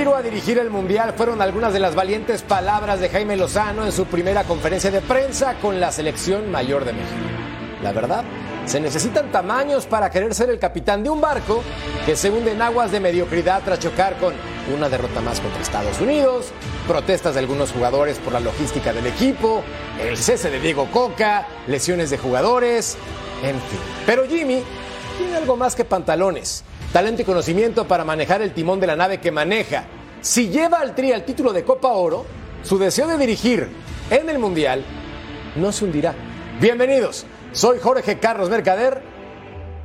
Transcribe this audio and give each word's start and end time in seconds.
Aspiro 0.00 0.16
a 0.16 0.22
dirigir 0.22 0.58
el 0.58 0.70
Mundial 0.70 1.12
fueron 1.14 1.42
algunas 1.42 1.74
de 1.74 1.78
las 1.78 1.94
valientes 1.94 2.40
palabras 2.40 3.00
de 3.00 3.10
Jaime 3.10 3.36
Lozano 3.36 3.84
en 3.84 3.92
su 3.92 4.06
primera 4.06 4.44
conferencia 4.44 4.90
de 4.90 5.02
prensa 5.02 5.56
con 5.60 5.78
la 5.78 5.92
selección 5.92 6.50
mayor 6.50 6.86
de 6.86 6.94
México. 6.94 7.20
La 7.82 7.92
verdad, 7.92 8.24
se 8.64 8.80
necesitan 8.80 9.30
tamaños 9.30 9.84
para 9.84 10.08
querer 10.08 10.34
ser 10.34 10.48
el 10.48 10.58
capitán 10.58 11.04
de 11.04 11.10
un 11.10 11.20
barco 11.20 11.62
que 12.06 12.16
se 12.16 12.30
hunde 12.30 12.52
en 12.52 12.62
aguas 12.62 12.92
de 12.92 12.98
mediocridad 12.98 13.60
tras 13.62 13.78
chocar 13.78 14.16
con 14.16 14.32
una 14.74 14.88
derrota 14.88 15.20
más 15.20 15.38
contra 15.38 15.60
Estados 15.60 16.00
Unidos, 16.00 16.46
protestas 16.88 17.34
de 17.34 17.40
algunos 17.40 17.70
jugadores 17.70 18.16
por 18.20 18.32
la 18.32 18.40
logística 18.40 18.94
del 18.94 19.06
equipo, 19.06 19.62
el 20.00 20.16
cese 20.16 20.50
de 20.50 20.60
Diego 20.60 20.90
Coca, 20.90 21.46
lesiones 21.66 22.08
de 22.08 22.16
jugadores, 22.16 22.96
en 23.42 23.60
fin. 23.60 23.80
Pero 24.06 24.26
Jimmy 24.26 24.62
tiene 25.18 25.36
algo 25.36 25.58
más 25.58 25.76
que 25.76 25.84
pantalones 25.84 26.64
talento 26.92 27.22
y 27.22 27.24
conocimiento 27.24 27.86
para 27.86 28.04
manejar 28.04 28.42
el 28.42 28.52
timón 28.52 28.80
de 28.80 28.86
la 28.86 28.96
nave 28.96 29.18
que 29.18 29.30
maneja. 29.30 29.84
Si 30.22 30.50
lleva 30.50 30.80
al 30.80 30.94
Tri 30.94 31.12
al 31.12 31.24
título 31.24 31.52
de 31.52 31.64
Copa 31.64 31.88
Oro, 31.88 32.26
su 32.62 32.78
deseo 32.78 33.06
de 33.06 33.16
dirigir 33.16 33.68
en 34.10 34.28
el 34.28 34.38
Mundial 34.38 34.84
no 35.56 35.72
se 35.72 35.84
hundirá. 35.86 36.14
Bienvenidos, 36.60 37.24
soy 37.52 37.78
Jorge 37.78 38.18
Carlos 38.18 38.50
Mercader 38.50 39.02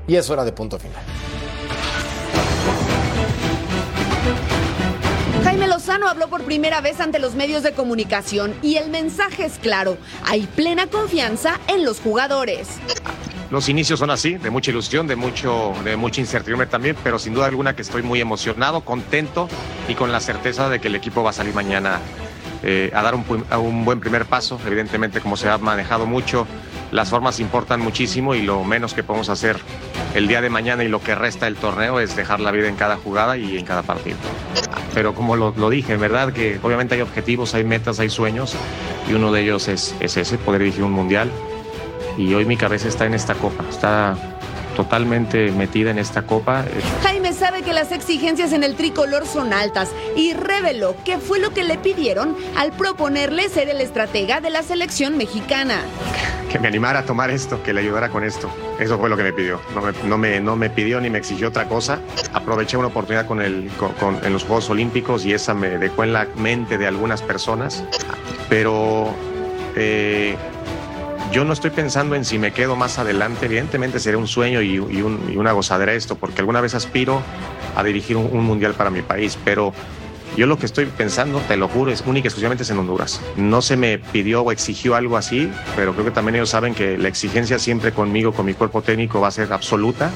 y 0.08 0.16
es 0.18 0.30
hora 0.30 0.44
de 0.44 0.52
punto 0.52 0.78
final. 0.78 1.02
Jaime 5.46 5.68
Lozano 5.68 6.10
habló 6.10 6.28
por 6.28 6.44
primera 6.44 6.82
vez 6.82 7.00
ante 7.00 7.20
los 7.20 7.36
medios 7.36 7.64
de 7.64 7.72
comunicación 7.72 8.54
y 8.62 8.76
el 8.76 8.90
mensaje 8.90 9.46
es 9.46 9.58
claro, 9.58 9.98
hay 10.26 10.48
plena 10.48 10.88
confianza 10.88 11.62
en 11.70 11.86
los 11.86 12.02
jugadores 12.02 12.68
los 13.52 13.70
inicios 13.70 14.00
son 14.00 14.10
así, 14.10 14.36
de 14.36 14.50
mucha 14.50 14.72
ilusión, 14.72 15.08
de, 15.08 15.16
mucho, 15.16 15.74
de 15.84 15.96
mucha 15.98 16.22
incertidumbre 16.22 16.68
también, 16.68 16.96
pero 17.04 17.20
sin 17.20 17.34
duda 17.34 17.46
alguna 17.46 17.76
que 17.76 17.84
estoy 17.84 18.02
muy 18.02 18.20
emocionado, 18.20 18.82
contento 18.82 19.48
y 19.88 19.94
con 19.94 20.12
la 20.12 20.20
certeza 20.20 20.70
de 20.70 20.80
que 20.80 20.88
el 20.88 20.96
equipo 20.96 21.24
va 21.24 21.30
a 21.30 21.34
salir 21.34 21.54
mañana 21.54 22.00
eh, 22.64 22.92
a 22.94 23.04
dar 23.04 23.14
un, 23.14 23.24
un, 23.60 23.86
buen 23.86 24.00
primer 24.00 24.26
paso. 24.26 24.60
Evidentemente, 24.66 25.22
como 25.22 25.38
se 25.38 25.48
ha 25.48 25.58
manejado 25.60 26.08
mucho, 26.08 26.48
las 26.92 27.10
formas 27.10 27.40
importan 27.40 27.82
muchísimo 27.82 28.34
y 28.34 28.42
lo 28.42 28.64
menos 28.64 28.94
que 28.94 29.04
podemos 29.04 29.30
hacer 29.30 29.58
el 30.16 30.28
día 30.28 30.42
de 30.42 30.50
mañana 30.50 30.84
y 30.84 30.88
lo 30.88 31.02
que 31.02 31.14
resta 31.14 31.46
del 31.46 31.56
torneo 31.56 32.00
es 32.00 32.16
dejar 32.16 32.40
la 32.40 32.52
vida 32.52 32.68
en 32.68 32.76
cada 32.76 32.98
jugada 32.98 33.38
y 33.38 33.58
en 33.58 33.66
cada 33.66 33.84
partido. 33.84 34.18
Pero 34.96 35.14
como 35.14 35.36
lo, 35.36 35.54
lo 35.56 35.70
dije, 35.70 35.98
verdad 35.98 36.34
que 36.34 36.60
obviamente 36.64 36.96
hay 36.96 37.02
objetivos, 37.02 37.54
hay 37.54 37.64
metas, 37.64 38.00
hay 38.00 38.10
sueños 38.10 38.56
y 39.08 39.14
uno 39.14 39.32
de 39.32 39.42
ellos 39.42 39.68
es 39.68 39.96
ese, 40.00 40.38
poder 40.40 40.62
dirigir 40.62 40.84
un 40.84 40.94
mundial 40.94 41.30
y 42.18 42.34
hoy 42.34 42.46
mi 42.46 42.58
cabeza 42.58 42.88
está 42.88 43.06
en 43.06 43.14
esta 43.14 43.36
copa, 43.36 43.64
está 43.70 44.16
totalmente 44.76 45.52
metida 45.52 45.90
en 45.90 45.98
esta 45.98 46.24
copa. 46.24 46.66
Jaime 47.02 47.34
sabe 47.34 47.64
que 47.64 47.74
las 47.74 47.92
exigencias 47.92 48.54
en 48.54 48.64
el 48.64 48.76
tricolor 48.76 49.26
son 49.26 49.54
altas 49.54 49.90
y 50.16 50.34
reveló 50.34 50.96
qué 51.04 51.18
fue 51.18 51.40
lo 51.40 51.52
que 51.52 51.64
le 51.64 51.78
pidieron 51.78 52.36
al 52.56 52.74
proponerle 52.74 53.50
ser 53.50 53.70
el 53.70 53.82
estratega 53.82 54.42
de 54.42 54.50
la 54.50 54.62
selección 54.62 55.18
mexicana. 55.18 55.82
Que 56.52 56.60
me 56.60 56.68
animara 56.68 57.00
a 57.00 57.06
tomar 57.06 57.32
esto, 57.32 57.62
que 57.64 57.74
le 57.74 57.82
ayudara 57.82 58.10
con 58.10 58.24
esto. 58.24 58.50
Eso 58.80 58.98
fue 59.00 59.10
lo 59.10 59.18
que 59.18 59.24
me 59.24 59.34
pidió. 59.34 59.60
No 60.06 60.18
me, 60.18 60.40
no 60.40 60.56
me, 60.56 60.70
pidió 60.70 61.02
ni 61.02 61.10
me 61.10 61.18
exigió 61.18 61.50
otra 61.50 61.68
cosa. 61.68 62.00
Aproveché 62.34 62.78
una 62.78 62.88
oportunidad 62.88 63.26
con 63.26 63.42
el, 63.42 63.70
con, 63.78 64.24
en 64.24 64.32
los 64.32 64.44
Juegos 64.44 64.70
Olímpicos 64.70 65.26
y 65.26 65.34
esa 65.34 65.54
me 65.54 65.78
dejó 65.78 66.04
en 66.04 66.14
la 66.14 66.28
mente 66.38 66.78
de 66.78 66.88
algunas 66.88 67.22
personas. 67.22 67.84
Pero 68.48 69.14
eh, 69.76 70.38
yo 71.32 71.44
no 71.44 71.54
estoy 71.54 71.72
pensando 71.72 72.16
en 72.16 72.26
si 72.26 72.40
me 72.40 72.52
quedo 72.52 72.76
más 72.76 73.00
adelante. 73.00 73.46
Evidentemente 73.46 74.00
sería 74.00 74.18
un 74.18 74.28
sueño 74.28 74.62
y, 74.62 74.80
una 74.80 75.52
gozadera 75.52 75.94
esto, 75.94 76.16
porque 76.16 76.42
alguna 76.42 76.62
vez 76.62 76.76
aspiro 76.76 77.22
a 77.76 77.84
dirigir 77.84 78.18
un, 78.18 78.44
mundial 78.44 78.74
para 78.74 78.90
mi 78.90 79.02
país, 79.02 79.38
pero 79.44 79.74
yo 80.38 80.48
lo 80.48 80.58
que 80.58 80.66
estoy 80.66 80.86
pensando, 80.86 81.40
te 81.48 81.56
lo 81.56 81.68
juro, 81.68 81.92
es 81.92 82.02
única 82.06 82.26
y 82.26 82.28
exclusivamente 82.28 82.64
en 82.70 82.78
Honduras. 82.78 83.22
No 83.38 83.62
se 83.62 83.78
me 83.78 83.98
pidió 84.00 84.42
o 84.42 84.52
exigió 84.52 84.96
algo 84.96 85.18
así, 85.18 85.50
pero 85.76 85.94
creo 85.94 86.06
que 86.06 86.12
también 86.12 86.36
ellos 86.36 86.50
saben 86.50 86.74
que 86.74 86.98
la 86.98 87.08
exigencia 87.08 87.58
siempre 87.60 87.92
conmigo, 87.92 88.34
con 88.34 88.46
mi 88.46 88.54
cuerpo 88.54 88.82
técnico, 88.82 89.22
va 89.22 89.30
a 89.30 89.32
ser 89.32 89.52
absoluta. 89.54 90.12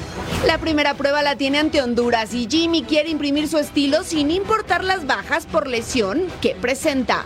La 0.46 0.58
primera 0.58 0.94
prueba 0.94 1.22
la 1.22 1.36
tiene 1.36 1.58
ante 1.58 1.82
Honduras 1.82 2.34
y 2.34 2.46
Jimmy 2.50 2.82
quiere 2.82 3.10
imprimir 3.10 3.48
su 3.48 3.58
estilo 3.58 4.04
sin 4.04 4.30
importar 4.30 4.84
las 4.84 5.06
bajas 5.06 5.46
por 5.46 5.66
lesión 5.66 6.22
que 6.40 6.54
presenta. 6.54 7.24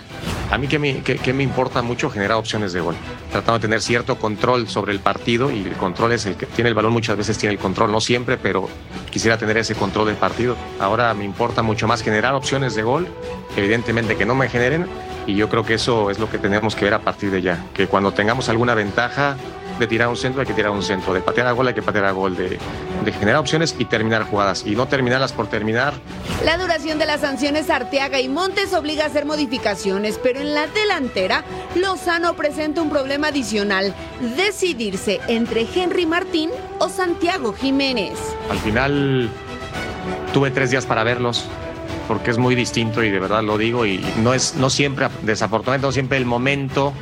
A 0.50 0.59
mí 0.59 0.69
que 0.69 0.78
me, 0.78 1.03
que, 1.03 1.32
me 1.32 1.43
importa 1.43 1.82
mucho 1.82 2.10
generar 2.10 2.37
opciones 2.37 2.72
de 2.72 2.81
gol, 2.81 2.94
tratando 3.31 3.55
de 3.55 3.62
tener 3.62 3.82
cierto 3.82 4.16
control 4.19 4.69
sobre 4.69 4.93
el 4.93 5.00
partido 5.00 5.50
y 5.50 5.62
el 5.62 5.72
control 5.72 6.12
es 6.12 6.27
el 6.27 6.37
que 6.37 6.47
tiene 6.47 6.69
el 6.69 6.75
balón, 6.75 6.93
muchas 6.93 7.16
veces 7.16 7.38
tiene 7.38 7.55
el 7.55 7.59
control, 7.59 7.91
no 7.91 8.00
siempre, 8.00 8.37
pero 8.37 8.69
quisiera 9.10 9.37
tener 9.38 9.56
ese 9.56 9.75
control 9.75 10.06
del 10.06 10.16
partido. 10.16 10.56
Ahora 10.78 11.12
me 11.15 11.25
importa 11.25 11.62
mucho 11.62 11.88
más 11.88 12.03
generar 12.03 12.34
opciones 12.34 12.75
de 12.75 12.82
gol, 12.82 13.09
evidentemente 13.56 14.16
que 14.16 14.27
no 14.27 14.34
me 14.34 14.49
generen 14.49 14.87
y 15.27 15.34
yo 15.34 15.49
creo 15.49 15.65
que 15.65 15.75
eso 15.75 16.10
es 16.10 16.19
lo 16.19 16.31
que 16.31 16.38
tenemos 16.38 16.76
que 16.76 16.84
ver 16.84 16.94
a 16.94 17.00
partir 17.00 17.31
de 17.31 17.43
ya, 17.43 17.65
que 17.75 17.87
cuando 17.87 18.12
tengamos 18.12 18.49
alguna 18.49 18.75
ventaja 18.75 19.37
de 19.78 19.86
tirar 19.86 20.08
un 20.08 20.16
centro 20.16 20.40
hay 20.40 20.46
que 20.46 20.54
tirar 20.54 20.70
un 20.70 20.82
centro, 20.82 21.12
de 21.14 21.20
patear 21.20 21.46
a 21.46 21.52
gol 21.52 21.68
hay 21.68 21.74
que 21.74 21.82
patear 21.82 22.04
a 22.04 22.12
gol, 22.12 22.36
de, 22.36 22.58
de 23.04 23.12
generar 23.12 23.40
opciones 23.40 23.74
y 23.78 23.84
terminar 23.84 24.24
jugadas 24.24 24.64
y 24.66 24.74
no 24.74 24.86
terminarlas 24.86 25.32
por 25.32 25.48
terminar. 25.48 25.94
La 26.44 26.58
duración 26.58 26.98
de 26.98 27.06
las 27.06 27.20
sanciones 27.20 27.70
Arteaga 27.70 28.20
y 28.20 28.28
Montes 28.28 28.72
obliga 28.74 29.04
a 29.04 29.06
hacer 29.06 29.24
modificaciones, 29.24 30.18
pero 30.22 30.40
en 30.40 30.54
la 30.54 30.66
delantera 30.66 31.44
Lozano 31.74 32.34
presenta 32.34 32.82
un 32.82 32.90
problema 32.90 33.28
adicional, 33.28 33.94
decidirse 34.36 35.20
entre 35.28 35.66
Henry 35.74 36.06
Martín 36.06 36.50
o 36.78 36.88
Santiago 36.88 37.52
Jiménez. 37.52 38.12
Al 38.50 38.58
final 38.58 39.28
tuve 40.32 40.50
tres 40.50 40.70
días 40.70 40.86
para 40.86 41.04
verlos, 41.04 41.46
porque 42.08 42.30
es 42.30 42.38
muy 42.38 42.54
distinto 42.54 43.02
y 43.02 43.10
de 43.10 43.18
verdad 43.18 43.42
lo 43.42 43.56
digo 43.58 43.86
y 43.86 44.04
no 44.22 44.34
es 44.34 44.56
no 44.56 44.68
siempre 44.70 45.08
desafortunadamente 45.22 45.86
no 45.86 45.92
siempre 45.92 46.18
el 46.18 46.26
momento 46.26 46.92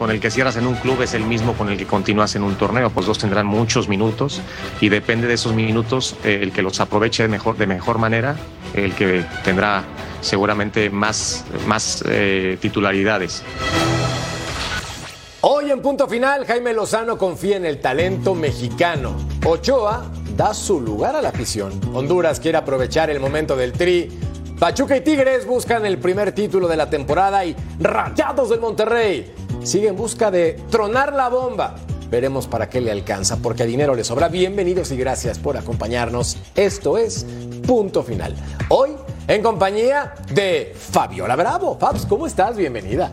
con 0.00 0.10
el 0.10 0.18
que 0.18 0.30
cierras 0.30 0.56
en 0.56 0.66
un 0.66 0.76
club 0.76 1.02
es 1.02 1.12
el 1.12 1.24
mismo 1.24 1.52
con 1.52 1.68
el 1.68 1.76
que 1.76 1.84
continúas 1.84 2.34
en 2.34 2.42
un 2.42 2.54
torneo, 2.54 2.88
pues 2.88 3.04
dos 3.04 3.18
tendrán 3.18 3.44
muchos 3.44 3.86
minutos 3.86 4.40
y 4.80 4.88
depende 4.88 5.26
de 5.26 5.34
esos 5.34 5.52
minutos 5.52 6.16
eh, 6.24 6.38
el 6.40 6.52
que 6.52 6.62
los 6.62 6.80
aproveche 6.80 7.24
de 7.24 7.28
mejor, 7.28 7.58
de 7.58 7.66
mejor 7.66 7.98
manera, 7.98 8.34
el 8.72 8.94
que 8.94 9.26
tendrá 9.44 9.84
seguramente 10.22 10.88
más, 10.88 11.44
más 11.66 12.02
eh, 12.08 12.56
titularidades. 12.62 13.42
Hoy 15.42 15.70
en 15.70 15.82
punto 15.82 16.08
final, 16.08 16.46
Jaime 16.46 16.72
Lozano 16.72 17.18
confía 17.18 17.58
en 17.58 17.66
el 17.66 17.78
talento 17.78 18.34
mexicano. 18.34 19.14
Ochoa 19.44 20.10
da 20.34 20.54
su 20.54 20.80
lugar 20.80 21.14
a 21.14 21.20
la 21.20 21.28
afición. 21.28 21.78
Honduras 21.92 22.40
quiere 22.40 22.56
aprovechar 22.56 23.10
el 23.10 23.20
momento 23.20 23.54
del 23.54 23.72
tri. 23.72 24.08
Pachuca 24.58 24.96
y 24.96 25.02
Tigres 25.02 25.46
buscan 25.46 25.84
el 25.84 25.98
primer 25.98 26.32
título 26.32 26.68
de 26.68 26.76
la 26.76 26.88
temporada 26.88 27.44
y 27.44 27.54
Rayados 27.78 28.48
del 28.48 28.60
Monterrey 28.60 29.39
sigue 29.62 29.88
en 29.88 29.96
busca 29.96 30.30
de 30.30 30.54
tronar 30.70 31.12
la 31.12 31.28
bomba. 31.28 31.76
Veremos 32.10 32.48
para 32.48 32.68
qué 32.68 32.80
le 32.80 32.90
alcanza, 32.90 33.36
porque 33.36 33.66
dinero 33.66 33.94
le 33.94 34.02
sobra. 34.02 34.28
Bienvenidos 34.28 34.90
y 34.90 34.96
gracias 34.96 35.38
por 35.38 35.56
acompañarnos. 35.56 36.38
Esto 36.56 36.98
es 36.98 37.24
Punto 37.66 38.02
Final. 38.02 38.34
Hoy 38.68 38.90
en 39.28 39.42
compañía 39.42 40.14
de 40.32 40.74
Fabiola 40.76 41.36
Bravo. 41.36 41.78
Fabs, 41.78 42.04
¿cómo 42.06 42.26
estás? 42.26 42.56
Bienvenida. 42.56 43.12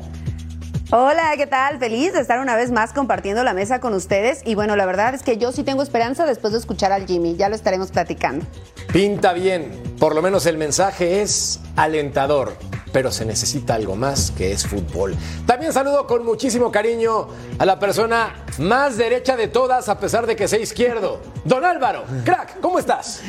Hola, 0.89 1.33
¿qué 1.35 1.45
tal? 1.45 1.79
Feliz 1.79 2.13
de 2.13 2.21
estar 2.21 2.39
una 2.39 2.55
vez 2.55 2.71
más 2.71 2.93
compartiendo 2.93 3.43
la 3.43 3.53
mesa 3.53 3.79
con 3.79 3.93
ustedes. 3.93 4.41
Y 4.45 4.55
bueno, 4.55 4.75
la 4.75 4.85
verdad 4.85 5.13
es 5.13 5.21
que 5.21 5.37
yo 5.37 5.51
sí 5.51 5.63
tengo 5.63 5.83
esperanza 5.83 6.25
después 6.25 6.53
de 6.53 6.59
escuchar 6.59 6.91
al 6.91 7.05
Jimmy. 7.05 7.35
Ya 7.35 7.49
lo 7.49 7.55
estaremos 7.55 7.91
platicando. 7.91 8.45
Pinta 8.91 9.33
bien. 9.33 9.69
Por 9.99 10.15
lo 10.15 10.21
menos 10.21 10.45
el 10.45 10.57
mensaje 10.57 11.21
es 11.21 11.59
alentador. 11.75 12.53
Pero 12.91 13.11
se 13.11 13.25
necesita 13.25 13.75
algo 13.75 13.95
más 13.95 14.31
que 14.31 14.51
es 14.51 14.65
fútbol. 14.65 15.15
También 15.45 15.73
saludo 15.73 16.07
con 16.07 16.25
muchísimo 16.25 16.71
cariño 16.71 17.27
a 17.57 17.65
la 17.65 17.79
persona 17.79 18.45
más 18.59 18.97
derecha 18.97 19.35
de 19.37 19.47
todas, 19.47 19.89
a 19.89 19.99
pesar 19.99 20.25
de 20.25 20.35
que 20.35 20.47
sea 20.47 20.59
izquierdo. 20.59 21.21
Don 21.43 21.65
Álvaro, 21.65 22.05
crack, 22.23 22.59
¿cómo 22.59 22.79
estás? 22.79 23.23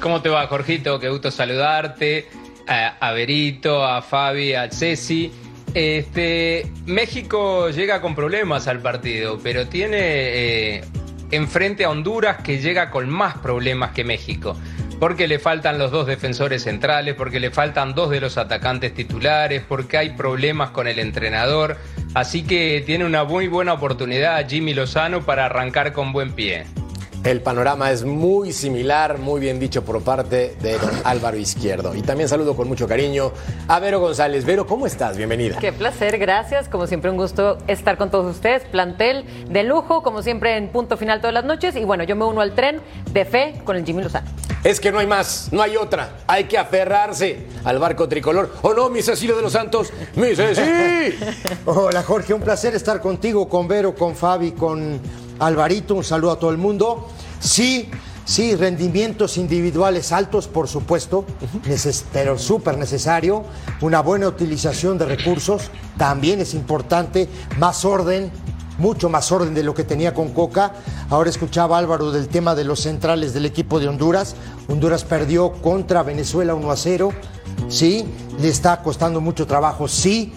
¿Cómo 0.00 0.22
te 0.22 0.28
va, 0.28 0.46
Jorgito? 0.46 0.98
Qué 0.98 1.08
gusto 1.08 1.30
saludarte. 1.30 2.28
A, 2.66 3.12
Berito, 3.12 3.84
a 3.84 4.00
Fabi, 4.00 4.54
a 4.54 4.70
Ceci. 4.70 5.30
Este, 5.74 6.70
México 6.86 7.68
llega 7.68 8.00
con 8.00 8.14
problemas 8.14 8.68
al 8.68 8.80
partido, 8.80 9.38
pero 9.42 9.66
tiene 9.66 9.98
eh, 9.98 10.84
enfrente 11.30 11.84
a 11.84 11.90
Honduras 11.90 12.42
que 12.42 12.60
llega 12.60 12.90
con 12.90 13.08
más 13.10 13.36
problemas 13.38 13.90
que 13.92 14.04
México. 14.04 14.56
Porque 15.04 15.28
le 15.28 15.38
faltan 15.38 15.76
los 15.76 15.90
dos 15.90 16.06
defensores 16.06 16.62
centrales, 16.62 17.14
porque 17.14 17.38
le 17.38 17.50
faltan 17.50 17.94
dos 17.94 18.08
de 18.08 18.22
los 18.22 18.38
atacantes 18.38 18.94
titulares, 18.94 19.62
porque 19.68 19.98
hay 19.98 20.14
problemas 20.16 20.70
con 20.70 20.88
el 20.88 20.98
entrenador. 20.98 21.76
Así 22.14 22.42
que 22.42 22.82
tiene 22.86 23.04
una 23.04 23.22
muy 23.24 23.46
buena 23.46 23.74
oportunidad 23.74 24.48
Jimmy 24.48 24.72
Lozano 24.72 25.20
para 25.20 25.44
arrancar 25.44 25.92
con 25.92 26.14
buen 26.14 26.32
pie. 26.32 26.64
El 27.24 27.40
panorama 27.40 27.90
es 27.90 28.04
muy 28.04 28.52
similar, 28.52 29.16
muy 29.16 29.40
bien 29.40 29.58
dicho 29.58 29.82
por 29.82 30.02
parte 30.02 30.56
de 30.60 30.76
don 30.76 30.90
Álvaro 31.04 31.38
Izquierdo. 31.38 31.94
Y 31.94 32.02
también 32.02 32.28
saludo 32.28 32.54
con 32.54 32.68
mucho 32.68 32.86
cariño 32.86 33.32
a 33.66 33.80
Vero 33.80 33.98
González. 33.98 34.44
Vero, 34.44 34.66
¿cómo 34.66 34.86
estás? 34.86 35.16
Bienvenida. 35.16 35.56
Qué 35.58 35.72
placer, 35.72 36.18
gracias. 36.18 36.68
Como 36.68 36.86
siempre, 36.86 37.10
un 37.10 37.16
gusto 37.16 37.56
estar 37.66 37.96
con 37.96 38.10
todos 38.10 38.30
ustedes. 38.30 38.64
Plantel 38.64 39.24
de 39.48 39.62
lujo, 39.62 40.02
como 40.02 40.20
siempre, 40.20 40.58
en 40.58 40.68
punto 40.68 40.98
final 40.98 41.20
todas 41.22 41.32
las 41.32 41.46
noches. 41.46 41.76
Y 41.76 41.84
bueno, 41.84 42.04
yo 42.04 42.14
me 42.14 42.26
uno 42.26 42.42
al 42.42 42.54
tren 42.54 42.82
de 43.10 43.24
fe 43.24 43.54
con 43.64 43.76
el 43.76 43.86
Jimmy 43.86 44.02
Lozano. 44.02 44.28
Es 44.62 44.78
que 44.78 44.92
no 44.92 44.98
hay 44.98 45.06
más, 45.06 45.48
no 45.50 45.62
hay 45.62 45.78
otra. 45.78 46.18
Hay 46.26 46.44
que 46.44 46.58
aferrarse 46.58 47.46
al 47.64 47.78
barco 47.78 48.06
tricolor. 48.06 48.52
¿O 48.60 48.74
no, 48.74 48.90
mi 48.90 49.00
Cecilio 49.00 49.34
de 49.34 49.40
los 49.40 49.52
Santos? 49.52 49.90
¡Mi 50.16 50.36
Ceci! 50.36 51.16
Hola, 51.64 52.02
Jorge. 52.02 52.34
Un 52.34 52.42
placer 52.42 52.74
estar 52.74 53.00
contigo, 53.00 53.48
con 53.48 53.66
Vero, 53.66 53.94
con 53.94 54.14
Fabi, 54.14 54.52
con 54.52 55.00
Alvarito. 55.38 55.94
Un 55.94 56.04
saludo 56.04 56.32
a 56.32 56.38
todo 56.38 56.50
el 56.50 56.58
mundo. 56.58 57.08
Sí, 57.40 57.88
sí, 58.24 58.54
rendimientos 58.56 59.36
individuales 59.36 60.12
altos, 60.12 60.48
por 60.48 60.68
supuesto, 60.68 61.24
neces- 61.66 62.04
pero 62.12 62.38
súper 62.38 62.78
necesario. 62.78 63.44
Una 63.80 64.00
buena 64.00 64.28
utilización 64.28 64.98
de 64.98 65.06
recursos 65.06 65.70
también 65.98 66.40
es 66.40 66.54
importante. 66.54 67.28
Más 67.58 67.84
orden, 67.84 68.30
mucho 68.78 69.08
más 69.08 69.30
orden 69.30 69.54
de 69.54 69.62
lo 69.62 69.74
que 69.74 69.84
tenía 69.84 70.14
con 70.14 70.30
Coca. 70.32 70.72
Ahora 71.10 71.30
escuchaba 71.30 71.78
Álvaro 71.78 72.10
del 72.10 72.28
tema 72.28 72.54
de 72.54 72.64
los 72.64 72.80
centrales 72.80 73.34
del 73.34 73.46
equipo 73.46 73.78
de 73.78 73.88
Honduras. 73.88 74.34
Honduras 74.68 75.04
perdió 75.04 75.52
contra 75.52 76.02
Venezuela 76.02 76.54
1 76.54 76.70
a 76.70 76.76
0. 76.76 77.10
Sí, 77.68 78.04
le 78.40 78.48
está 78.48 78.82
costando 78.82 79.20
mucho 79.20 79.46
trabajo, 79.46 79.86
sí, 79.86 80.32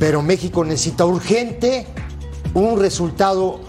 pero 0.00 0.20
México 0.22 0.64
necesita 0.64 1.04
urgente 1.06 1.86
un 2.54 2.80
resultado 2.80 3.60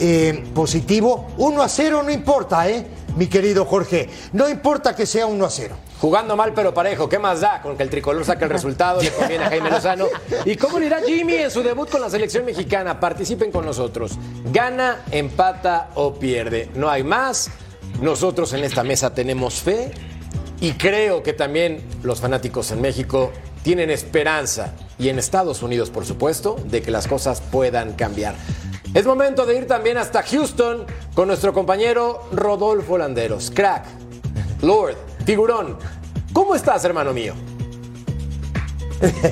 eh, 0.00 0.44
positivo. 0.54 1.28
1 1.36 1.62
a 1.62 1.68
0 1.68 2.02
no 2.02 2.10
importa, 2.10 2.68
¿eh? 2.68 2.86
Mi 3.16 3.26
querido 3.26 3.64
Jorge. 3.64 4.08
No 4.32 4.48
importa 4.48 4.96
que 4.96 5.06
sea 5.06 5.26
1 5.26 5.44
a 5.44 5.50
0. 5.50 5.76
Jugando 6.00 6.34
mal 6.36 6.54
pero 6.54 6.72
parejo, 6.72 7.08
¿qué 7.08 7.18
más 7.18 7.40
da? 7.40 7.60
Con 7.60 7.76
que 7.76 7.82
el 7.82 7.90
tricolor 7.90 8.24
saque 8.24 8.44
el 8.44 8.50
resultado, 8.50 9.02
le 9.02 9.10
conviene 9.10 9.44
a 9.44 9.50
Jaime 9.50 9.70
Lozano. 9.70 10.06
¿Y 10.46 10.56
cómo 10.56 10.78
le 10.78 10.86
irá 10.86 11.02
Jimmy 11.02 11.34
en 11.34 11.50
su 11.50 11.62
debut 11.62 11.90
con 11.90 12.00
la 12.00 12.08
selección 12.08 12.46
mexicana? 12.46 12.98
Participen 12.98 13.52
con 13.52 13.66
nosotros. 13.66 14.12
Gana, 14.50 15.02
empata 15.10 15.90
o 15.94 16.14
pierde. 16.14 16.70
No 16.74 16.88
hay 16.88 17.02
más. 17.02 17.50
Nosotros 18.00 18.54
en 18.54 18.64
esta 18.64 18.82
mesa 18.82 19.12
tenemos 19.12 19.60
fe 19.60 19.92
y 20.60 20.72
creo 20.72 21.22
que 21.22 21.34
también 21.34 21.82
los 22.02 22.20
fanáticos 22.20 22.70
en 22.70 22.80
México 22.80 23.30
tienen 23.62 23.90
esperanza 23.90 24.72
y 24.98 25.10
en 25.10 25.18
Estados 25.18 25.62
Unidos, 25.62 25.90
por 25.90 26.06
supuesto, 26.06 26.56
de 26.64 26.80
que 26.80 26.90
las 26.90 27.06
cosas 27.06 27.42
puedan 27.42 27.92
cambiar. 27.92 28.36
Es 28.92 29.06
momento 29.06 29.46
de 29.46 29.56
ir 29.56 29.66
también 29.68 29.98
hasta 29.98 30.22
Houston 30.24 30.84
con 31.14 31.28
nuestro 31.28 31.52
compañero 31.52 32.28
Rodolfo 32.32 32.98
Landeros. 32.98 33.52
Crack, 33.54 33.84
Lord, 34.62 34.96
figurón, 35.24 35.78
¿cómo 36.32 36.56
estás, 36.56 36.84
hermano 36.84 37.12
mío? 37.12 37.34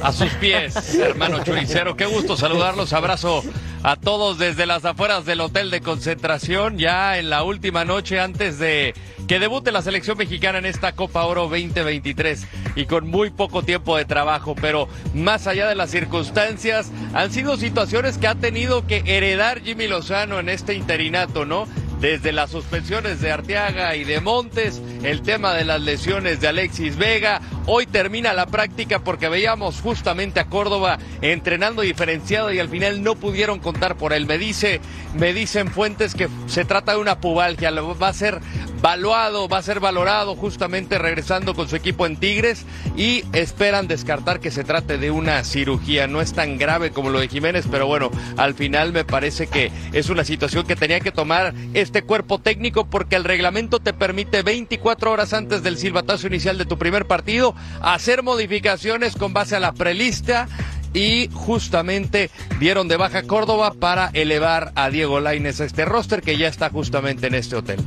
A 0.03 0.13
sus 0.13 0.33
pies, 0.35 0.95
hermano 0.95 1.43
choricero. 1.43 1.97
Qué 1.97 2.07
gusto 2.07 2.37
saludarlos. 2.37 2.93
Abrazo 2.93 3.43
a 3.83 3.97
todos 3.97 4.39
desde 4.39 4.67
las 4.67 4.85
afueras 4.85 5.25
del 5.25 5.41
hotel 5.41 5.71
de 5.71 5.81
concentración, 5.81 6.79
ya 6.79 7.19
en 7.19 7.31
la 7.31 7.43
última 7.43 7.85
noche 7.85 8.21
antes 8.21 8.59
de 8.59 8.95
que 9.27 9.39
debute 9.39 9.73
la 9.73 9.83
selección 9.83 10.19
mexicana 10.19 10.59
en 10.59 10.67
esta 10.67 10.93
Copa 10.93 11.25
Oro 11.25 11.43
2023 11.43 12.47
y 12.77 12.87
con 12.87 13.09
muy 13.09 13.31
poco 13.31 13.63
tiempo 13.63 13.97
de 13.97 14.05
trabajo, 14.05 14.55
pero 14.61 14.89
más 15.15 15.47
allá 15.47 15.69
de 15.69 15.75
las 15.75 15.91
circunstancias, 15.91 16.91
han 17.15 17.31
sido 17.31 17.57
situaciones 17.57 18.19
que 18.19 18.27
ha 18.27 18.35
tenido 18.35 18.87
que 18.87 19.03
heredar 19.07 19.63
Jimmy 19.63 19.87
Lozano 19.87 20.41
en 20.41 20.49
este 20.49 20.75
interinato, 20.75 21.45
¿no? 21.45 21.67
Desde 22.01 22.33
las 22.33 22.51
suspensiones 22.51 23.21
de 23.21 23.33
Arteaga 23.33 23.97
y 23.97 24.05
de 24.05 24.21
Montes, 24.21 24.81
el 25.03 25.23
tema 25.23 25.55
de 25.55 25.65
las 25.65 25.81
lesiones 25.81 26.41
de 26.41 26.49
Alexis 26.49 26.97
Vega. 26.97 27.41
Hoy 27.67 27.87
termina 27.87 28.33
la 28.33 28.47
práctica 28.47 29.01
porque 29.01 29.29
veíamos 29.29 29.81
justamente 29.81 30.41
a 30.41 30.47
Córdoba 30.47 30.99
entrenando 31.23 31.83
diferenciado 31.83 32.53
y 32.53 32.61
al 32.61 32.69
final 32.69 33.03
no 33.03 33.17
pudieron 33.17 33.59
contar 33.59 33.97
por 33.97 34.13
él. 34.13 34.27
Me 34.27 34.39
dice, 34.39 34.81
me 35.15 35.33
dicen 35.33 35.69
fuentes 35.69 36.15
que 36.15 36.29
se 36.47 36.65
trata 36.65 36.93
de 36.93 36.99
una 36.99 37.21
pubalgia, 37.21 37.71
va 37.71 38.09
a 38.09 38.13
ser 38.13 38.41
valuado, 38.81 39.49
va 39.49 39.59
a 39.59 39.63
ser 39.63 39.81
valorado 39.81 40.37
justamente 40.37 40.99
regresando 40.99 41.55
con 41.55 41.69
su 41.69 41.77
equipo 41.77 42.07
en 42.07 42.17
Tigres 42.17 42.65
y 42.97 43.25
esperan 43.33 43.89
descartar 43.89 44.41
que 44.41 44.51
se 44.51 44.65
trate 44.65 44.99
de 44.99 45.11
una 45.11 45.43
cirugía. 45.45 46.07
No 46.07 46.21
es 46.21 46.33
tan 46.33 46.59
grave 46.59 46.91
como 46.91 47.11
lo 47.11 47.21
de 47.21 47.29
Jiménez, 47.29 47.67
pero 47.71 47.87
bueno, 47.87 48.11
al 48.37 48.55
final 48.55 48.93
me 48.93 49.05
parece 49.05 49.47
que 49.47 49.73
es 49.93 50.09
una 50.09 50.25
situación 50.25 50.67
que 50.67 50.77
tenía 50.77 51.01
que 51.01 51.13
tomar 51.13 51.55
este 51.75 52.03
cuerpo 52.03 52.39
técnico 52.39 52.87
porque 52.87 53.17
el 53.17 53.25
reglamento 53.25 53.81
te 53.81 53.93
permite 53.93 54.43
24 54.43 55.11
horas 55.11 55.33
antes 55.33 55.63
del 55.63 55.79
silbatazo 55.79 56.27
inicial 56.27 56.59
de 56.59 56.67
tu 56.67 56.79
primer 56.79 57.07
partido 57.07 57.55
hacer 57.81 58.23
modificaciones 58.23 59.17
con 59.17 59.33
base 59.33 59.57
a 59.57 59.61
la 59.61 59.73
prelista 59.73 60.49
y 60.95 61.29
justamente 61.33 62.31
dieron 62.59 62.89
de 62.89 62.97
baja 62.97 63.23
Córdoba 63.23 63.75
para 63.79 64.11
elevar 64.15 64.73
a 64.75 64.91
Diego 64.91 65.21
Lainez 65.21 65.61
a 65.61 65.65
este 65.65 65.85
roster 65.85 66.23
que 66.23 66.37
ya 66.37 66.49
está 66.49 66.71
justamente 66.71 67.27
en 67.27 67.35
este 67.35 67.57
hotel. 67.57 67.79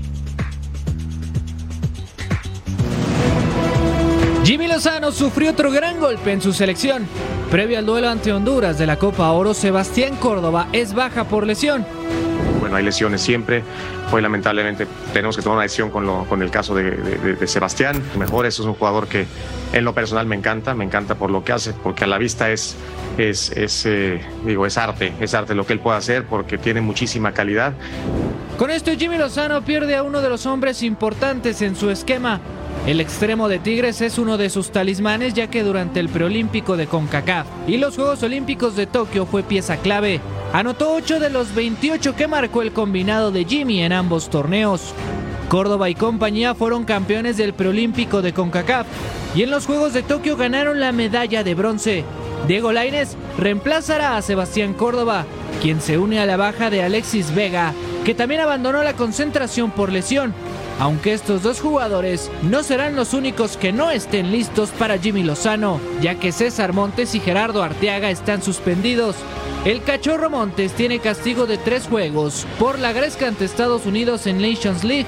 Jimmy 4.52 4.68
Lozano 4.68 5.14
sufrió 5.14 5.52
otro 5.52 5.72
gran 5.72 5.98
golpe 5.98 6.34
en 6.34 6.42
su 6.42 6.52
selección. 6.52 7.08
Previo 7.50 7.80
al 7.80 7.86
duelo 7.86 8.10
ante 8.10 8.34
Honduras 8.34 8.78
de 8.78 8.86
la 8.86 8.98
Copa 8.98 9.32
Oro, 9.32 9.54
Sebastián 9.54 10.18
Córdoba 10.18 10.68
es 10.74 10.94
baja 10.94 11.24
por 11.24 11.48
lesión. 11.48 11.86
Bueno, 12.60 12.76
hay 12.76 12.84
lesiones 12.84 13.22
siempre. 13.22 13.64
Hoy 14.14 14.22
lamentablemente 14.22 14.88
tenemos 15.14 15.38
que 15.38 15.42
tomar 15.42 15.56
una 15.58 15.64
decisión 15.64 15.90
con, 15.90 16.06
lo- 16.06 16.26
con 16.26 16.42
el 16.42 16.52
caso 16.52 16.76
de, 16.76 16.92
de- 16.92 17.48
Sebastián. 17.48 18.02
Mejor, 18.20 18.46
eso 18.46 18.62
es 18.64 18.68
un 18.68 18.74
jugador 18.74 19.08
que 19.08 19.26
en 19.72 19.86
lo 19.86 19.94
personal 19.94 20.26
me 20.26 20.36
encanta, 20.36 20.74
me 20.74 20.84
encanta 20.84 21.16
por 21.16 21.30
lo 21.32 21.44
que 21.46 21.54
hace, 21.54 21.72
porque 21.82 22.04
a 22.04 22.08
la 22.08 22.18
vista 22.18 22.52
es, 22.52 22.76
es, 23.18 23.52
es, 23.52 23.86
eh, 23.86 24.20
digo, 24.46 24.66
es 24.66 24.78
arte, 24.78 25.14
es 25.22 25.34
arte 25.34 25.56
lo 25.56 25.66
que 25.66 25.74
él 25.74 25.80
puede 25.80 25.98
hacer, 25.98 26.26
porque 26.26 26.58
tiene 26.58 26.82
muchísima 26.82 27.32
calidad. 27.32 27.74
Con 28.58 28.70
esto, 28.70 28.92
Jimmy 28.98 29.18
Lozano 29.18 29.62
pierde 29.64 29.96
a 29.96 30.04
uno 30.04 30.20
de 30.22 30.30
los 30.30 30.46
hombres 30.46 30.84
importantes 30.84 31.62
en 31.62 31.76
su 31.78 31.90
esquema. 31.90 32.42
El 32.86 33.00
extremo 33.00 33.48
de 33.48 33.60
Tigres 33.60 34.02
es 34.02 34.18
uno 34.18 34.38
de 34.38 34.50
sus 34.50 34.72
talismanes 34.72 35.34
ya 35.36 35.48
que 35.48 35.62
durante 35.64 36.00
el 36.00 36.10
preolímpico 36.10 36.78
de 36.78 36.88
CONCACAF 36.88 37.46
y 37.68 37.78
los 37.78 37.96
Juegos 37.96 38.24
Olímpicos 38.24 38.76
de 38.76 38.88
Tokio 38.88 39.26
fue 39.26 39.44
pieza 39.44 39.78
clave. 39.78 40.20
Anotó 40.52 40.94
8 40.96 41.20
de 41.20 41.30
los 41.30 41.54
28 41.54 42.16
que 42.16 42.28
marcó 42.28 42.62
el 42.62 42.72
combinado 42.72 43.32
de 43.32 43.46
Jimmy 43.46 43.84
en 43.84 43.94
ambos 44.02 44.32
torneos. 44.32 44.94
Córdoba 45.48 45.90
y 45.90 45.96
compañía 45.96 46.56
fueron 46.56 46.86
campeones 46.86 47.38
del 47.38 47.54
preolímpico 47.54 48.24
de 48.24 48.34
CONCACAF 48.34 48.88
y 49.36 49.44
en 49.44 49.52
los 49.52 49.68
Juegos 49.68 49.94
de 49.94 50.02
Tokio 50.02 50.36
ganaron 50.36 50.80
la 50.80 50.92
medalla 50.92 51.44
de 51.44 51.54
bronce. 51.54 52.04
Diego 52.48 52.72
Lainez 52.72 53.16
reemplazará 53.38 54.18
a 54.18 54.24
Sebastián 54.24 54.74
Córdoba, 54.74 55.26
quien 55.62 55.82
se 55.82 56.00
une 56.00 56.20
a 56.20 56.26
la 56.26 56.36
baja 56.36 56.72
de 56.72 56.82
Alexis 56.82 57.36
Vega, 57.36 57.74
que 58.04 58.16
también 58.16 58.42
abandonó 58.42 58.82
la 58.82 58.94
concentración 58.94 59.70
por 59.70 59.92
lesión. 59.92 60.34
Aunque 60.82 61.14
estos 61.14 61.44
dos 61.44 61.62
jugadores 61.62 62.32
no 62.42 62.64
serán 62.64 62.96
los 62.96 63.14
únicos 63.14 63.56
que 63.56 63.72
no 63.72 63.92
estén 63.92 64.32
listos 64.32 64.72
para 64.72 64.98
Jimmy 64.98 65.22
Lozano, 65.22 65.80
ya 66.02 66.16
que 66.16 66.32
César 66.32 66.74
Montes 66.74 67.14
y 67.14 67.20
Gerardo 67.20 67.62
Arteaga 67.62 68.10
están 68.10 68.42
suspendidos. 68.42 69.16
El 69.64 69.84
cachorro 69.84 70.32
Montes 70.32 70.72
tiene 70.72 70.98
castigo 70.98 71.46
de 71.46 71.60
tres 71.60 71.86
juegos 71.88 72.48
por 72.58 72.80
la 72.80 72.94
gresca 72.94 73.28
ante 73.28 73.46
Estados 73.46 73.86
Unidos 73.86 74.26
en 74.26 74.42
Nations 74.42 74.84
League, 74.84 75.06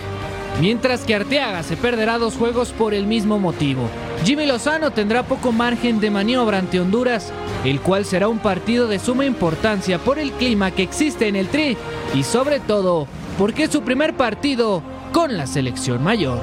mientras 0.62 1.06
que 1.06 1.16
Arteaga 1.16 1.64
se 1.64 1.76
perderá 1.76 2.20
dos 2.20 2.36
juegos 2.36 2.70
por 2.70 2.94
el 2.94 3.08
mismo 3.08 3.40
motivo. 3.40 3.90
Jimmy 4.24 4.46
Lozano 4.46 4.92
tendrá 4.92 5.24
poco 5.24 5.52
margen 5.52 6.00
de 6.00 6.12
maniobra 6.12 6.60
ante 6.60 6.80
Honduras, 6.80 7.34
el 7.66 7.82
cual 7.82 8.06
será 8.06 8.28
un 8.28 8.38
partido 8.38 8.88
de 8.88 9.00
suma 9.00 9.26
importancia 9.26 9.98
por 9.98 10.20
el 10.20 10.34
clima 10.34 10.70
que 10.70 10.84
existe 10.84 11.28
en 11.28 11.36
el 11.36 11.48
Tri 11.48 11.76
y 12.14 12.22
sobre 12.22 12.60
todo 12.60 13.08
porque 13.40 13.64
es 13.64 13.72
su 13.72 13.82
primer 13.82 14.16
partido 14.16 14.84
con 15.14 15.38
la 15.38 15.46
selección 15.48 16.04
mayor. 16.04 16.40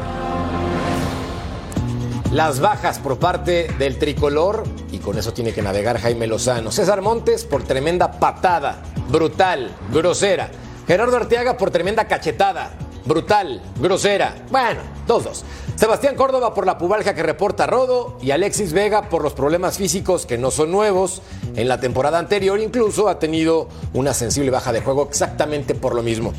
Las 2.33 2.61
bajas 2.61 3.01
por 3.01 3.19
parte 3.19 3.67
del 3.79 3.99
tricolor 3.99 4.63
y 4.93 4.99
con 4.99 5.19
eso 5.19 5.33
tiene 5.33 5.53
que 5.53 5.61
navegar 5.61 5.99
Jaime 5.99 6.29
Lozano. 6.29 6.71
César 6.71 7.03
Montes 7.03 7.45
por 7.45 7.65
tremenda 7.65 8.13
patada, 8.13 8.81
brutal, 9.11 9.73
grosera. 9.93 10.51
Gerardo 10.87 11.17
Arteaga 11.17 11.57
por 11.57 11.73
tremenda 11.73 12.07
cachetada, 12.07 12.71
brutal, 13.05 13.61
grosera. 13.81 14.37
Bueno, 14.51 14.81
dos, 15.07 15.25
dos. 15.25 15.45
Sebastián 15.81 16.15
Córdoba 16.15 16.53
por 16.53 16.67
la 16.67 16.77
pubalja 16.77 17.15
que 17.15 17.23
reporta 17.23 17.67
Rodo 17.67 18.19
y 18.21 18.33
Alexis 18.33 18.75
Vega 18.75 19.09
por 19.09 19.23
los 19.23 19.33
problemas 19.33 19.79
físicos 19.79 20.27
que 20.27 20.37
no 20.37 20.51
son 20.51 20.71
nuevos. 20.71 21.23
En 21.57 21.69
la 21.69 21.81
temporada 21.81 22.19
anterior 22.19 22.61
incluso 22.61 23.09
ha 23.09 23.19
tenido 23.19 23.67
una 23.95 24.13
sensible 24.13 24.51
baja 24.51 24.75
de 24.75 24.83
juego 24.83 25.07
exactamente 25.09 25.75
por 25.75 25.95
lo 25.95 26.03
mismo. 26.03 26.35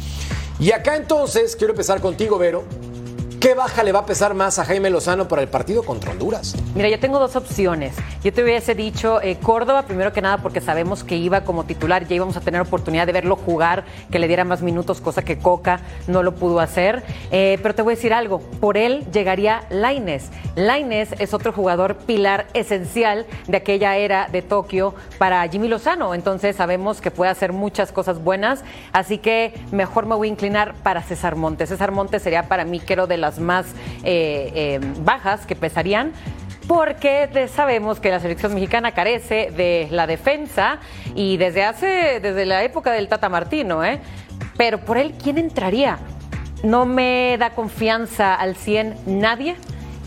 Y 0.60 0.74
acá 0.74 0.96
entonces 0.96 1.56
quiero 1.56 1.74
empezar 1.74 2.02
contigo, 2.02 2.38
Vero. 2.38 2.66
¿Qué 3.42 3.56
baja 3.56 3.82
le 3.82 3.92
va 3.92 4.02
a 4.02 4.06
pesar 4.06 4.36
más 4.36 4.60
a 4.60 4.66
Jaime 4.66 4.92
Lozano 4.92 5.28
para 5.28 5.42
el 5.42 5.48
partido 5.48 5.82
contra 5.82 6.12
Honduras? 6.12 6.56
Mira, 6.76 6.90
yo 6.90 7.00
tengo 7.00 7.18
dos 7.18 7.36
opciones. 7.36 7.96
Yo 8.24 8.32
te 8.32 8.44
hubiese 8.44 8.76
dicho 8.76 9.20
eh, 9.20 9.40
Córdoba, 9.42 9.82
primero 9.88 10.14
que 10.14 10.22
nada, 10.22 10.38
porque 10.38 10.62
sabemos 10.62 11.04
que 11.04 11.16
iba 11.16 11.42
como 11.42 11.64
titular, 11.64 12.08
ya 12.08 12.14
íbamos 12.14 12.38
a 12.38 12.42
tener 12.42 12.62
oportunidad 12.62 13.08
de 13.08 13.14
verlo 13.14 13.36
jugar, 13.36 13.84
que 14.12 14.20
le 14.20 14.28
diera 14.28 14.44
más 14.44 14.62
minutos, 14.62 15.02
cosa 15.02 15.24
que 15.24 15.40
Coca 15.40 15.80
no 16.06 16.22
lo 16.22 16.36
pudo 16.36 16.60
hacer. 16.60 17.02
Eh, 17.32 17.58
pero 17.64 17.74
te 17.74 17.82
voy 17.82 17.94
a 17.94 17.96
decir 17.96 18.14
algo, 18.14 18.42
por 18.60 18.78
él 18.78 19.08
llegaría 19.12 19.64
Laines. 19.72 20.30
Laines 20.56 21.16
es 21.18 21.34
otro 21.34 21.52
jugador 21.52 21.96
pilar 21.96 22.46
esencial 22.54 23.26
de 23.48 23.58
aquella 23.58 23.98
era 23.98 24.28
de 24.32 24.44
Tokio 24.44 24.94
para 25.18 25.48
Jimmy 25.48 25.68
Lozano, 25.68 26.14
entonces 26.14 26.58
sabemos 26.58 27.02
que 27.02 27.10
puede 27.10 27.32
hacer 27.32 27.54
muchas 27.54 27.92
cosas 27.92 28.24
buenas, 28.24 28.64
así 28.94 29.18
que 29.18 29.56
mejor 29.72 30.06
me 30.06 30.14
voy 30.14 30.28
a 30.28 30.32
inclinar 30.32 30.76
para 30.84 31.02
César 31.02 31.36
Montes. 31.36 31.70
César 31.70 31.92
Montes 31.92 32.22
sería 32.22 32.48
para 32.48 32.66
mí, 32.66 32.80
creo, 32.80 33.08
de 33.08 33.18
las 33.18 33.31
más 33.40 33.66
eh, 34.04 34.52
eh, 34.54 34.80
bajas 35.04 35.46
que 35.46 35.56
pesarían 35.56 36.14
porque 36.68 37.50
sabemos 37.54 38.00
que 38.00 38.10
la 38.12 38.20
selección 38.20 38.54
mexicana 38.54 38.94
carece 38.94 39.52
de 39.52 39.88
la 39.92 40.08
defensa 40.08 40.80
y 41.16 41.36
desde 41.36 41.66
hace, 41.66 42.20
desde 42.22 42.46
la 42.46 42.64
época 42.64 42.92
del 42.94 43.10
Tata 43.10 43.28
Martino, 43.28 43.84
¿eh? 43.84 44.00
Pero 44.58 44.80
por 44.80 44.98
él, 44.98 45.14
¿quién 45.22 45.38
entraría? 45.38 46.00
No 46.64 46.86
me 46.86 47.36
da 47.40 47.50
confianza 47.56 48.36
al 48.36 48.56
100 48.56 49.00
nadie. 49.06 49.56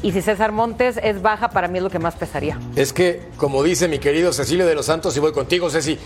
Y 0.02 0.12
si 0.12 0.20
César 0.20 0.52
Montes 0.52 0.98
es 1.02 1.22
baja, 1.22 1.48
para 1.48 1.66
mí 1.66 1.78
es 1.78 1.84
lo 1.84 1.90
que 1.90 1.98
más 1.98 2.14
pesaría. 2.14 2.58
Es 2.76 2.92
que, 2.92 3.22
como 3.36 3.62
dice 3.62 3.88
mi 3.88 3.98
querido 3.98 4.32
Cecilio 4.32 4.66
de 4.66 4.74
los 4.74 4.86
Santos, 4.86 5.16
y 5.16 5.20
voy 5.20 5.32
contigo, 5.32 5.70
Ceci, 5.70 5.98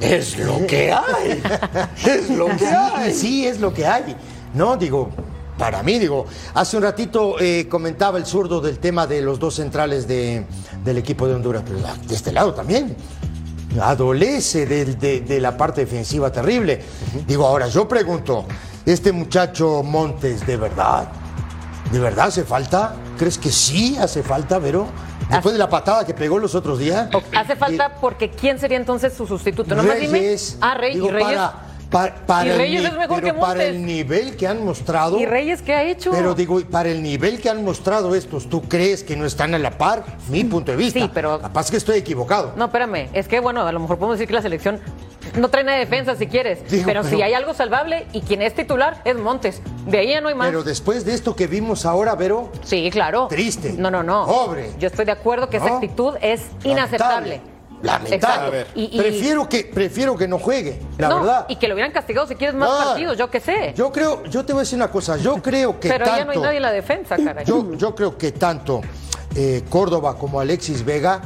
es 0.00 0.38
lo 0.38 0.66
que 0.66 0.92
hay. 0.92 1.42
Es 2.06 2.30
lo 2.30 2.46
que 2.46 2.66
hay. 2.94 3.12
sí, 3.12 3.46
es 3.46 3.60
lo 3.60 3.72
que 3.72 3.86
hay. 3.86 4.16
No, 4.54 4.76
digo, 4.76 5.10
para 5.62 5.80
mí, 5.84 5.96
digo, 6.00 6.26
hace 6.54 6.76
un 6.76 6.82
ratito 6.82 7.36
eh, 7.38 7.68
comentaba 7.68 8.18
el 8.18 8.26
zurdo 8.26 8.60
del 8.60 8.80
tema 8.80 9.06
de 9.06 9.22
los 9.22 9.38
dos 9.38 9.54
centrales 9.54 10.08
de- 10.08 10.44
del 10.82 10.98
equipo 10.98 11.28
de 11.28 11.34
Honduras, 11.36 11.62
pero 11.64 11.78
de 12.04 12.14
este 12.16 12.32
lado 12.32 12.52
también. 12.52 12.96
Adolece 13.80 14.66
de, 14.66 15.20
de 15.20 15.40
la 15.40 15.56
parte 15.56 15.82
defensiva 15.82 16.32
terrible. 16.32 16.82
Digo, 17.28 17.46
ahora 17.46 17.68
yo 17.68 17.86
pregunto, 17.86 18.44
¿este 18.84 19.12
muchacho 19.12 19.84
Montes 19.84 20.44
de 20.44 20.56
verdad? 20.56 21.08
¿De 21.92 22.00
verdad 22.00 22.26
hace 22.26 22.42
falta? 22.42 22.96
¿Crees 23.16 23.38
que 23.38 23.52
sí 23.52 23.96
hace 23.98 24.24
falta, 24.24 24.58
Vero? 24.58 24.86
Después 25.30 25.52
de 25.52 25.60
la 25.60 25.68
patada 25.70 26.04
que 26.04 26.12
pegó 26.12 26.40
los 26.40 26.56
otros 26.56 26.80
días. 26.80 27.08
Hace 27.38 27.54
falta 27.54 27.94
porque 28.00 28.30
¿quién 28.30 28.58
sería 28.58 28.76
entonces 28.78 29.14
su 29.14 29.28
sustituto? 29.28 29.76
Nomás 29.76 30.00
dime. 30.00 30.18
Reyes. 30.18 30.58
Ah, 30.60 30.74
Rey- 30.74 30.94
Digo, 30.94 31.06
y 31.06 31.10
Reyes. 31.12 31.28
Para, 31.36 31.66
para- 31.92 32.14
para 32.26 32.46
Y 32.46 32.50
el 32.50 32.58
Reyes 32.58 32.80
ni- 32.80 32.86
es 32.88 32.92
mejor 32.94 33.20
pero 33.22 33.34
que 33.34 33.40
para 33.40 33.64
el 33.64 33.84
nivel 33.86 34.36
que 34.36 34.46
han 34.48 34.64
mostrado. 34.64 35.18
¿Y 35.18 35.26
Reyes 35.26 35.62
qué 35.62 35.74
ha 35.74 35.84
hecho? 35.84 36.10
Pero 36.10 36.34
digo, 36.34 36.60
para 36.70 36.88
el 36.88 37.02
nivel 37.02 37.40
que 37.40 37.48
han 37.50 37.64
mostrado 37.64 38.14
estos, 38.16 38.48
¿tú 38.48 38.62
crees 38.62 39.04
que 39.04 39.14
no 39.16 39.26
están 39.26 39.54
a 39.54 39.58
la 39.58 39.70
par? 39.78 40.04
Mi 40.28 40.42
punto 40.44 40.72
de 40.72 40.78
vista. 40.78 40.98
Sí, 40.98 41.10
pero- 41.12 41.40
Capaz 41.40 41.70
que 41.70 41.76
estoy 41.76 41.98
equivocado. 41.98 42.54
No, 42.56 42.64
espérame. 42.66 43.08
Es 43.12 43.28
que, 43.28 43.38
bueno, 43.40 43.66
a 43.66 43.70
lo 43.72 43.78
mejor 43.80 43.98
podemos 43.98 44.18
decir 44.18 44.26
que 44.28 44.34
la 44.34 44.42
selección 44.42 44.80
no 45.36 45.48
trae 45.48 45.64
nada 45.64 45.78
de 45.78 45.84
defensa 45.84 46.16
si 46.16 46.26
quieres. 46.26 46.68
Digo, 46.70 46.84
pero, 46.86 47.04
si 47.04 47.20
hay 47.22 47.34
algo 47.34 47.54
salvable 47.54 48.06
y 48.12 48.22
quien 48.22 48.42
es 48.42 48.54
titular 48.54 49.00
es 49.04 49.16
Montes. 49.16 49.60
De 49.86 49.98
ahí 49.98 50.08
ya 50.08 50.20
no 50.20 50.28
hay 50.28 50.34
más. 50.34 50.48
Pero 50.48 50.62
después 50.62 51.04
de 51.04 51.14
esto 51.14 51.36
que 51.36 51.46
vimos 51.46 51.84
ahora, 51.86 52.14
Vero, 52.14 52.50
Sí, 52.64 52.88
claro. 52.90 53.28
Triste. 53.28 53.72
No, 53.76 53.90
no, 53.90 54.02
no. 54.02 54.26
Pobre. 54.26 54.70
Yo 54.78 54.88
estoy 54.88 55.04
de 55.04 55.12
acuerdo 55.12 55.48
que 55.50 55.58
esa 55.58 55.74
actitud 55.74 56.14
es 56.20 56.42
inaceptable. 56.64 57.40
Lamentable. 57.82 58.14
Exacto. 58.16 58.46
A 58.46 58.50
ver, 58.50 58.66
Y- 58.74 58.90
y- 58.92 58.98
prefiero, 58.98 59.48
que, 59.48 59.64
prefiero 59.64 60.16
que 60.16 60.26
no 60.28 60.38
juegue, 60.38 60.80
la 60.98 61.08
no, 61.08 61.16
verdad. 61.20 61.46
Y 61.48 61.56
que 61.56 61.68
lo 61.68 61.74
hubieran 61.74 61.92
castigado 61.92 62.26
si 62.26 62.34
quieres 62.36 62.54
más 62.56 62.70
Ah, 62.72 62.84
partidos, 62.86 63.18
yo 63.18 63.30
qué 63.30 63.40
sé. 63.40 63.72
Yo 63.76 63.90
creo, 63.92 64.24
yo 64.24 64.44
te 64.44 64.52
voy 64.52 64.60
a 64.60 64.62
decir 64.62 64.76
una 64.76 64.90
cosa, 64.90 65.16
yo 65.16 65.36
creo 65.42 65.78
que 65.78 65.88
pero 65.88 66.04
tanto... 66.04 66.18
ya 66.18 66.24
no 66.24 66.30
hay 66.32 66.38
nadie 66.38 66.56
en 66.56 66.62
la 66.62 66.72
defensa, 66.72 67.16
caray. 67.16 67.44
Yo, 67.44 67.74
yo 67.74 67.94
creo 67.94 68.16
que 68.16 68.32
tanto 68.32 68.80
eh, 69.34 69.62
Córdoba 69.68 70.16
como 70.16 70.40
Alexis 70.40 70.84
Vega, 70.84 71.20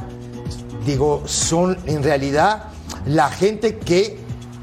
digo, 0.85 1.23
son 1.25 1.77
en 1.85 2.03
realidad 2.03 2.63
la 3.05 3.29
gente 3.29 3.77
que 3.77 4.17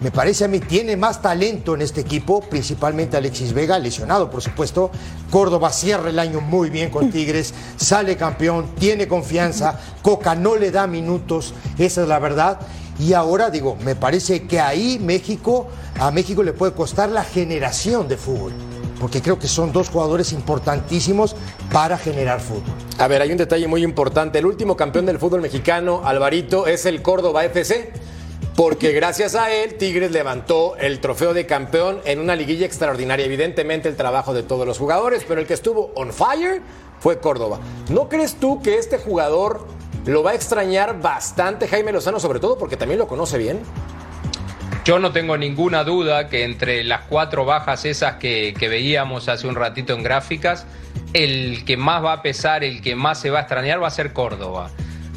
me 0.04 0.10
parece 0.10 0.44
a 0.44 0.48
mí 0.48 0.60
tiene 0.60 0.98
más 0.98 1.22
talento 1.22 1.74
en 1.74 1.80
este 1.80 2.02
equipo, 2.02 2.42
principalmente 2.42 3.16
Alexis 3.16 3.54
Vega, 3.54 3.78
lesionado 3.78 4.28
por 4.28 4.42
supuesto. 4.42 4.90
Córdoba 5.30 5.72
cierra 5.72 6.10
el 6.10 6.18
año 6.18 6.42
muy 6.42 6.68
bien 6.68 6.90
con 6.90 7.10
Tigres, 7.10 7.54
sale 7.78 8.14
campeón, 8.14 8.66
tiene 8.78 9.08
confianza, 9.08 9.80
Coca 10.02 10.34
no 10.34 10.56
le 10.56 10.70
da 10.70 10.86
minutos, 10.86 11.54
esa 11.78 12.02
es 12.02 12.08
la 12.08 12.18
verdad. 12.18 12.60
Y 12.98 13.14
ahora 13.14 13.48
digo, 13.48 13.78
me 13.82 13.96
parece 13.96 14.42
que 14.42 14.60
ahí 14.60 14.98
México, 15.00 15.68
a 15.98 16.10
México 16.10 16.42
le 16.42 16.52
puede 16.52 16.74
costar 16.74 17.08
la 17.08 17.24
generación 17.24 18.06
de 18.06 18.18
fútbol 18.18 18.52
porque 19.00 19.22
creo 19.22 19.38
que 19.38 19.48
son 19.48 19.72
dos 19.72 19.88
jugadores 19.88 20.32
importantísimos 20.32 21.34
para 21.72 21.96
generar 21.96 22.40
fútbol. 22.40 22.74
A 22.98 23.08
ver, 23.08 23.22
hay 23.22 23.32
un 23.32 23.38
detalle 23.38 23.66
muy 23.66 23.82
importante. 23.82 24.38
El 24.38 24.46
último 24.46 24.76
campeón 24.76 25.06
del 25.06 25.18
fútbol 25.18 25.40
mexicano, 25.40 26.02
Alvarito, 26.04 26.66
es 26.66 26.86
el 26.86 27.02
Córdoba 27.02 27.44
FC. 27.44 27.92
Porque 28.56 28.92
gracias 28.92 29.34
a 29.34 29.52
él, 29.52 29.74
Tigres 29.74 30.12
levantó 30.12 30.76
el 30.76 31.00
trofeo 31.00 31.34
de 31.34 31.44
campeón 31.44 32.00
en 32.04 32.20
una 32.20 32.36
liguilla 32.36 32.64
extraordinaria. 32.64 33.26
Evidentemente, 33.26 33.88
el 33.88 33.96
trabajo 33.96 34.32
de 34.32 34.44
todos 34.44 34.64
los 34.64 34.78
jugadores, 34.78 35.24
pero 35.26 35.40
el 35.40 35.46
que 35.46 35.54
estuvo 35.54 35.90
on 35.96 36.12
fire 36.12 36.62
fue 37.00 37.18
Córdoba. 37.18 37.58
¿No 37.90 38.08
crees 38.08 38.36
tú 38.36 38.62
que 38.62 38.78
este 38.78 38.98
jugador 38.98 39.66
lo 40.06 40.22
va 40.22 40.32
a 40.32 40.34
extrañar 40.34 41.00
bastante 41.00 41.66
Jaime 41.66 41.90
Lozano, 41.90 42.20
sobre 42.20 42.38
todo 42.38 42.56
porque 42.56 42.76
también 42.76 43.00
lo 43.00 43.08
conoce 43.08 43.38
bien? 43.38 43.60
Yo 44.84 45.00
no 45.00 45.12
tengo 45.12 45.36
ninguna 45.36 45.82
duda 45.82 46.28
que 46.28 46.44
entre 46.44 46.84
las 46.84 47.02
cuatro 47.08 47.44
bajas 47.44 47.84
esas 47.84 48.16
que, 48.16 48.54
veíamos 48.60 49.28
hace 49.28 49.48
un 49.48 49.56
ratito 49.56 49.94
en 49.94 50.04
gráficas, 50.04 50.66
el 51.12 51.64
que 51.64 51.76
más 51.76 52.04
va 52.04 52.12
a 52.12 52.22
pesar, 52.22 52.62
el 52.62 52.82
que 52.82 52.94
más 52.94 53.20
se 53.20 53.30
va 53.30 53.38
a 53.38 53.42
extrañar 53.42 53.82
va 53.82 53.88
a 53.88 53.90
ser 53.90 54.12
Córdoba. 54.12 54.70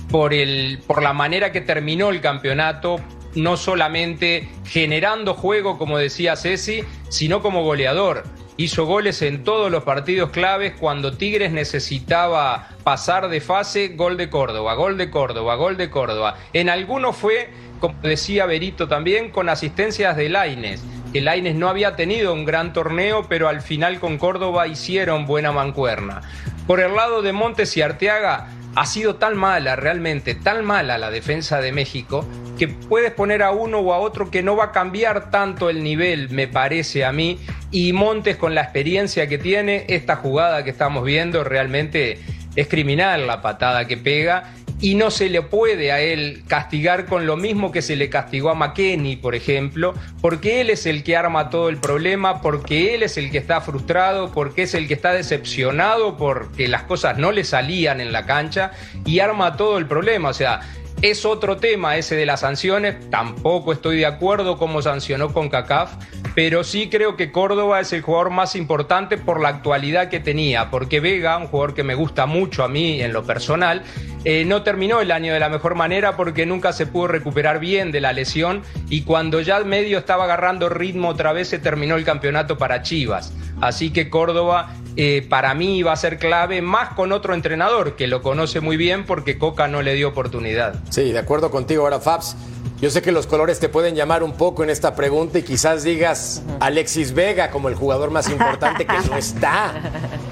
Por, 0.09 0.33
el, 0.33 0.79
por 0.87 1.03
la 1.03 1.13
manera 1.13 1.51
que 1.51 1.59
terminó 1.59 2.09
el 2.09 2.21
campeonato, 2.21 3.01
no 3.37 3.55
solamente 3.55 4.49
generando 4.65 5.33
juego, 5.33 5.77
como 5.77 5.97
decía 5.97 6.35
Ceci, 6.35 6.83
sino 7.09 7.41
como 7.41 7.63
goleador. 7.63 8.23
Hizo 8.57 8.85
goles 8.85 9.21
en 9.21 9.43
todos 9.43 9.71
los 9.71 9.83
partidos 9.83 10.31
claves 10.31 10.73
cuando 10.79 11.15
Tigres 11.15 11.51
necesitaba 11.51 12.69
pasar 12.83 13.29
de 13.29 13.39
fase, 13.39 13.89
gol 13.89 14.17
de 14.17 14.31
Córdoba, 14.31 14.73
gol 14.73 14.97
de 14.97 15.11
Córdoba, 15.11 15.55
gol 15.55 15.77
de 15.77 15.91
Córdoba. 15.91 16.37
En 16.53 16.67
algunos 16.67 17.15
fue, 17.15 17.51
como 17.79 18.01
decía 18.01 18.47
Berito 18.47 18.87
también, 18.87 19.29
con 19.29 19.47
asistencias 19.47 20.17
de 20.17 20.29
Laines. 20.29 20.83
Que 21.13 21.21
Laines 21.21 21.55
no 21.55 21.69
había 21.69 21.95
tenido 21.95 22.33
un 22.33 22.45
gran 22.45 22.73
torneo, 22.73 23.27
pero 23.29 23.47
al 23.47 23.61
final 23.61 23.99
con 23.99 24.17
Córdoba 24.17 24.67
hicieron 24.67 25.27
buena 25.27 25.51
mancuerna. 25.51 26.21
Por 26.65 26.79
el 26.79 26.95
lado 26.95 27.21
de 27.21 27.33
Montes 27.33 27.77
y 27.77 27.83
Arteaga, 27.83 28.47
ha 28.77 28.85
sido 28.85 29.15
tan 29.15 29.35
mala, 29.35 29.75
realmente 29.75 30.35
tan 30.35 30.63
mala 30.63 30.99
la 30.99 31.09
defensa 31.09 31.61
de 31.61 31.71
México, 31.71 32.23
que 32.59 32.67
puedes 32.67 33.11
poner 33.11 33.41
a 33.41 33.49
uno 33.49 33.79
o 33.79 33.91
a 33.91 33.97
otro 33.97 34.29
que 34.29 34.43
no 34.43 34.55
va 34.55 34.65
a 34.65 34.71
cambiar 34.71 35.31
tanto 35.31 35.71
el 35.71 35.83
nivel, 35.83 36.29
me 36.29 36.47
parece 36.47 37.03
a 37.03 37.11
mí. 37.11 37.39
Y 37.71 37.91
Montes, 37.93 38.37
con 38.37 38.53
la 38.53 38.61
experiencia 38.61 39.27
que 39.27 39.39
tiene, 39.39 39.85
esta 39.89 40.17
jugada 40.17 40.63
que 40.63 40.69
estamos 40.69 41.03
viendo 41.03 41.43
realmente 41.43 42.19
es 42.55 42.67
criminal 42.67 43.25
la 43.25 43.41
patada 43.41 43.87
que 43.87 43.97
pega. 43.97 44.53
Y 44.79 44.95
no 44.95 45.09
se 45.09 45.29
le 45.29 45.41
puede 45.41 45.91
a 45.91 45.99
él 45.99 46.43
castigar 46.47 47.05
con 47.05 47.25
lo 47.25 47.35
mismo 47.35 47.71
que 47.71 47.81
se 47.81 47.95
le 47.95 48.09
castigó 48.09 48.51
a 48.51 48.55
McKenny, 48.55 49.15
por 49.15 49.33
ejemplo, 49.33 49.95
porque 50.21 50.61
él 50.61 50.69
es 50.69 50.85
el 50.85 51.03
que 51.03 51.17
arma 51.17 51.49
todo 51.49 51.69
el 51.69 51.77
problema, 51.77 52.41
porque 52.41 52.93
él 52.93 53.01
es 53.01 53.17
el 53.17 53.31
que 53.31 53.39
está 53.39 53.59
frustrado, 53.61 54.31
porque 54.31 54.63
es 54.63 54.75
el 54.75 54.87
que 54.87 54.93
está 54.93 55.13
decepcionado 55.13 56.17
porque 56.17 56.67
las 56.67 56.83
cosas 56.83 57.17
no 57.17 57.31
le 57.31 57.43
salían 57.43 58.01
en 58.01 58.11
la 58.11 58.25
cancha 58.25 58.71
y 59.05 59.19
arma 59.19 59.57
todo 59.57 59.77
el 59.77 59.87
problema. 59.87 60.29
O 60.29 60.33
sea, 60.33 60.61
es 61.01 61.25
otro 61.25 61.57
tema 61.57 61.97
ese 61.97 62.15
de 62.15 62.25
las 62.25 62.39
sanciones. 62.41 63.09
Tampoco 63.09 63.71
estoy 63.71 63.97
de 63.97 64.05
acuerdo 64.05 64.57
cómo 64.57 64.81
sancionó 64.81 65.31
con 65.31 65.49
CACAF, 65.49 65.93
pero 66.33 66.63
sí 66.63 66.89
creo 66.89 67.15
que 67.15 67.31
Córdoba 67.31 67.79
es 67.79 67.93
el 67.93 68.01
jugador 68.01 68.31
más 68.31 68.55
importante 68.55 69.17
por 69.17 69.39
la 69.39 69.49
actualidad 69.49 70.09
que 70.09 70.19
tenía. 70.19 70.71
Porque 70.71 70.99
Vega, 70.99 71.37
un 71.37 71.47
jugador 71.47 71.75
que 71.75 71.83
me 71.83 71.95
gusta 71.95 72.25
mucho 72.25 72.63
a 72.63 72.67
mí 72.67 73.01
en 73.01 73.13
lo 73.13 73.23
personal, 73.23 73.83
eh, 74.23 74.45
no 74.45 74.63
terminó 74.63 74.99
el 75.01 75.11
año 75.11 75.33
de 75.33 75.39
la 75.39 75.49
mejor 75.49 75.75
manera 75.75 76.15
porque 76.17 76.45
nunca 76.45 76.73
se 76.73 76.85
pudo 76.85 77.07
recuperar 77.07 77.59
bien 77.59 77.91
de 77.91 78.01
la 78.01 78.13
lesión 78.13 78.61
y 78.89 79.03
cuando 79.03 79.41
ya 79.41 79.59
medio 79.61 79.97
estaba 79.97 80.25
agarrando 80.25 80.69
ritmo 80.69 81.09
otra 81.09 81.33
vez 81.33 81.49
se 81.49 81.59
terminó 81.59 81.95
el 81.95 82.03
campeonato 82.03 82.57
para 82.57 82.81
Chivas. 82.81 83.33
Así 83.61 83.91
que 83.91 84.09
Córdoba 84.09 84.73
eh, 84.95 85.25
para 85.29 85.53
mí 85.53 85.83
va 85.83 85.93
a 85.93 85.95
ser 85.95 86.17
clave, 86.17 86.61
más 86.61 86.89
con 86.93 87.11
otro 87.11 87.33
entrenador 87.33 87.95
que 87.95 88.07
lo 88.07 88.21
conoce 88.21 88.59
muy 88.61 88.77
bien 88.77 89.05
porque 89.05 89.37
Coca 89.37 89.67
no 89.67 89.81
le 89.81 89.93
dio 89.93 90.09
oportunidad. 90.09 90.75
Sí, 90.89 91.11
de 91.11 91.19
acuerdo 91.19 91.51
contigo 91.51 91.83
ahora, 91.83 91.99
Fabs. 91.99 92.35
Yo 92.81 92.91
sé 92.91 93.01
que 93.01 93.11
los 93.11 93.25
colores 93.25 93.59
te 93.59 93.69
pueden 93.69 93.95
llamar 93.95 94.21
un 94.21 94.33
poco 94.33 94.63
en 94.63 94.69
esta 94.69 94.93
pregunta 94.93 95.39
y 95.39 95.43
quizás 95.43 95.83
digas 95.83 96.43
Alexis 96.59 97.11
Vega 97.13 97.49
como 97.49 97.69
el 97.69 97.75
jugador 97.75 98.11
más 98.11 98.29
importante 98.29 98.85
que 98.85 98.97
no 99.09 99.17
está, 99.17 99.73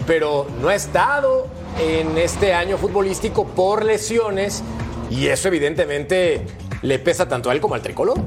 pero 0.06 0.46
no 0.62 0.70
ha 0.70 0.76
estado 0.76 1.48
en 1.80 2.18
este 2.18 2.54
año 2.54 2.78
futbolístico 2.78 3.46
por 3.46 3.84
lesiones 3.84 4.64
y 5.10 5.28
eso 5.28 5.48
evidentemente 5.48 6.46
le 6.82 7.00
pesa 7.00 7.28
tanto 7.28 7.50
a 7.50 7.54
él 7.54 7.62
como 7.62 7.76
al 7.76 7.82
tricolor. 7.82 8.20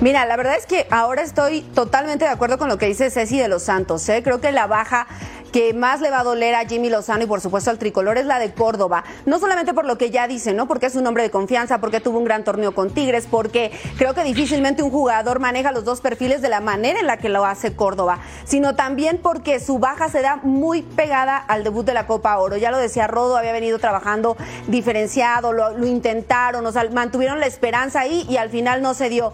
Mira, 0.00 0.24
la 0.24 0.36
verdad 0.36 0.56
es 0.56 0.64
que 0.64 0.86
ahora 0.90 1.22
estoy 1.22 1.60
totalmente 1.60 2.24
de 2.24 2.30
acuerdo 2.30 2.56
con 2.56 2.68
lo 2.68 2.78
que 2.78 2.86
dice 2.86 3.10
Ceci 3.10 3.38
de 3.38 3.48
los 3.48 3.64
Santos. 3.64 4.08
¿eh? 4.08 4.22
Creo 4.22 4.40
que 4.40 4.50
la 4.50 4.66
baja 4.66 5.06
que 5.52 5.74
más 5.74 6.00
le 6.00 6.10
va 6.10 6.20
a 6.20 6.24
doler 6.24 6.54
a 6.54 6.64
Jimmy 6.66 6.90
Lozano 6.90 7.24
y 7.24 7.26
por 7.26 7.40
supuesto 7.40 7.70
al 7.70 7.78
tricolor 7.78 8.18
es 8.18 8.26
la 8.26 8.38
de 8.38 8.52
Córdoba. 8.52 9.04
No 9.26 9.38
solamente 9.38 9.74
por 9.74 9.84
lo 9.84 9.98
que 9.98 10.10
ya 10.10 10.28
dice, 10.28 10.54
¿no? 10.54 10.68
Porque 10.68 10.86
es 10.86 10.94
un 10.94 11.06
hombre 11.06 11.22
de 11.22 11.30
confianza, 11.30 11.80
porque 11.80 12.00
tuvo 12.00 12.18
un 12.18 12.24
gran 12.24 12.44
torneo 12.44 12.72
con 12.72 12.90
Tigres, 12.90 13.26
porque 13.30 13.72
creo 13.96 14.14
que 14.14 14.22
difícilmente 14.24 14.82
un 14.82 14.90
jugador 14.90 15.40
maneja 15.40 15.72
los 15.72 15.84
dos 15.84 16.00
perfiles 16.00 16.42
de 16.42 16.48
la 16.48 16.60
manera 16.60 17.00
en 17.00 17.06
la 17.06 17.16
que 17.16 17.28
lo 17.28 17.44
hace 17.44 17.74
Córdoba, 17.74 18.20
sino 18.44 18.76
también 18.76 19.18
porque 19.18 19.60
su 19.60 19.78
baja 19.78 20.08
se 20.08 20.22
da 20.22 20.36
muy 20.36 20.82
pegada 20.82 21.36
al 21.36 21.64
debut 21.64 21.84
de 21.84 21.94
la 21.94 22.06
Copa 22.06 22.38
Oro. 22.38 22.56
Ya 22.56 22.70
lo 22.70 22.78
decía 22.78 23.06
Rodo, 23.06 23.36
había 23.36 23.52
venido 23.52 23.78
trabajando 23.78 24.36
diferenciado, 24.68 25.52
lo, 25.52 25.76
lo 25.76 25.86
intentaron, 25.86 26.64
o 26.64 26.72
sea, 26.72 26.88
mantuvieron 26.90 27.40
la 27.40 27.46
esperanza 27.46 28.00
ahí 28.00 28.26
y 28.28 28.36
al 28.36 28.50
final 28.50 28.82
no 28.82 28.94
se 28.94 29.08
dio. 29.08 29.32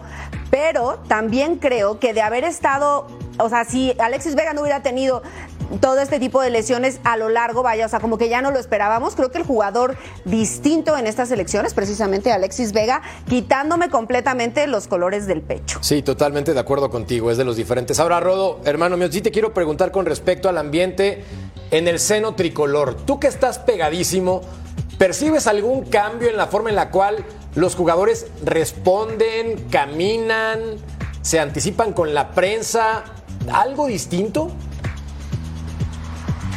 Pero 0.49 0.99
también 1.07 1.57
creo 1.57 1.99
que 1.99 2.13
de 2.13 2.21
haber 2.21 2.45
estado 2.45 3.07
o 3.39 3.49
sea, 3.49 3.65
si 3.65 3.93
Alexis 3.99 4.35
Vega 4.35 4.53
no 4.53 4.61
hubiera 4.61 4.81
tenido 4.81 5.21
todo 5.79 5.99
este 5.99 6.19
tipo 6.19 6.41
de 6.41 6.49
lesiones 6.49 6.99
a 7.03 7.17
lo 7.17 7.29
largo, 7.29 7.63
vaya, 7.63 7.85
o 7.85 7.89
sea, 7.89 7.99
como 7.99 8.17
que 8.17 8.29
ya 8.29 8.41
no 8.41 8.51
lo 8.51 8.59
esperábamos. 8.59 9.15
Creo 9.15 9.31
que 9.31 9.37
el 9.37 9.45
jugador 9.45 9.97
distinto 10.25 10.97
en 10.97 11.07
estas 11.07 11.31
elecciones, 11.31 11.73
precisamente 11.73 12.31
Alexis 12.31 12.73
Vega, 12.73 13.01
quitándome 13.27 13.89
completamente 13.89 14.67
los 14.67 14.87
colores 14.87 15.27
del 15.27 15.41
pecho. 15.41 15.79
Sí, 15.81 16.01
totalmente 16.01 16.53
de 16.53 16.59
acuerdo 16.59 16.89
contigo, 16.89 17.31
es 17.31 17.37
de 17.37 17.45
los 17.45 17.55
diferentes. 17.55 17.99
Ahora, 17.99 18.19
Rodo, 18.19 18.59
hermano 18.65 18.97
mío, 18.97 19.11
sí 19.11 19.21
te 19.21 19.31
quiero 19.31 19.53
preguntar 19.53 19.91
con 19.91 20.05
respecto 20.05 20.49
al 20.49 20.57
ambiente 20.57 21.23
en 21.71 21.87
el 21.87 21.99
seno 21.99 22.35
tricolor. 22.35 22.95
Tú 22.95 23.19
que 23.19 23.27
estás 23.27 23.59
pegadísimo, 23.59 24.41
¿percibes 24.97 25.47
algún 25.47 25.85
cambio 25.85 26.29
en 26.29 26.37
la 26.37 26.47
forma 26.47 26.69
en 26.69 26.75
la 26.75 26.89
cual 26.91 27.25
los 27.55 27.75
jugadores 27.75 28.27
responden, 28.43 29.67
caminan, 29.69 30.59
se 31.21 31.39
anticipan 31.39 31.93
con 31.93 32.13
la 32.13 32.31
prensa? 32.31 33.03
¿Algo 33.51 33.87
distinto? 33.87 34.51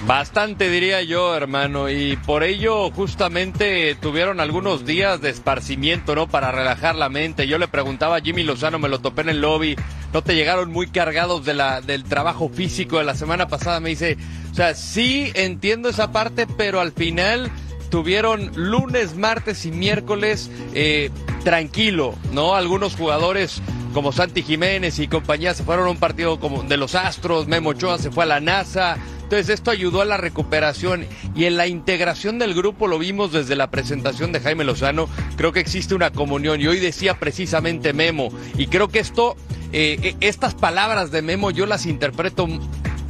Bastante 0.06 0.70
diría 0.70 1.02
yo, 1.02 1.36
hermano, 1.36 1.88
y 1.90 2.16
por 2.16 2.42
ello 2.42 2.90
justamente 2.90 3.94
tuvieron 4.00 4.40
algunos 4.40 4.84
días 4.84 5.20
de 5.20 5.30
esparcimiento, 5.30 6.14
¿no? 6.14 6.26
Para 6.26 6.50
relajar 6.50 6.94
la 6.94 7.08
mente. 7.08 7.46
Yo 7.46 7.58
le 7.58 7.68
preguntaba 7.68 8.16
a 8.16 8.20
Jimmy 8.20 8.42
Lozano, 8.42 8.78
me 8.78 8.88
lo 8.88 9.00
topé 9.00 9.22
en 9.22 9.28
el 9.28 9.40
lobby, 9.40 9.76
¿no 10.12 10.22
te 10.22 10.34
llegaron 10.34 10.70
muy 10.70 10.88
cargados 10.88 11.44
de 11.44 11.54
la, 11.54 11.80
del 11.80 12.04
trabajo 12.04 12.48
físico 12.48 12.98
de 12.98 13.04
la 13.04 13.14
semana 13.14 13.46
pasada? 13.46 13.78
Me 13.78 13.90
dice, 13.90 14.16
o 14.50 14.54
sea, 14.54 14.74
sí 14.74 15.30
entiendo 15.34 15.90
esa 15.90 16.10
parte, 16.12 16.46
pero 16.46 16.80
al 16.80 16.92
final 16.92 17.50
tuvieron 17.90 18.50
lunes, 18.54 19.16
martes 19.16 19.66
y 19.66 19.70
miércoles 19.70 20.50
eh, 20.74 21.10
tranquilo, 21.44 22.14
¿no? 22.32 22.54
Algunos 22.54 22.96
jugadores 22.96 23.60
como 23.92 24.12
Santi 24.12 24.42
Jiménez 24.42 24.98
y 24.98 25.08
compañía 25.08 25.52
se 25.52 25.64
fueron 25.64 25.88
a 25.88 25.90
un 25.90 25.98
partido 25.98 26.40
como 26.40 26.62
de 26.62 26.76
los 26.76 26.94
Astros, 26.94 27.48
Memo 27.48 27.70
Ochoa 27.70 27.98
se 27.98 28.10
fue 28.10 28.24
a 28.24 28.26
la 28.26 28.40
NASA. 28.40 28.96
Entonces 29.30 29.54
esto 29.54 29.70
ayudó 29.70 30.00
a 30.00 30.04
la 30.04 30.16
recuperación 30.16 31.06
y 31.36 31.44
en 31.44 31.56
la 31.56 31.68
integración 31.68 32.40
del 32.40 32.52
grupo 32.52 32.88
lo 32.88 32.98
vimos 32.98 33.30
desde 33.30 33.54
la 33.54 33.70
presentación 33.70 34.32
de 34.32 34.40
Jaime 34.40 34.64
Lozano. 34.64 35.08
Creo 35.36 35.52
que 35.52 35.60
existe 35.60 35.94
una 35.94 36.10
comunión 36.10 36.60
y 36.60 36.66
hoy 36.66 36.80
decía 36.80 37.16
precisamente 37.16 37.92
Memo 37.92 38.32
y 38.58 38.66
creo 38.66 38.88
que 38.88 38.98
esto, 38.98 39.36
eh, 39.72 40.16
estas 40.18 40.56
palabras 40.56 41.12
de 41.12 41.22
Memo 41.22 41.52
yo 41.52 41.66
las 41.66 41.86
interpreto 41.86 42.48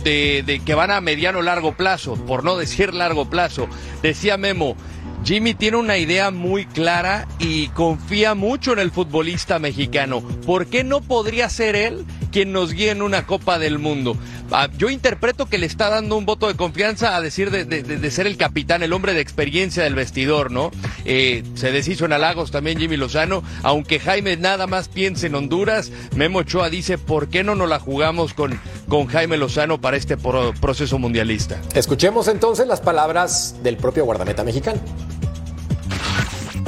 de, 0.04 0.42
de, 0.44 0.60
que 0.60 0.74
van 0.74 0.90
a 0.90 1.00
mediano 1.00 1.40
largo 1.40 1.74
plazo, 1.74 2.16
por 2.26 2.44
no 2.44 2.58
decir 2.58 2.92
largo 2.92 3.30
plazo. 3.30 3.66
Decía 4.02 4.36
Memo, 4.36 4.76
Jimmy 5.24 5.54
tiene 5.54 5.78
una 5.78 5.96
idea 5.96 6.30
muy 6.30 6.66
clara 6.66 7.28
y 7.38 7.68
confía 7.68 8.34
mucho 8.34 8.74
en 8.74 8.78
el 8.80 8.90
futbolista 8.90 9.58
mexicano. 9.58 10.20
¿Por 10.44 10.66
qué 10.66 10.84
no 10.84 11.00
podría 11.00 11.48
ser 11.48 11.76
él 11.76 12.04
quien 12.30 12.52
nos 12.52 12.72
guíe 12.72 12.90
en 12.90 13.02
una 13.02 13.26
Copa 13.26 13.58
del 13.58 13.78
Mundo? 13.78 14.16
Ah, 14.52 14.68
yo 14.76 14.90
interpreto 14.90 15.46
que 15.46 15.58
le 15.58 15.66
está 15.66 15.90
dando 15.90 16.16
un 16.16 16.26
voto 16.26 16.48
de 16.48 16.54
confianza 16.54 17.14
a 17.16 17.20
decir 17.20 17.50
de, 17.50 18.10
ser 18.10 18.26
el 18.26 18.36
capitán, 18.36 18.82
el 18.82 18.92
hombre 18.92 19.14
de 19.14 19.20
experiencia 19.20 19.84
del 19.84 19.94
vestidor, 19.94 20.50
¿no? 20.50 20.70
Eh, 21.04 21.44
se 21.54 21.70
deshizo 21.70 22.04
en 22.04 22.12
halagos 22.12 22.50
también 22.50 22.78
Jimmy 22.78 22.96
Lozano, 22.96 23.44
aunque 23.62 24.00
Jaime 24.00 24.36
nada 24.36 24.66
más 24.66 24.88
piense 24.88 25.28
en 25.28 25.36
Honduras, 25.36 25.92
Memo 26.16 26.40
Ochoa 26.40 26.68
dice, 26.68 26.98
¿por 26.98 27.28
qué 27.28 27.44
no 27.44 27.54
nos 27.54 27.68
la 27.68 27.78
jugamos 27.78 28.34
con, 28.34 28.58
con 28.88 29.06
Jaime 29.06 29.36
Lozano 29.36 29.80
para 29.80 29.96
este 29.96 30.16
pro, 30.16 30.52
proceso 30.60 30.98
mundialista? 30.98 31.60
Escuchemos 31.74 32.26
entonces 32.28 32.66
las 32.66 32.80
palabras 32.80 33.56
del 33.62 33.76
propio 33.76 34.04
guardameta 34.04 34.42
mexicano. 34.42 34.80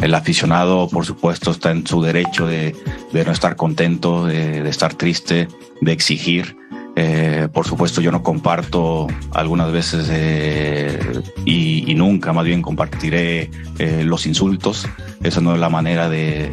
El 0.03 0.17
aficionado, 0.17 0.88
por 0.88 1.07
supuesto, 1.07 1.53
está 1.53 1.71
en 1.71 1.87
su 1.87 2.03
derecho 2.03 2.45
de, 2.45 2.75
no 3.12 3.31
estar 3.31 3.55
contento, 3.55 4.27
de, 4.27 4.69
estar 4.69 4.95
triste, 4.95 5.47
de 5.81 5.93
exigir. 5.93 6.57
Eh, 6.97 7.49
por 7.53 7.69
supuesto, 7.69 8.01
yo 8.01 8.11
no 8.11 8.25
comparto 8.25 9.07
algunas 9.31 9.71
veces 9.71 10.09
eh, 10.11 10.99
y, 11.45 11.95
nunca, 11.95 12.33
más 12.33 12.45
bien 12.45 12.62
compartiré 12.62 13.49
eh, 13.79 14.03
los 14.05 14.27
insultos. 14.27 14.88
Esa 15.23 15.41
no 15.41 15.55
es 15.55 15.61
la 15.61 15.69
manera 15.69 16.09
de, 16.09 16.51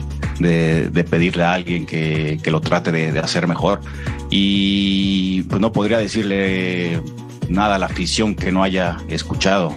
pedirle 1.09 1.43
a 1.43 1.53
alguien 1.53 1.87
que, 1.87 2.39
que 2.43 2.51
lo 2.51 2.61
trate 2.61 2.91
de, 2.91 3.17
hacer 3.19 3.47
mejor. 3.47 3.81
Y 4.29 5.41
pues 5.49 5.59
no 5.59 5.71
podría 5.71 5.97
decirle 5.97 7.01
nada 7.49 7.75
a 7.75 7.79
la 7.79 7.87
afición 7.87 8.35
que 8.35 8.51
no 8.51 8.61
haya 8.61 8.97
escuchado 9.07 9.75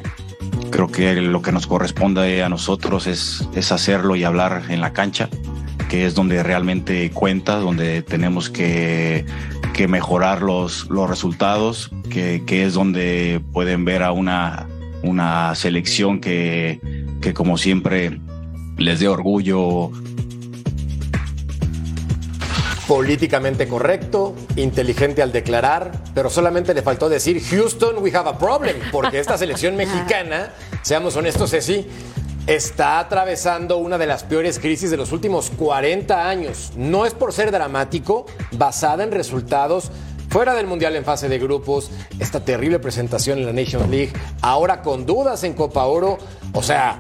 creo 0.73 0.89
que 0.89 1.15
lo 1.21 1.43
que 1.43 1.53
nos 1.53 1.69
corresponde 1.69 2.43
a 2.43 2.49
nosotros 2.49 3.07
es, 3.07 3.49
es 3.55 3.71
hacerlo 3.71 4.17
y 4.17 4.25
hablar 4.25 4.65
en 4.71 4.81
la 4.81 4.93
cancha, 4.93 5.29
que 5.89 6.07
es 6.07 6.17
donde 6.17 6.43
realmente 6.43 7.11
cuenta, 7.11 7.57
donde 7.57 8.03
tenemos 8.03 8.51
que, 8.51 9.25
que 9.75 9.87
mejorar 9.87 10.43
los, 10.43 10.91
los 10.91 11.09
resultados, 11.09 11.93
que, 12.11 12.43
que, 12.45 12.65
es 12.65 12.75
donde 12.75 13.41
pueden 13.53 13.85
ver 13.85 14.03
a 14.03 14.11
una, 14.11 14.67
una 15.03 15.55
selección 15.55 16.21
que, 16.21 16.81
que 17.21 17.35
como 17.35 17.59
siempre 17.59 18.19
les 18.79 18.99
dé 18.99 19.09
orgullo 19.09 19.91
políticamente 22.87 23.69
correcto, 23.69 24.35
inteligente 24.57 25.23
al 25.23 25.33
declarar, 25.33 25.93
pero 26.15 26.31
solamente 26.31 26.75
le 26.75 26.83
faltó 26.83 27.09
decir 27.09 27.43
Houston, 27.51 27.97
we 27.99 28.15
have 28.15 28.29
a 28.29 28.39
problem, 28.39 28.77
porque 28.91 29.19
esta 29.19 29.39
selección 29.39 29.77
mexicana, 29.77 30.53
seamos 30.83 31.17
honestos, 31.17 31.51
Ceci, 31.51 31.87
está 32.47 32.99
atravesando 32.99 33.77
una 33.77 33.99
de 33.99 34.07
las 34.07 34.25
peores 34.25 34.59
crisis 34.59 34.91
de 34.91 34.97
los 34.97 35.13
últimos 35.13 35.51
40 35.51 36.29
años. 36.29 36.73
No 36.77 37.07
es 37.07 37.15
por 37.15 37.33
ser 37.33 37.53
dramático, 37.53 38.27
basada 38.53 39.05
en 39.05 39.13
resultados 39.13 39.93
fuera 40.33 40.55
del 40.55 40.67
Mundial 40.67 40.97
en 40.97 41.05
fase 41.05 41.29
de 41.29 41.39
grupos, 41.39 41.91
esta 42.19 42.43
terrible 42.43 42.79
presentación 42.79 43.39
en 43.39 43.47
la 43.47 43.53
Nations 43.53 43.91
League, 43.91 44.15
ahora 44.41 44.81
con 44.81 45.05
dudas 45.05 45.45
en 45.45 45.53
Copa 45.53 45.85
Oro, 45.85 46.17
o 46.55 46.63
sea, 46.63 46.99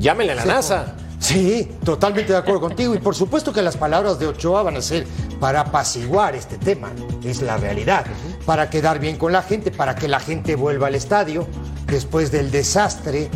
llámenle 0.00 0.32
a 0.32 0.36
la 0.36 0.46
NASA. 0.46 0.94
Sí, 1.32 1.66
totalmente 1.82 2.32
de 2.32 2.38
acuerdo 2.38 2.60
contigo. 2.60 2.94
Y 2.94 2.98
por 2.98 3.14
supuesto 3.14 3.54
que 3.54 3.62
las 3.62 3.78
palabras 3.78 4.18
de 4.18 4.26
Ochoa 4.26 4.62
van 4.62 4.76
a 4.76 4.82
ser 4.82 5.06
para 5.40 5.60
apaciguar 5.60 6.34
este 6.34 6.58
tema, 6.58 6.90
es 7.24 7.40
la 7.40 7.56
realidad, 7.56 8.04
para 8.44 8.68
quedar 8.68 8.98
bien 8.98 9.16
con 9.16 9.32
la 9.32 9.42
gente, 9.42 9.70
para 9.70 9.94
que 9.94 10.08
la 10.08 10.20
gente 10.20 10.56
vuelva 10.56 10.88
al 10.88 10.94
estadio 10.94 11.46
después 11.86 12.30
del 12.30 12.50
desastre 12.50 13.30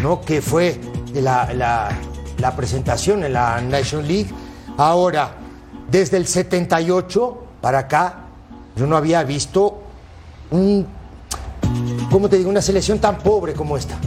¿no? 0.00 0.20
que 0.20 0.40
fue 0.40 0.80
la, 1.14 1.52
la, 1.52 1.90
la 2.38 2.54
presentación 2.54 3.24
en 3.24 3.32
la 3.32 3.60
Nation 3.60 4.06
League. 4.06 4.30
Ahora, 4.76 5.32
desde 5.90 6.18
el 6.18 6.28
78 6.28 7.44
para 7.60 7.80
acá, 7.80 8.26
yo 8.76 8.86
no 8.86 8.96
había 8.96 9.24
visto 9.24 9.82
un, 10.52 10.86
¿cómo 12.10 12.28
te 12.28 12.38
digo? 12.38 12.48
una 12.48 12.62
selección 12.62 13.00
tan 13.00 13.18
pobre 13.18 13.54
como 13.54 13.76
esta. 13.76 13.98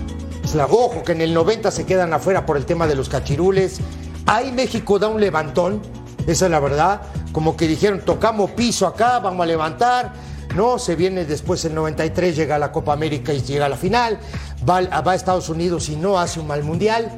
Ojo, 0.55 1.03
que 1.03 1.13
en 1.13 1.21
el 1.21 1.33
90 1.33 1.71
se 1.71 1.85
quedan 1.85 2.13
afuera 2.13 2.45
por 2.45 2.57
el 2.57 2.65
tema 2.65 2.87
de 2.87 2.95
los 2.95 3.09
cachirules. 3.09 3.79
Ahí 4.25 4.51
México 4.51 4.99
da 4.99 5.07
un 5.07 5.19
levantón, 5.19 5.81
esa 6.27 6.45
es 6.45 6.51
la 6.51 6.59
verdad. 6.59 7.01
Como 7.31 7.57
que 7.57 7.67
dijeron, 7.67 8.01
tocamos 8.05 8.51
piso 8.51 8.85
acá, 8.85 9.19
vamos 9.19 9.43
a 9.43 9.47
levantar. 9.47 10.13
No, 10.55 10.77
se 10.77 10.95
viene 10.95 11.25
después 11.25 11.65
el 11.65 11.73
93, 11.73 12.35
llega 12.35 12.55
a 12.55 12.59
la 12.59 12.71
Copa 12.71 12.93
América 12.93 13.33
y 13.33 13.41
llega 13.41 13.65
a 13.65 13.69
la 13.69 13.77
final. 13.77 14.19
Va, 14.69 14.81
va 15.01 15.11
a 15.11 15.15
Estados 15.15 15.49
Unidos 15.49 15.89
y 15.89 15.95
no 15.95 16.19
hace 16.19 16.39
un 16.39 16.47
mal 16.47 16.63
mundial. 16.63 17.11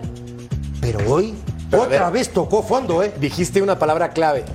Pero 0.79 0.99
hoy, 1.11 1.35
Pero 1.69 1.83
otra 1.83 2.05
ver. 2.05 2.13
vez 2.13 2.29
tocó 2.29 2.63
fondo, 2.63 3.03
¿eh? 3.03 3.11
Dijiste 3.19 3.61
una 3.61 3.77
palabra 3.77 4.11
clave. 4.11 4.45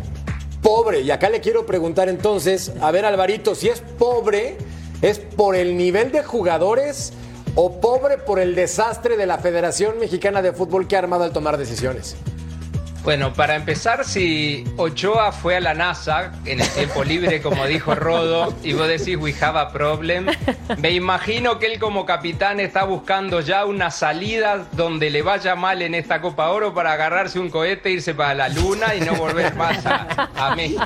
Pobre. 0.63 1.01
Y 1.03 1.11
acá 1.11 1.29
le 1.29 1.41
quiero 1.41 1.67
preguntar 1.67 2.09
entonces, 2.09 2.73
a 2.81 2.91
ver 2.91 3.05
Alvarito, 3.05 3.55
si 3.55 3.69
es 3.69 3.81
pobre, 3.99 4.57
¿es 5.03 5.19
por 5.19 5.57
el 5.57 5.77
nivel 5.77 6.11
de 6.13 6.23
jugadores 6.23 7.13
o 7.55 7.81
pobre 7.81 8.19
por 8.19 8.39
el 8.39 8.55
desastre 8.55 9.17
de 9.17 9.27
la 9.27 9.39
Federación 9.39 9.99
Mexicana 9.99 10.43
de 10.43 10.53
Fútbol 10.53 10.87
que 10.87 10.97
ha 10.97 11.01
armado 11.01 11.25
al 11.25 11.33
tomar 11.33 11.57
decisiones? 11.57 12.17
Bueno, 13.03 13.33
para 13.33 13.57
empezar, 13.57 14.05
si 14.05 14.65
Ochoa 14.77 15.33
fue 15.33 15.57
a 15.57 15.61
la 15.61 15.73
NASA 15.73 16.33
en 16.45 16.61
el 16.61 16.69
tiempo 16.69 17.03
libre, 17.03 17.41
como 17.41 17.67
dijo 17.67 17.95
Rodo, 17.95 18.53
y 18.63 18.75
vos 18.75 18.89
decís 18.89 19.17
we 19.17 19.35
have 19.41 19.59
a 19.59 19.71
problem, 19.71 20.27
me 20.77 20.91
imagino 20.91 21.59
que 21.59 21.67
él 21.67 21.79
como 21.79 22.05
capitán 22.05 22.61
está 22.61 22.85
buscando 22.85 23.41
ya 23.41 23.65
una 23.65 23.91
salida 23.91 24.67
donde 24.73 25.09
le 25.09 25.23
vaya 25.23 25.55
mal 25.57 25.81
en 25.81 25.95
esta 25.95 26.21
Copa 26.21 26.51
Oro 26.51 26.75
para 26.75 26.93
agarrarse 26.93 27.41
un 27.41 27.49
cohete, 27.49 27.91
irse 27.91 28.15
para 28.15 28.35
la 28.35 28.49
luna 28.51 28.95
y 28.95 29.01
no 29.01 29.15
volver 29.15 29.55
más 29.55 29.85
a, 29.87 30.29
a 30.37 30.55
México. 30.55 30.85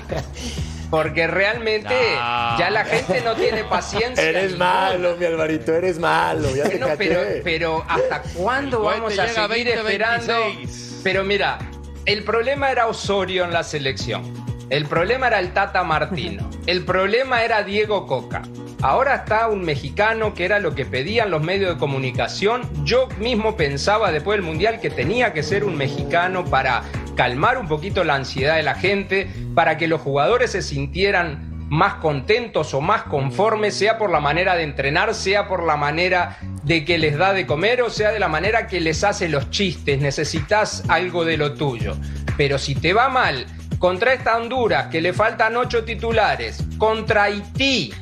Porque 0.95 1.27
realmente 1.27 1.93
No. 2.15 2.57
ya 2.57 2.71
la 2.71 2.85
gente 2.85 3.21
no 3.23 3.35
tiene 3.35 3.65
paciencia. 3.65 4.23
Eres 4.29 4.57
malo, 4.57 5.17
mi 5.17 5.25
Alvarito, 5.25 5.75
eres 5.75 5.99
malo. 5.99 6.55
Ya 6.55 6.67
bueno, 6.67 6.87
pero, 6.97 7.21
pero 7.43 7.85
¿hasta 7.89 8.23
cuándo 8.33 8.83
vamos 8.83 9.19
a 9.19 9.27
seguir 9.27 9.75
2026. 9.75 9.75
esperando? 9.75 11.03
Pero 11.03 11.25
mira, 11.25 11.59
el 12.07 12.23
problema 12.23 12.71
era 12.71 12.87
Osorio 12.87 13.43
en 13.43 13.53
la 13.53 13.65
selección. 13.65 14.23
El 14.71 14.87
problema 14.87 15.27
era 15.27 15.41
el 15.41 15.53
Tata 15.53 15.83
Martino. 15.83 16.49
El 16.67 16.85
problema 16.85 17.43
era 17.45 17.65
Diego 17.65 18.07
Coca. 18.07 18.43
Ahora 18.81 19.17
está 19.17 19.49
un 19.49 19.63
mexicano 19.63 20.33
que 20.33 20.45
era 20.45 20.61
lo 20.61 20.75
que 20.75 20.85
pedían 20.87 21.31
los 21.31 21.43
medios 21.43 21.75
de 21.75 21.79
comunicación. 21.79 22.63
Yo 22.85 23.09
mismo 23.19 23.57
pensaba 23.57 24.13
después 24.13 24.37
del 24.39 24.47
Mundial 24.47 24.81
que 24.81 24.91
tenía 24.91 25.33
que 25.33 25.43
ser 25.43 25.65
un 25.65 25.77
mexicano 25.77 26.45
para 26.45 26.83
calmar 27.15 27.59
un 27.59 27.69
poquito 27.69 28.05
la 28.05 28.15
ansiedad 28.15 28.57
de 28.57 28.63
la 28.63 28.75
gente, 28.75 29.29
para 29.55 29.77
que 29.77 29.89
los 29.89 30.01
jugadores 30.01 30.53
se 30.53 30.63
sintieran 30.63 31.55
más 31.69 31.95
contentos 31.95 32.75
o 32.75 32.81
más 32.81 33.05
conformes, 33.05 33.75
sea 33.75 33.99
por 33.99 34.11
la 34.11 34.21
manera 34.21 34.55
de 34.55 34.63
entrenar, 34.63 35.15
sea 35.15 35.49
por 35.49 35.65
la 35.65 35.77
manera 35.77 36.39
de 36.63 36.85
que 36.85 36.99
les 36.99 37.17
da 37.17 37.33
de 37.33 37.47
comer 37.47 37.83
o 37.83 37.91
sea 37.91 38.13
de 38.13 38.19
la 38.19 38.29
manera 38.29 38.67
que 38.67 38.81
les 38.81 39.05
hace 39.05 39.29
los 39.29 39.51
chistes. 39.51 40.01
Necesitas 40.01 40.85
algo 40.89 41.25
de 41.25 41.37
lo 41.37 41.55
tuyo. 41.55 41.97
Pero 42.37 42.59
si 42.59 42.75
te 42.75 42.93
va 42.93 43.09
mal 43.09 43.47
contra 43.79 44.13
esta 44.13 44.37
Honduras, 44.37 44.87
que 44.87 45.01
le 45.01 45.13
faltan 45.13 45.57
ocho 45.57 45.85
titulares, 45.85 46.65
contra 46.79 47.25
Haití, 47.25 47.93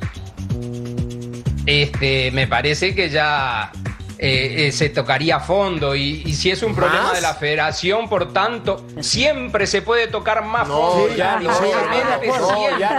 este, 1.65 2.31
me 2.31 2.47
parece 2.47 2.93
que 2.93 3.09
ya 3.09 3.71
eh, 4.17 4.67
eh, 4.67 4.71
se 4.71 4.89
tocaría 4.89 5.37
a 5.37 5.39
fondo. 5.39 5.95
Y, 5.95 6.23
y 6.25 6.33
si 6.33 6.51
es 6.51 6.63
un 6.63 6.75
problema 6.75 7.03
¿Más? 7.05 7.13
de 7.13 7.21
la 7.21 7.33
federación, 7.35 8.09
por 8.09 8.31
tanto, 8.33 8.83
siempre 9.01 9.67
se 9.67 9.81
puede 9.81 10.07
tocar 10.07 10.43
más 10.45 10.67
No, 10.67 10.91
fondo. 10.91 11.15
ya 11.15 11.39
no, 11.39 11.49
ya 11.49 11.53
siempre. 11.55 12.29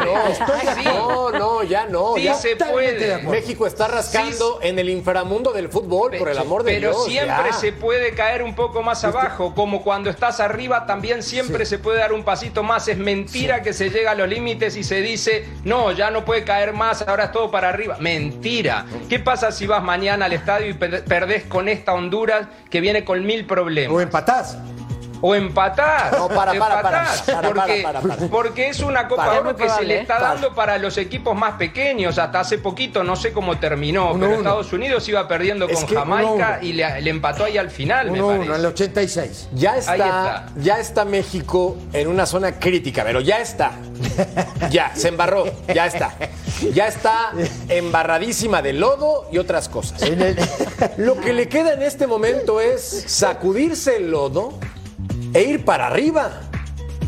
no. 0.04 0.74
Sí. 0.74 0.84
No, 0.84 1.30
no, 1.30 1.62
ya 1.62 1.86
no. 1.86 2.14
Sí 2.16 2.22
ya 2.24 2.34
se 2.34 2.56
puede. 2.56 3.18
México 3.22 3.66
está 3.66 3.88
rascando 3.88 4.58
en 4.62 4.78
el 4.78 4.88
inframundo 4.90 5.52
del 5.52 5.68
fútbol, 5.68 6.12
por 6.18 6.28
el 6.28 6.38
amor 6.38 6.62
de 6.62 6.74
Pero 6.74 6.90
Dios. 6.90 7.04
siempre 7.06 7.50
ya. 7.50 7.52
se 7.52 7.72
puede 7.72 8.14
caer 8.14 8.42
un 8.42 8.54
poco 8.54 8.82
más 8.82 9.04
abajo, 9.04 9.54
como 9.54 9.82
cuando 9.82 10.10
estás 10.10 10.40
arriba 10.40 10.86
también 10.86 11.22
siempre 11.22 11.66
se 11.66 11.78
puede 11.78 11.98
dar 11.98 12.12
un 12.12 12.24
pasito 12.24 12.62
más. 12.62 12.88
Es 12.88 12.98
mentira 12.98 13.62
que 13.62 13.72
se 13.72 13.90
llega 13.90 14.12
a 14.12 14.14
los 14.14 14.28
límites 14.28 14.76
y 14.76 14.84
se 14.84 15.00
dice, 15.00 15.46
no, 15.64 15.92
ya 15.92 16.10
no 16.10 16.24
puede 16.24 16.44
caer 16.44 16.72
más, 16.72 17.02
ahora 17.02 17.24
es 17.24 17.32
todo 17.32 17.50
para 17.50 17.68
arriba. 17.68 17.96
Mentira. 18.00 18.86
¿Qué 19.08 19.18
pasa 19.18 19.52
si 19.52 19.66
vas 19.66 19.82
mañana 19.82 20.26
al 20.26 20.32
estadio 20.32 20.68
y 20.68 20.74
perdés 21.14 21.44
con 21.44 21.68
esta 21.68 21.94
Honduras 21.94 22.48
que 22.68 22.80
viene 22.80 23.04
con 23.04 23.24
mil 23.24 23.46
problemas? 23.46 23.94
O 23.94 24.00
empatás. 24.00 24.58
O 25.26 25.34
empatar. 25.34 26.12
No, 26.18 26.28
para, 26.28 26.52
para, 26.52 26.82
para, 26.82 26.98
Empatás, 27.00 27.22
para, 27.22 27.40
para, 27.40 27.54
porque, 27.54 27.82
para, 27.82 28.00
para. 28.02 28.16
porque 28.28 28.68
es 28.68 28.80
una 28.80 29.08
Copa 29.08 29.24
Para. 29.24 29.40
Oro 29.40 29.56
que 29.56 29.62
se 29.62 29.68
le 29.68 29.70
probable, 29.70 30.00
está 30.02 30.18
Para. 30.18 30.28
dando 30.28 30.54
para 30.54 30.76
los 30.76 30.98
equipos 30.98 31.34
más 31.34 31.54
pequeños. 31.54 32.18
Hasta 32.18 32.40
hace 32.40 32.58
poquito, 32.58 33.02
no 33.02 33.16
sé 33.16 33.32
cómo 33.32 33.58
terminó, 33.58 34.10
Uno, 34.10 34.14
pero 34.20 34.26
uno. 34.32 34.36
Estados 34.40 34.72
Unidos 34.74 35.08
iba 35.08 35.26
perdiendo 35.26 35.66
Es 35.66 35.82
con 35.82 35.94
Jamaica 35.94 36.58
uno. 36.60 36.68
y 36.68 36.74
le, 36.74 37.00
le 37.00 37.08
empató 37.10 37.44
ahí 37.44 37.56
al 37.56 37.70
final, 37.70 38.10
me 38.10 38.20
1-1 38.20 38.32
en 38.32 38.38
parece. 38.48 38.54
el 38.60 38.66
86. 38.66 39.48
Ya 39.54 39.72
Ahí 39.72 39.78
está, 39.78 39.94
está. 39.94 40.46
ya 40.56 40.78
está 40.78 41.04
México 41.06 41.78
en 41.94 42.08
una 42.08 42.26
zona 42.26 42.58
crítica, 42.58 43.02
pero 43.02 43.22
ya 43.22 43.38
está. 43.40 43.72
Ya, 44.70 44.94
se 44.94 45.08
embarró, 45.08 45.44
ya 45.74 45.86
está. 45.86 46.14
Ya 46.74 46.86
está 46.86 47.32
embarradísima 47.70 48.60
de 48.62 48.74
lodo 48.74 49.26
y 49.32 49.38
otras 49.38 49.68
cosas. 49.70 50.02
Lo 50.98 51.18
que 51.20 51.32
le 51.32 51.48
queda 51.48 51.72
en 51.72 51.82
este 51.82 52.06
momento 52.06 52.60
es 52.60 53.04
sacudirse 53.06 53.96
el 53.96 54.10
lodo 54.10 54.58
e 55.34 55.42
ir 55.42 55.64
para 55.64 55.88
arriba. 55.88 56.30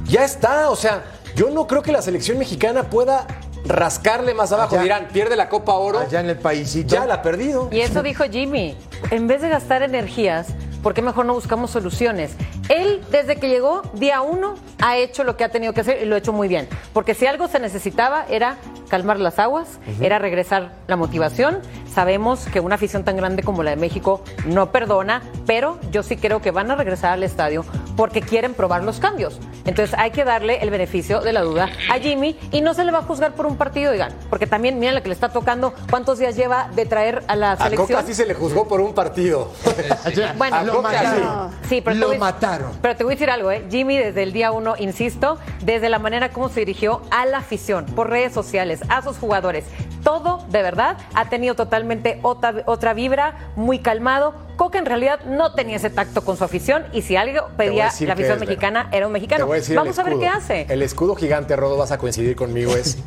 Ya 0.05 0.25
está, 0.25 0.69
o 0.71 0.77
sea, 0.77 1.05
yo 1.35 1.51
no 1.51 1.67
creo 1.67 1.83
que 1.83 1.93
la 1.93 2.03
selección 2.03 2.39
mexicana 2.39 2.85
pueda 2.85 3.27
rascarle 3.65 4.35
más 4.35 4.53
abajo. 4.53 4.75
Allá- 4.75 4.83
Dirán, 4.83 5.09
pierde 5.13 5.37
la 5.37 5.49
Copa 5.49 5.73
Oro. 5.75 5.99
Allá 6.01 6.21
en 6.21 6.29
el 6.31 6.39
paísito. 6.39 6.95
Ya 6.95 7.07
la 7.07 7.15
ha 7.15 7.23
perdido. 7.23 7.69
Y 7.73 7.81
eso 7.81 8.03
dijo 8.03 8.25
Jimmy. 8.31 8.77
En 9.11 9.27
vez 9.27 9.43
de 9.43 9.49
gastar 9.49 9.83
energías, 9.83 10.49
¿por 10.83 10.95
qué 10.95 11.03
mejor 11.03 11.27
no 11.27 11.35
buscamos 11.35 11.71
soluciones? 11.71 12.33
Él, 12.69 13.01
desde 13.11 13.37
que 13.37 13.49
llegó, 13.49 13.83
día 13.95 14.21
uno, 14.23 14.55
ha 14.81 14.97
hecho 14.97 15.25
lo 15.25 15.37
que 15.37 15.45
ha 15.45 15.49
tenido 15.49 15.73
que 15.73 15.81
hacer 15.81 16.01
y 16.03 16.07
lo 16.07 16.15
ha 16.15 16.19
hecho 16.19 16.33
muy 16.33 16.47
bien. 16.49 16.69
Porque 16.93 17.15
si 17.15 17.27
algo 17.27 17.49
se 17.49 17.59
necesitaba 17.59 18.25
era 18.29 18.57
calmar 18.89 19.19
las 19.19 19.39
aguas, 19.41 19.67
era 20.01 20.19
regresar 20.21 20.73
la 20.87 20.95
motivación. 20.97 21.59
Sabemos 21.93 22.47
que 22.53 22.61
una 22.61 22.77
afición 22.77 23.03
tan 23.05 23.17
grande 23.17 23.43
como 23.43 23.63
la 23.65 23.71
de 23.71 23.77
México 23.77 24.23
no 24.47 24.71
perdona, 24.71 25.23
pero 25.47 25.79
yo 25.91 26.03
sí 26.05 26.17
creo 26.17 26.41
que 26.41 26.53
van 26.53 26.71
a 26.71 26.77
regresar 26.77 27.13
al 27.13 27.23
estadio 27.25 27.65
porque 27.97 28.21
quieren 28.21 28.55
probar 28.55 28.85
los 28.85 28.99
cambios. 29.01 29.39
Entonces 29.65 29.95
hay 29.99 30.11
que 30.11 30.25
darle 30.25 30.59
el 30.63 30.71
beneficio 30.71 31.21
de 31.21 31.33
la 31.33 31.41
duda 31.41 31.69
a 31.91 31.99
Jimmy 31.99 32.39
y 32.53 32.61
no 32.61 32.75
se 32.75 32.85
le 32.85 32.93
va 32.93 32.99
a 32.99 33.03
juzgar 33.03 33.33
por 33.33 33.47
un 33.47 33.57
partido, 33.57 33.91
digan, 33.93 34.13
porque 34.31 34.47
también 34.47 34.79
miren 34.79 34.95
lo 34.95 35.03
que 35.03 35.09
le 35.09 35.15
está 35.15 35.31
tocando, 35.31 35.75
cuántos 35.91 36.19
días 36.19 36.37
lleva 36.37 36.69
de 36.75 36.87
traer 36.87 37.25
a 37.29 37.37
la 37.37 37.53
A 37.53 37.57
selección. 37.57 37.87
Coca 37.89 38.03
sí 38.07 38.15
se 38.15 38.27
le 38.27 38.35
juzgó 38.35 38.69
por 38.69 38.81
un 38.81 38.95
partido. 38.95 39.51
Bueno, 40.37 40.57
A 40.57 40.63
lo 40.63 40.75
Coca 40.77 40.91
sí. 40.91 41.05
mataron. 41.07 41.51
Sí, 41.69 41.81
pero 41.81 41.95
te 41.95 42.01
lo 42.01 42.09
voy- 42.09 42.19
mataron. 42.19 42.73
Pero 42.83 42.97
te 42.97 43.05
voy 43.05 43.13
a 43.13 43.17
decir 43.17 43.31
algo, 43.31 43.51
¿eh? 43.51 43.65
Jimmy 43.71 43.97
desde 43.99 44.23
el 44.23 44.33
día 44.33 44.53
uno, 44.53 44.75
insisto, 44.79 45.39
desde 45.63 45.89
la 45.89 45.99
manera 45.99 46.31
como 46.31 46.49
se 46.49 46.61
dirigió 46.61 47.03
a 47.11 47.27
la 47.27 47.39
afición, 47.39 47.87
por 47.87 48.11
redes 48.11 48.33
sociales, 48.33 48.81
a 48.89 49.03
sus 49.03 49.17
jugadores, 49.19 49.65
todo 50.03 50.45
de 50.51 50.63
verdad 50.63 50.97
ha 51.15 51.29
tenido 51.29 51.55
totalmente 51.55 52.19
otra, 52.23 52.55
otra 52.67 52.95
vibra, 52.95 53.51
muy 53.57 53.79
calmado. 53.81 54.35
Coca 54.57 54.79
en 54.79 54.87
realidad 54.87 55.21
no 55.27 55.53
tenía 55.53 55.77
ese 55.77 55.91
tacto 55.91 56.25
con 56.25 56.37
su 56.37 56.45
afición 56.45 56.87
y 56.93 57.03
si 57.03 57.17
algo 57.17 57.41
a 57.41 57.49
pedía 57.49 57.86
la 58.01 58.13
afición 58.15 58.41
mexicana 58.41 58.85
verdad. 58.85 58.95
era 58.97 59.07
un 59.07 59.13
Te 59.13 59.19
mexicano. 59.21 59.47
voy 59.47 59.57
a 59.57 59.61
decir 59.61 59.73
el 59.73 59.79
Vamos 59.79 59.99
a 59.99 60.03
ver 60.03 60.19
qué 60.19 60.27
hace. 60.29 60.67
El 60.69 60.83
escudo 60.83 61.15
gigante, 61.15 61.57
Rodo, 61.57 61.77
vas 61.77 61.93
a 61.93 61.99
coincidir 61.99 62.37
conmigo, 62.37 62.77
es, 62.77 62.99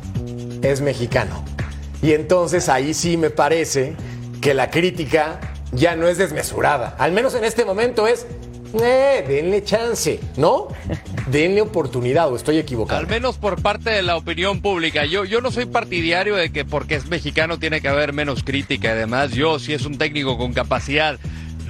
es 0.62 0.80
mexicano. 0.80 1.44
Y 2.02 2.12
entonces 2.12 2.68
ahí 2.68 2.94
sí 2.94 3.16
me 3.16 3.30
parece 3.30 3.94
que 4.40 4.54
la 4.54 4.70
crítica 4.70 5.38
ya 5.72 5.96
no 5.96 6.08
es 6.08 6.18
desmesurada. 6.18 6.96
Al 6.98 7.12
menos 7.12 7.34
en 7.34 7.44
este 7.44 7.64
momento 7.64 8.06
es, 8.06 8.26
eh, 8.82 9.24
denle 9.26 9.62
chance, 9.64 10.20
¿no? 10.36 10.68
Denle 11.30 11.60
oportunidad, 11.60 12.32
o 12.32 12.36
estoy 12.36 12.58
equivocado. 12.58 13.00
Al 13.00 13.06
menos 13.06 13.36
por 13.36 13.60
parte 13.60 13.90
de 13.90 14.02
la 14.02 14.16
opinión 14.16 14.62
pública. 14.62 15.04
Yo, 15.04 15.24
yo 15.24 15.40
no 15.40 15.50
soy 15.50 15.66
partidario 15.66 16.36
de 16.36 16.50
que 16.50 16.64
porque 16.64 16.94
es 16.94 17.06
mexicano 17.08 17.58
tiene 17.58 17.80
que 17.80 17.88
haber 17.88 18.12
menos 18.12 18.42
crítica. 18.42 18.92
Además, 18.92 19.32
yo, 19.32 19.58
si 19.58 19.74
es 19.74 19.84
un 19.84 19.98
técnico 19.98 20.38
con 20.38 20.52
capacidad 20.52 21.18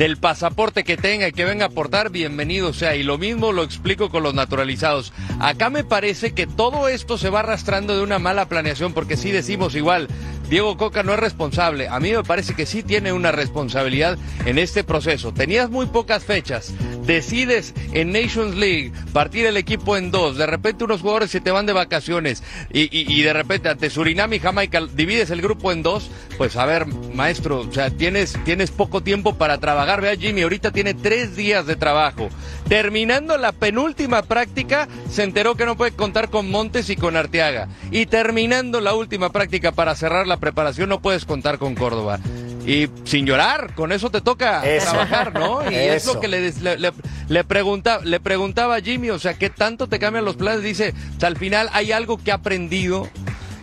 del 0.00 0.16
pasaporte 0.16 0.82
que 0.82 0.96
tenga 0.96 1.28
y 1.28 1.32
que 1.32 1.44
venga 1.44 1.66
a 1.66 1.68
aportar, 1.68 2.08
bienvenido 2.08 2.72
sea. 2.72 2.96
Y 2.96 3.02
lo 3.02 3.18
mismo 3.18 3.52
lo 3.52 3.62
explico 3.62 4.08
con 4.08 4.22
los 4.22 4.32
naturalizados. 4.32 5.12
Acá 5.40 5.68
me 5.68 5.84
parece 5.84 6.32
que 6.32 6.46
todo 6.46 6.88
esto 6.88 7.18
se 7.18 7.28
va 7.28 7.40
arrastrando 7.40 7.94
de 7.94 8.02
una 8.02 8.18
mala 8.18 8.48
planeación, 8.48 8.94
porque 8.94 9.18
sí 9.18 9.30
decimos 9.30 9.74
igual, 9.74 10.08
Diego 10.50 10.76
Coca 10.76 11.04
no 11.04 11.14
es 11.14 11.20
responsable. 11.20 11.86
A 11.86 12.00
mí 12.00 12.10
me 12.10 12.24
parece 12.24 12.54
que 12.54 12.66
sí 12.66 12.82
tiene 12.82 13.12
una 13.12 13.30
responsabilidad 13.30 14.18
en 14.44 14.58
este 14.58 14.82
proceso. 14.82 15.32
Tenías 15.32 15.70
muy 15.70 15.86
pocas 15.86 16.24
fechas. 16.24 16.74
Decides 17.06 17.72
en 17.92 18.10
Nations 18.10 18.56
League 18.56 18.90
partir 19.12 19.46
el 19.46 19.56
equipo 19.56 19.96
en 19.96 20.10
dos. 20.10 20.36
De 20.36 20.46
repente 20.46 20.82
unos 20.82 21.02
jugadores 21.02 21.30
se 21.30 21.40
te 21.40 21.52
van 21.52 21.66
de 21.66 21.72
vacaciones 21.72 22.42
y, 22.72 23.22
de 23.22 23.32
repente 23.32 23.68
ante 23.68 23.90
Surinam 23.90 24.32
y 24.32 24.40
Jamaica 24.40 24.80
divides 24.92 25.30
el 25.30 25.40
grupo 25.40 25.70
en 25.70 25.84
dos. 25.84 26.10
Pues 26.36 26.56
a 26.56 26.66
ver, 26.66 26.86
maestro, 26.86 27.60
o 27.60 27.72
sea, 27.72 27.90
tienes, 27.90 28.36
tienes 28.44 28.72
poco 28.72 29.02
tiempo 29.02 29.36
para 29.36 29.58
trabajar. 29.58 30.00
Vea, 30.00 30.16
Jimmy, 30.16 30.42
ahorita 30.42 30.72
tiene 30.72 30.94
tres 30.94 31.36
días 31.36 31.64
de 31.66 31.76
trabajo. 31.76 32.28
Terminando 32.68 33.38
la 33.38 33.52
penúltima 33.52 34.22
práctica, 34.22 34.88
se 35.08 35.22
enteró 35.22 35.54
que 35.54 35.66
no 35.66 35.76
puede 35.76 35.92
contar 35.92 36.28
con 36.28 36.50
Montes 36.50 36.90
y 36.90 36.96
con 36.96 37.16
Arteaga. 37.16 37.68
Y 37.92 38.06
terminando 38.06 38.80
la 38.80 38.94
última 38.94 39.30
práctica 39.30 39.70
para 39.70 39.94
cerrar 39.94 40.26
la 40.26 40.39
preparación, 40.40 40.88
no 40.88 41.00
puedes 41.00 41.24
contar 41.24 41.58
con 41.58 41.74
Córdoba. 41.74 42.18
Y 42.66 42.88
sin 43.04 43.24
llorar, 43.26 43.74
con 43.74 43.90
eso 43.92 44.10
te 44.10 44.20
toca 44.20 44.64
Eso. 44.66 44.90
trabajar, 44.90 45.32
¿no? 45.34 45.68
Y 45.70 45.74
es 45.74 46.04
lo 46.06 46.20
que 46.20 46.28
le, 46.28 46.52
le, 46.52 46.78
le- 46.78 46.92
le 47.28 47.44
pregunta, 47.44 48.00
le 48.04 48.20
preguntaba 48.20 48.76
a 48.76 48.80
Jimmy, 48.80 49.10
o 49.10 49.18
sea, 49.18 49.34
¿qué 49.34 49.48
tanto 49.50 49.88
te 49.88 49.98
cambian 49.98 50.24
los 50.24 50.36
planes? 50.36 50.62
Dice, 50.62 50.92
o 51.16 51.20
sea, 51.20 51.28
al 51.28 51.36
final 51.36 51.70
hay 51.72 51.92
algo 51.92 52.18
que 52.18 52.32
ha 52.32 52.36
aprendido 52.36 53.08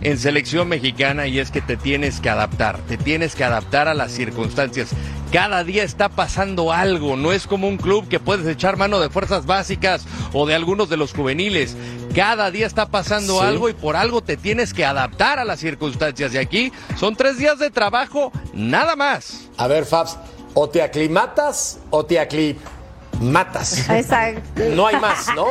en 0.01 0.17
selección 0.17 0.67
mexicana 0.67 1.27
y 1.27 1.39
es 1.39 1.51
que 1.51 1.61
te 1.61 1.77
tienes 1.77 2.19
que 2.19 2.29
adaptar, 2.29 2.79
te 2.87 2.97
tienes 2.97 3.35
que 3.35 3.43
adaptar 3.43 3.87
a 3.87 3.93
las 3.93 4.11
circunstancias. 4.11 4.89
Cada 5.31 5.63
día 5.65 5.83
está 5.83 6.07
pasando 6.07 6.71
algo, 6.71 7.17
no 7.17 7.33
es 7.33 7.47
como 7.47 7.67
un 7.67 7.77
club 7.77 8.07
que 8.07 8.19
puedes 8.19 8.47
echar 8.47 8.77
mano 8.77 8.99
de 8.99 9.09
fuerzas 9.09 9.45
básicas 9.45 10.05
o 10.31 10.45
de 10.45 10.55
algunos 10.55 10.87
de 10.89 10.95
los 10.97 11.13
juveniles. 11.13 11.75
Cada 12.15 12.49
día 12.49 12.65
está 12.65 12.87
pasando 12.87 13.39
Sí. 13.39 13.45
algo 13.45 13.67
y 13.69 13.73
por 13.73 13.95
algo 13.97 14.21
te 14.21 14.37
tienes 14.37 14.73
que 14.73 14.85
adaptar 14.85 15.37
a 15.39 15.43
las 15.45 15.59
circunstancias. 15.59 16.33
Y 16.33 16.37
aquí 16.37 16.71
son 16.97 17.15
tres 17.15 17.37
días 17.37 17.59
de 17.59 17.69
trabajo, 17.71 18.31
nada 18.53 18.95
más. 18.95 19.49
A 19.57 19.67
ver, 19.67 19.85
Fabs, 19.85 20.17
o 20.53 20.69
te 20.69 20.81
aclimatas 20.81 21.79
o 21.89 22.05
te 22.05 22.19
aclimatas. 22.19 23.89
Exacto. 23.89 24.63
No 24.75 24.87
hay 24.87 24.95
más, 24.97 25.27
¿no? 25.35 25.47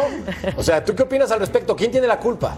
O 0.56 0.62
sea, 0.62 0.84
¿tú 0.84 0.94
qué 0.94 1.02
opinas 1.02 1.30
al 1.30 1.40
respecto? 1.40 1.76
¿Quién 1.76 1.90
tiene 1.90 2.06
la 2.06 2.18
culpa? 2.18 2.56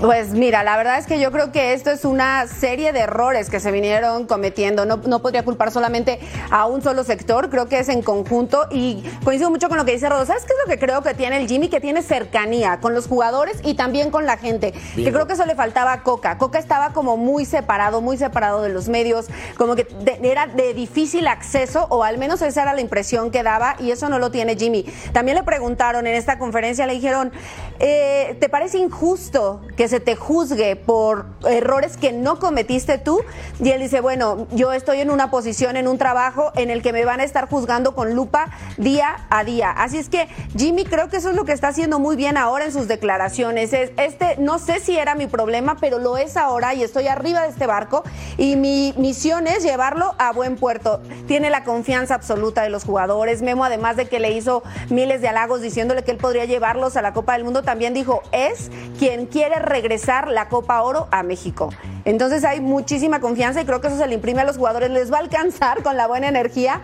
Pues 0.00 0.30
mira, 0.30 0.64
la 0.64 0.76
verdad 0.76 0.98
es 0.98 1.06
que 1.06 1.18
yo 1.20 1.30
creo 1.30 1.52
que 1.52 1.72
esto 1.72 1.90
es 1.90 2.04
una 2.04 2.46
serie 2.48 2.92
de 2.92 3.00
errores 3.00 3.48
que 3.48 3.60
se 3.60 3.70
vinieron 3.70 4.26
cometiendo. 4.26 4.84
No, 4.84 4.96
no 4.98 5.22
podría 5.22 5.44
culpar 5.44 5.70
solamente 5.70 6.18
a 6.50 6.66
un 6.66 6.82
solo 6.82 7.04
sector, 7.04 7.48
creo 7.48 7.68
que 7.68 7.78
es 7.78 7.88
en 7.88 8.02
conjunto 8.02 8.66
y 8.70 9.04
coincido 9.24 9.50
mucho 9.50 9.68
con 9.68 9.78
lo 9.78 9.84
que 9.84 9.92
dice 9.92 10.08
Rodo. 10.08 10.26
¿Sabes 10.26 10.42
qué 10.44 10.52
es 10.52 10.58
lo 10.66 10.70
que 10.70 10.78
creo 10.78 11.02
que 11.02 11.14
tiene 11.14 11.36
el 11.38 11.46
Jimmy? 11.48 11.68
Que 11.68 11.80
tiene 11.80 12.02
cercanía 12.02 12.80
con 12.80 12.92
los 12.92 13.06
jugadores 13.06 13.60
y 13.62 13.74
también 13.74 14.10
con 14.10 14.26
la 14.26 14.36
gente. 14.36 14.72
Que 14.96 15.12
creo 15.12 15.26
que 15.26 15.34
eso 15.34 15.46
le 15.46 15.54
faltaba 15.54 15.92
a 15.92 16.02
Coca. 16.02 16.38
Coca 16.38 16.58
estaba 16.58 16.92
como 16.92 17.16
muy 17.16 17.44
separado, 17.46 18.00
muy 18.00 18.18
separado 18.18 18.62
de 18.62 18.70
los 18.70 18.88
medios, 18.88 19.26
como 19.56 19.74
que 19.76 19.84
de- 19.84 20.18
era 20.28 20.48
de 20.48 20.74
difícil 20.74 21.28
acceso 21.28 21.86
o 21.88 22.02
al 22.04 22.18
menos 22.18 22.42
esa 22.42 22.62
era 22.62 22.74
la 22.74 22.80
impresión 22.80 23.30
que 23.30 23.42
daba 23.44 23.76
y 23.78 23.92
eso 23.92 24.08
no 24.08 24.18
lo 24.18 24.30
tiene 24.30 24.56
Jimmy. 24.56 24.84
También 25.12 25.36
le 25.36 25.44
preguntaron 25.44 26.06
en 26.06 26.14
esta 26.14 26.38
conferencia, 26.38 26.84
le 26.86 26.94
dijeron, 26.94 27.32
eh, 27.78 28.36
¿te 28.40 28.48
parece 28.48 28.78
injusto 28.78 29.60
que 29.76 29.83
se 29.88 30.00
te 30.00 30.16
juzgue 30.16 30.76
por 30.76 31.26
errores 31.46 31.96
que 31.96 32.12
no 32.12 32.38
cometiste 32.38 32.98
tú? 32.98 33.20
Y 33.60 33.70
él 33.70 33.80
dice, 33.80 34.00
bueno, 34.00 34.46
yo 34.52 34.72
estoy 34.72 35.00
en 35.00 35.10
una 35.10 35.30
posición, 35.30 35.76
en 35.76 35.88
un 35.88 35.98
trabajo 35.98 36.52
en 36.56 36.70
el 36.70 36.82
que 36.82 36.92
me 36.92 37.04
van 37.04 37.20
a 37.20 37.24
estar 37.24 37.48
juzgando 37.48 37.94
con 37.94 38.14
lupa 38.14 38.50
día 38.76 39.26
a 39.30 39.44
día. 39.44 39.70
Así 39.70 39.98
es 39.98 40.08
que 40.08 40.28
Jimmy 40.56 40.84
creo 40.84 41.08
que 41.08 41.18
eso 41.18 41.30
es 41.30 41.36
lo 41.36 41.44
que 41.44 41.52
está 41.52 41.68
haciendo 41.68 41.98
muy 41.98 42.16
bien 42.16 42.36
ahora 42.36 42.64
en 42.64 42.72
sus 42.72 42.88
declaraciones. 42.88 43.72
Es, 43.72 43.92
este, 43.96 44.36
no 44.38 44.58
sé 44.58 44.80
si 44.80 44.96
era 44.96 45.14
mi 45.14 45.26
problema, 45.26 45.76
pero 45.80 45.98
lo 45.98 46.16
es 46.16 46.36
ahora 46.36 46.74
y 46.74 46.82
estoy 46.82 47.08
arriba 47.08 47.42
de 47.42 47.48
este 47.48 47.66
barco 47.66 48.04
y 48.36 48.56
mi 48.56 48.94
misión 48.96 49.46
es 49.46 49.62
llevarlo 49.62 50.14
a 50.18 50.32
buen 50.32 50.56
puerto. 50.56 51.00
Tiene 51.26 51.50
la 51.50 51.64
confianza 51.64 52.14
absoluta 52.14 52.62
de 52.62 52.70
los 52.70 52.84
jugadores. 52.84 53.42
Memo, 53.42 53.64
además 53.64 53.96
de 53.96 54.06
que 54.06 54.20
le 54.20 54.32
hizo 54.32 54.62
miles 54.90 55.20
de 55.20 55.28
halagos 55.28 55.60
diciéndole 55.60 56.02
que 56.04 56.10
él 56.10 56.16
podría 56.18 56.44
llevarlos 56.44 56.96
a 56.96 57.02
la 57.02 57.12
Copa 57.12 57.34
del 57.34 57.44
Mundo, 57.44 57.62
también 57.62 57.94
dijo, 57.94 58.22
es 58.32 58.70
quien 58.98 59.26
quiere 59.26 59.58
regresar 59.74 60.28
la 60.28 60.48
Copa 60.48 60.80
Oro 60.82 61.08
a 61.10 61.24
México. 61.24 61.70
Entonces 62.04 62.44
hay 62.44 62.60
muchísima 62.60 63.18
confianza 63.18 63.60
y 63.60 63.64
creo 63.64 63.80
que 63.80 63.88
eso 63.88 63.98
se 63.98 64.06
le 64.06 64.14
imprime 64.14 64.42
a 64.42 64.44
los 64.44 64.56
jugadores. 64.56 64.88
¿Les 64.90 65.12
va 65.12 65.16
a 65.16 65.20
alcanzar 65.20 65.82
con 65.82 65.96
la 65.96 66.06
buena 66.06 66.28
energía? 66.28 66.80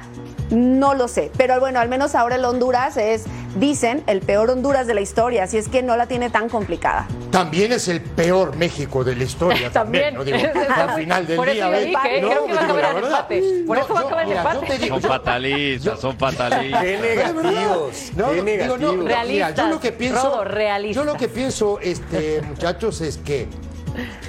No 0.51 0.95
lo 0.95 1.07
sé, 1.07 1.31
pero 1.37 1.61
bueno, 1.61 1.79
al 1.79 1.89
menos 1.89 2.17
ahora 2.17 2.35
el 2.35 2.45
Honduras 2.45 2.97
es, 2.97 3.27
dicen, 3.57 4.03
el 4.07 4.21
peor 4.21 4.51
Honduras 4.51 4.87
de 4.87 4.95
la 4.95 5.01
historia, 5.01 5.45
así 5.45 5.59
es 5.59 5.69
que 5.69 5.83
no 5.83 5.97
la 5.97 6.07
tiene 6.07 6.31
tan 6.31 6.49
complicada. 6.49 7.07
También 7.31 7.73
es 7.73 7.89
el 7.89 8.01
peor 8.01 8.57
México 8.57 9.03
de 9.05 9.17
la 9.17 9.25
historia. 9.25 9.71
también, 9.71 10.15
También. 10.15 10.15
¿no? 10.15 10.25
Digo, 10.25 10.39
al 10.77 10.91
final 10.95 11.27
del 11.27 11.37
Por 11.37 11.51
día. 11.51 11.65
yo 11.67 11.71
¿ves? 11.71 11.87
dije, 11.87 12.17
¿eh? 12.19 12.21
Creo 12.21 12.47
que 12.47 12.53
va 12.55 12.61
a 12.61 12.65
digo, 12.67 12.75
acabar 12.79 12.83
la 12.83 12.89
en 12.89 12.95
verdad. 12.95 13.11
empate. 13.21 13.65
Por 13.67 13.77
No, 13.79 13.85
eso 13.85 13.95
va 13.95 14.01
a 14.01 14.03
acabar 14.05 14.27
yo 14.27 14.37
empate. 14.37 14.89
Son 14.89 15.03
fatalistas, 15.03 16.01
son 16.01 16.19
fatalistas. 16.19 16.83
Qué 16.85 16.99
negativos, 16.99 18.13
No, 18.17 18.29
qué 18.31 18.35
digo, 18.35 18.77
no, 18.79 18.93
negativos. 18.93 19.27
mira, 19.29 19.51
yo 19.55 19.67
lo 19.69 19.81
que 19.81 19.93
pienso, 19.93 20.23
Rodo, 20.23 20.45
realistas. 20.45 21.05
yo 21.05 21.13
lo 21.13 21.17
que 21.19 21.29
pienso, 21.29 21.79
este, 21.81 22.43
muchachos, 22.43 23.01
es 23.01 23.17
que 23.19 23.49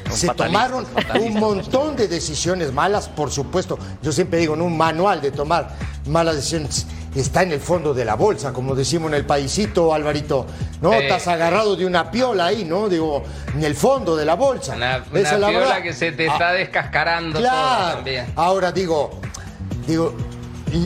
se 0.09 0.27
tomaron 0.29 0.85
un 1.21 1.33
montón 1.35 1.95
de 1.95 2.07
decisiones 2.07 2.73
malas, 2.73 3.07
por 3.07 3.31
supuesto. 3.31 3.77
Yo 4.01 4.11
siempre 4.11 4.39
digo, 4.39 4.55
en 4.55 4.61
un 4.61 4.75
manual 4.75 5.21
de 5.21 5.31
tomar 5.31 5.69
malas 6.07 6.35
decisiones 6.35 6.87
está 7.15 7.43
en 7.43 7.51
el 7.51 7.59
fondo 7.59 7.93
de 7.93 8.05
la 8.05 8.15
bolsa, 8.15 8.53
como 8.53 8.73
decimos 8.75 9.09
en 9.11 9.15
el 9.17 9.25
paisito, 9.25 9.93
Alvarito. 9.93 10.45
No, 10.81 10.93
estás 10.93 11.27
agarrado 11.27 11.75
de 11.75 11.85
una 11.85 12.09
piola 12.11 12.45
ahí, 12.47 12.63
¿no? 12.65 12.87
Digo, 12.89 13.23
en 13.55 13.63
el 13.63 13.75
fondo 13.75 14.15
de 14.15 14.25
la 14.25 14.35
bolsa. 14.35 14.75
Una, 14.75 15.03
Esa 15.13 15.37
la 15.37 15.49
piola 15.49 15.65
verdad. 15.65 15.81
que 15.83 15.93
se 15.93 16.11
te 16.11 16.29
Ah, 16.29 16.33
está 16.33 16.51
descascarando 16.53 17.39
todo 17.39 17.41
Claro. 17.49 17.95
también. 17.95 18.25
Ahora 18.35 18.71
digo, 18.71 19.19
digo, 19.87 20.13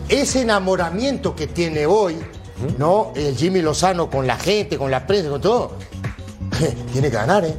ese 0.10 0.42
enamoramiento 0.42 1.36
que 1.36 1.48
tiene 1.48 1.86
hoy, 1.86 2.18
¿no? 2.78 3.12
El 3.16 3.36
Jimmy 3.36 3.62
Lozano 3.62 4.10
con 4.10 4.26
la 4.26 4.38
gente, 4.38 4.78
con 4.78 4.90
la 4.90 5.06
prensa, 5.06 5.30
con 5.30 5.42
todo, 5.42 5.78
tiene 6.92 7.10
que 7.10 7.16
ganar, 7.16 7.46
¿eh? 7.46 7.56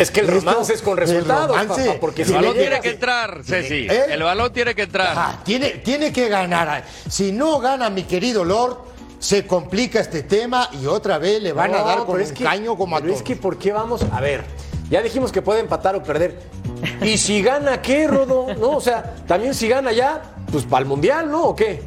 Es 0.00 0.10
que 0.10 0.20
el 0.20 0.28
romance 0.28 0.72
es 0.72 0.82
con 0.82 0.92
el 0.92 1.06
resultados, 1.06 1.56
romance- 1.56 1.86
papá, 1.86 2.00
porque 2.00 2.22
El 2.22 2.28
si 2.28 2.34
balón 2.34 2.54
le 2.54 2.60
tiene 2.60 2.80
que 2.80 2.90
entrar, 2.90 3.40
Ceci. 3.44 3.86
¿Eh? 3.88 4.04
El 4.10 4.22
balón 4.22 4.52
tiene 4.52 4.74
que 4.74 4.82
entrar. 4.82 5.08
Ajá, 5.16 5.40
tiene, 5.44 5.68
tiene 5.70 6.12
que 6.12 6.28
ganar. 6.28 6.84
Si 7.08 7.32
no 7.32 7.58
gana 7.60 7.90
mi 7.90 8.04
querido 8.04 8.44
Lord, 8.44 8.78
se 9.18 9.46
complica 9.46 10.00
este 10.00 10.22
tema 10.22 10.70
y 10.80 10.86
otra 10.86 11.18
vez 11.18 11.42
le 11.42 11.52
van 11.52 11.74
a 11.74 11.82
dar 11.82 11.98
es 12.20 12.32
que- 12.32 12.44
caño 12.44 12.76
como 12.76 12.96
a 12.96 13.00
es 13.00 13.06
todos. 13.06 13.22
que 13.22 13.36
¿por 13.36 13.58
qué 13.58 13.72
vamos? 13.72 14.00
A 14.10 14.20
ver, 14.20 14.44
ya 14.88 15.02
dijimos 15.02 15.30
que 15.32 15.42
puede 15.42 15.60
empatar 15.60 15.94
o 15.96 16.02
perder. 16.02 16.38
¿Y 17.02 17.18
si 17.18 17.42
gana 17.42 17.82
qué, 17.82 18.06
Rodo? 18.06 18.54
No, 18.54 18.70
o 18.70 18.80
sea, 18.80 19.16
también 19.26 19.54
si 19.54 19.68
gana 19.68 19.92
ya, 19.92 20.22
pues 20.50 20.64
para 20.64 20.80
el 20.82 20.88
Mundial, 20.88 21.30
¿no? 21.30 21.42
¿O 21.44 21.54
qué? 21.56 21.82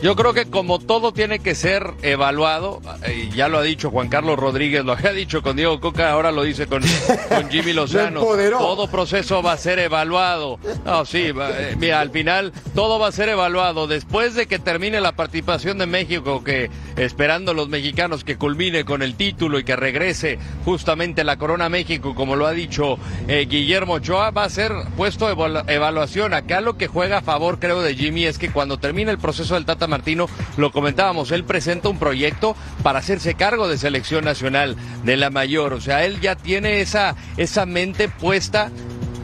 Yo 0.00 0.14
creo 0.14 0.32
que 0.32 0.46
como 0.48 0.78
todo 0.78 1.12
tiene 1.12 1.40
que 1.40 1.56
ser 1.56 1.92
evaluado, 2.02 2.80
eh, 3.04 3.28
ya 3.34 3.48
lo 3.48 3.58
ha 3.58 3.62
dicho 3.62 3.90
Juan 3.90 4.08
Carlos 4.08 4.38
Rodríguez, 4.38 4.84
lo 4.84 4.92
había 4.92 5.12
dicho 5.12 5.42
con 5.42 5.56
Diego 5.56 5.80
Coca, 5.80 6.12
ahora 6.12 6.30
lo 6.30 6.44
dice 6.44 6.68
con, 6.68 6.82
con 7.28 7.50
Jimmy 7.50 7.72
Lozano. 7.74 8.20
Todo 8.58 8.88
proceso 8.88 9.42
va 9.42 9.52
a 9.52 9.56
ser 9.56 9.80
evaluado. 9.80 10.60
No, 10.84 11.04
sí, 11.04 11.32
va- 11.32 11.50
eh, 11.50 11.74
mira, 11.76 11.98
al 11.98 12.10
final 12.10 12.52
todo 12.76 13.00
va 13.00 13.08
a 13.08 13.12
ser 13.12 13.28
evaluado. 13.28 13.88
Después 13.88 14.34
de 14.36 14.46
que 14.46 14.60
termine 14.60 15.00
la 15.00 15.16
participación 15.16 15.78
de 15.78 15.86
México, 15.86 16.44
que 16.44 16.70
esperando 16.96 17.52
los 17.52 17.68
mexicanos 17.68 18.22
que 18.22 18.36
culmine 18.36 18.84
con 18.84 19.02
el 19.02 19.16
título 19.16 19.58
y 19.58 19.64
que 19.64 19.74
regrese 19.74 20.38
justamente 20.64 21.24
la 21.24 21.38
Corona 21.38 21.64
a 21.64 21.70
México, 21.70 22.14
como 22.14 22.36
lo 22.36 22.46
ha 22.46 22.52
dicho 22.52 22.98
eh, 23.26 23.46
Guillermo 23.50 23.94
Ochoa, 23.94 24.30
va 24.30 24.44
a 24.44 24.48
ser 24.48 24.70
puesto 24.96 25.28
evalu- 25.28 25.64
evaluación. 25.68 26.34
Acá 26.34 26.60
lo 26.60 26.76
que 26.76 26.86
juega 26.86 27.18
a 27.18 27.22
favor, 27.22 27.58
creo, 27.58 27.82
de 27.82 27.96
Jimmy 27.96 28.26
es 28.26 28.38
que 28.38 28.52
cuando 28.52 28.78
termine 28.78 29.10
el 29.10 29.18
proceso 29.18 29.54
del 29.54 29.64
Tata 29.64 29.87
Martino, 29.88 30.28
lo 30.56 30.70
comentábamos, 30.70 31.30
él 31.30 31.44
presenta 31.44 31.88
un 31.88 31.98
proyecto 31.98 32.56
para 32.82 32.98
hacerse 32.98 33.34
cargo 33.34 33.68
de 33.68 33.78
selección 33.78 34.24
nacional 34.24 34.76
de 35.04 35.16
la 35.16 35.30
mayor. 35.30 35.72
O 35.72 35.80
sea, 35.80 36.04
él 36.04 36.20
ya 36.20 36.36
tiene 36.36 36.80
esa, 36.80 37.16
esa 37.36 37.66
mente 37.66 38.08
puesta 38.08 38.70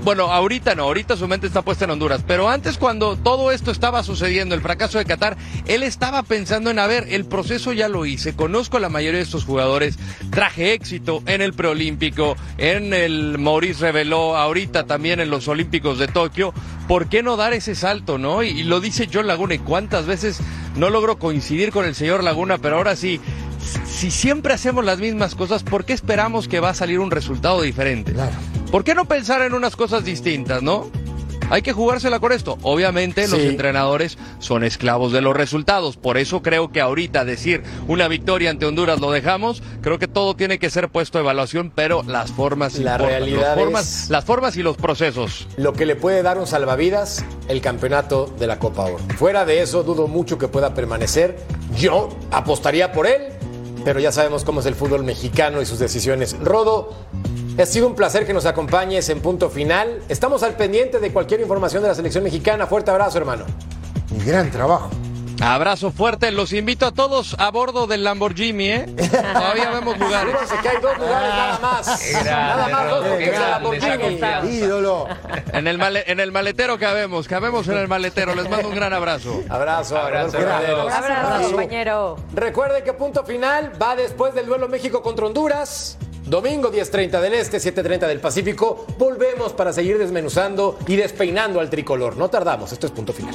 bueno, 0.04 0.30
ahorita 0.30 0.74
no, 0.74 0.82
ahorita 0.82 1.16
su 1.16 1.26
mente 1.26 1.46
está 1.46 1.62
puesta 1.62 1.86
en 1.86 1.90
Honduras, 1.90 2.22
pero 2.26 2.50
antes 2.50 2.76
cuando 2.76 3.16
todo 3.16 3.50
esto 3.50 3.70
estaba 3.70 4.02
sucediendo, 4.02 4.54
el 4.54 4.60
fracaso 4.60 4.98
de 4.98 5.06
Qatar, 5.06 5.38
él 5.66 5.82
estaba 5.82 6.22
pensando 6.22 6.70
en, 6.70 6.78
a 6.78 6.86
ver, 6.86 7.06
el 7.08 7.24
proceso 7.24 7.72
ya 7.72 7.88
lo 7.88 8.04
hice, 8.04 8.36
conozco 8.36 8.76
a 8.76 8.80
la 8.80 8.90
mayoría 8.90 9.18
de 9.18 9.24
estos 9.24 9.46
jugadores, 9.46 9.98
traje 10.30 10.74
éxito 10.74 11.22
en 11.26 11.40
el 11.40 11.54
preolímpico, 11.54 12.36
en 12.58 12.92
el 12.92 13.38
Maurice 13.38 13.80
reveló, 13.80 14.36
ahorita 14.36 14.84
también 14.84 15.20
en 15.20 15.30
los 15.30 15.48
Olímpicos 15.48 15.98
de 15.98 16.06
Tokio, 16.06 16.52
¿por 16.86 17.08
qué 17.08 17.22
no 17.22 17.36
dar 17.36 17.54
ese 17.54 17.74
salto, 17.74 18.18
no? 18.18 18.42
Y, 18.42 18.48
y 18.48 18.62
lo 18.64 18.80
dice 18.80 19.08
John 19.10 19.26
Laguna, 19.26 19.54
y 19.54 19.58
cuántas 19.58 20.04
veces 20.04 20.38
no 20.76 20.90
logro 20.90 21.18
coincidir 21.18 21.70
con 21.72 21.86
el 21.86 21.94
señor 21.94 22.22
Laguna, 22.22 22.58
pero 22.58 22.76
ahora 22.76 22.94
sí, 22.94 23.22
si 23.86 24.10
siempre 24.10 24.52
hacemos 24.52 24.84
las 24.84 24.98
mismas 24.98 25.34
cosas, 25.34 25.62
¿por 25.62 25.86
qué 25.86 25.94
esperamos 25.94 26.46
que 26.46 26.60
va 26.60 26.68
a 26.70 26.74
salir 26.74 26.98
un 26.98 27.10
resultado 27.10 27.62
diferente? 27.62 28.12
¿Por 28.74 28.82
qué 28.82 28.96
no 28.96 29.04
pensar 29.04 29.40
en 29.42 29.54
unas 29.54 29.76
cosas 29.76 30.04
distintas, 30.04 30.60
no? 30.60 30.90
Hay 31.48 31.62
que 31.62 31.72
jugársela 31.72 32.18
con 32.18 32.32
esto. 32.32 32.58
Obviamente 32.62 33.28
los 33.28 33.38
entrenadores 33.38 34.18
son 34.40 34.64
esclavos 34.64 35.12
de 35.12 35.20
los 35.20 35.36
resultados. 35.36 35.96
Por 35.96 36.18
eso 36.18 36.42
creo 36.42 36.72
que 36.72 36.80
ahorita 36.80 37.24
decir 37.24 37.62
una 37.86 38.08
victoria 38.08 38.50
ante 38.50 38.66
Honduras 38.66 38.98
lo 38.98 39.12
dejamos, 39.12 39.62
creo 39.80 40.00
que 40.00 40.08
todo 40.08 40.34
tiene 40.34 40.58
que 40.58 40.70
ser 40.70 40.88
puesto 40.88 41.18
a 41.18 41.20
evaluación, 41.20 41.70
pero 41.72 42.02
las 42.02 42.32
formas 42.32 42.74
La 42.74 42.94
importan. 42.94 43.06
realidad 43.06 43.40
Las 43.50 43.54
formas, 43.54 44.02
es- 44.04 44.10
las 44.10 44.24
formas 44.24 44.56
y 44.56 44.64
los 44.64 44.76
procesos. 44.76 45.46
Lo 45.56 45.72
que 45.72 45.86
le 45.86 45.94
puede 45.94 46.24
dar 46.24 46.36
un 46.38 46.48
salvavidas, 46.48 47.24
el 47.46 47.60
campeonato 47.60 48.34
de 48.40 48.48
la 48.48 48.58
Copa 48.58 48.86
Oro. 48.86 48.98
Fuera 49.16 49.44
de 49.44 49.62
eso, 49.62 49.84
dudo 49.84 50.08
mucho 50.08 50.36
que 50.36 50.48
pueda 50.48 50.74
permanecer. 50.74 51.38
Yo 51.78 52.08
apostaría 52.32 52.90
por 52.90 53.06
él, 53.06 53.22
pero 53.84 54.00
ya 54.00 54.10
sabemos 54.10 54.42
cómo 54.42 54.58
es 54.58 54.66
el 54.66 54.74
fútbol 54.74 55.04
mexicano 55.04 55.62
y 55.62 55.64
sus 55.64 55.78
decisiones. 55.78 56.34
Rodo, 56.42 56.92
ha 57.62 57.66
sido 57.66 57.86
un 57.86 57.94
placer 57.94 58.26
que 58.26 58.32
nos 58.34 58.46
acompañes 58.46 59.08
en 59.08 59.20
punto 59.20 59.50
final. 59.50 60.00
Estamos 60.08 60.42
al 60.42 60.56
pendiente 60.56 60.98
de 61.00 61.12
cualquier 61.12 61.40
información 61.40 61.82
de 61.82 61.88
la 61.88 61.94
selección 61.94 62.24
mexicana. 62.24 62.66
Fuerte 62.66 62.90
abrazo, 62.90 63.18
hermano. 63.18 63.44
Y 64.16 64.24
gran 64.24 64.50
trabajo. 64.50 64.90
Abrazo 65.42 65.90
fuerte, 65.90 66.30
los 66.30 66.52
invito 66.52 66.86
a 66.86 66.92
todos 66.92 67.34
a 67.40 67.50
bordo 67.50 67.88
del 67.88 68.04
Lamborghini, 68.04 68.68
¿eh? 68.70 68.86
Todavía 69.32 69.70
vemos 69.72 69.98
lugares. 69.98 70.32
Fíjense 70.32 70.62
que 70.62 70.68
hay 70.68 70.76
dos 70.80 70.96
lugares 70.96 71.28
nada 71.28 71.58
más. 71.60 72.12
Grande, 72.12 72.30
nada 72.30 72.68
más 72.68 72.90
dos 72.90 73.06
porque 73.08 73.32
Lamborghini. 73.32 74.20
Ídolo. 74.56 75.08
En 75.52 75.66
el, 75.66 75.76
male- 75.76 76.04
en 76.06 76.20
el 76.20 76.30
maletero 76.30 76.78
cabemos, 76.78 77.26
cabemos 77.26 77.66
en 77.66 77.78
el 77.78 77.88
maletero. 77.88 78.34
Les 78.36 78.48
mando 78.48 78.68
un 78.68 78.76
gran 78.76 78.92
abrazo. 78.92 79.42
Abrazo, 79.48 79.98
Abrazo. 79.98 80.38
Abrazo, 80.38 81.48
compañero. 81.48 82.16
Recuerden 82.32 82.84
que 82.84 82.92
punto 82.92 83.24
final 83.24 83.72
va 83.80 83.96
después 83.96 84.34
del 84.34 84.46
duelo 84.46 84.68
México 84.68 85.02
contra 85.02 85.26
Honduras. 85.26 85.98
Domingo 86.26 86.72
10.30 86.72 87.20
del 87.20 87.34
Este, 87.34 87.58
7.30 87.58 88.06
del 88.06 88.18
Pacífico. 88.18 88.86
Volvemos 88.98 89.52
para 89.52 89.72
seguir 89.74 89.98
desmenuzando 89.98 90.78
y 90.86 90.96
despeinando 90.96 91.60
al 91.60 91.68
tricolor. 91.68 92.16
No 92.16 92.30
tardamos, 92.30 92.72
esto 92.72 92.86
es 92.86 92.92
punto 92.92 93.12
final. 93.12 93.34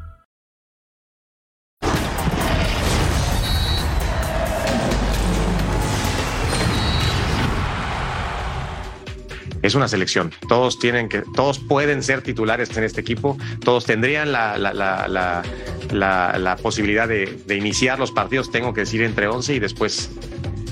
Es 9.61 9.75
una 9.75 9.87
selección. 9.87 10.31
Todos 10.47 10.79
tienen 10.79 11.09
que, 11.09 11.23
todos 11.35 11.59
pueden 11.59 12.03
ser 12.03 12.21
titulares 12.21 12.75
en 12.77 12.83
este 12.83 13.01
equipo. 13.01 13.37
Todos 13.63 13.85
tendrían 13.85 14.31
la, 14.31 14.57
la, 14.57 14.73
la, 14.73 15.43
la, 15.91 16.55
posibilidad 16.57 17.07
de, 17.07 17.39
de 17.45 17.55
iniciar 17.55 17.99
los 17.99 18.11
partidos. 18.11 18.51
Tengo 18.51 18.73
que 18.73 18.81
decir 18.81 19.01
entre 19.01 19.27
11 19.27 19.55
y 19.55 19.59
después 19.59 20.11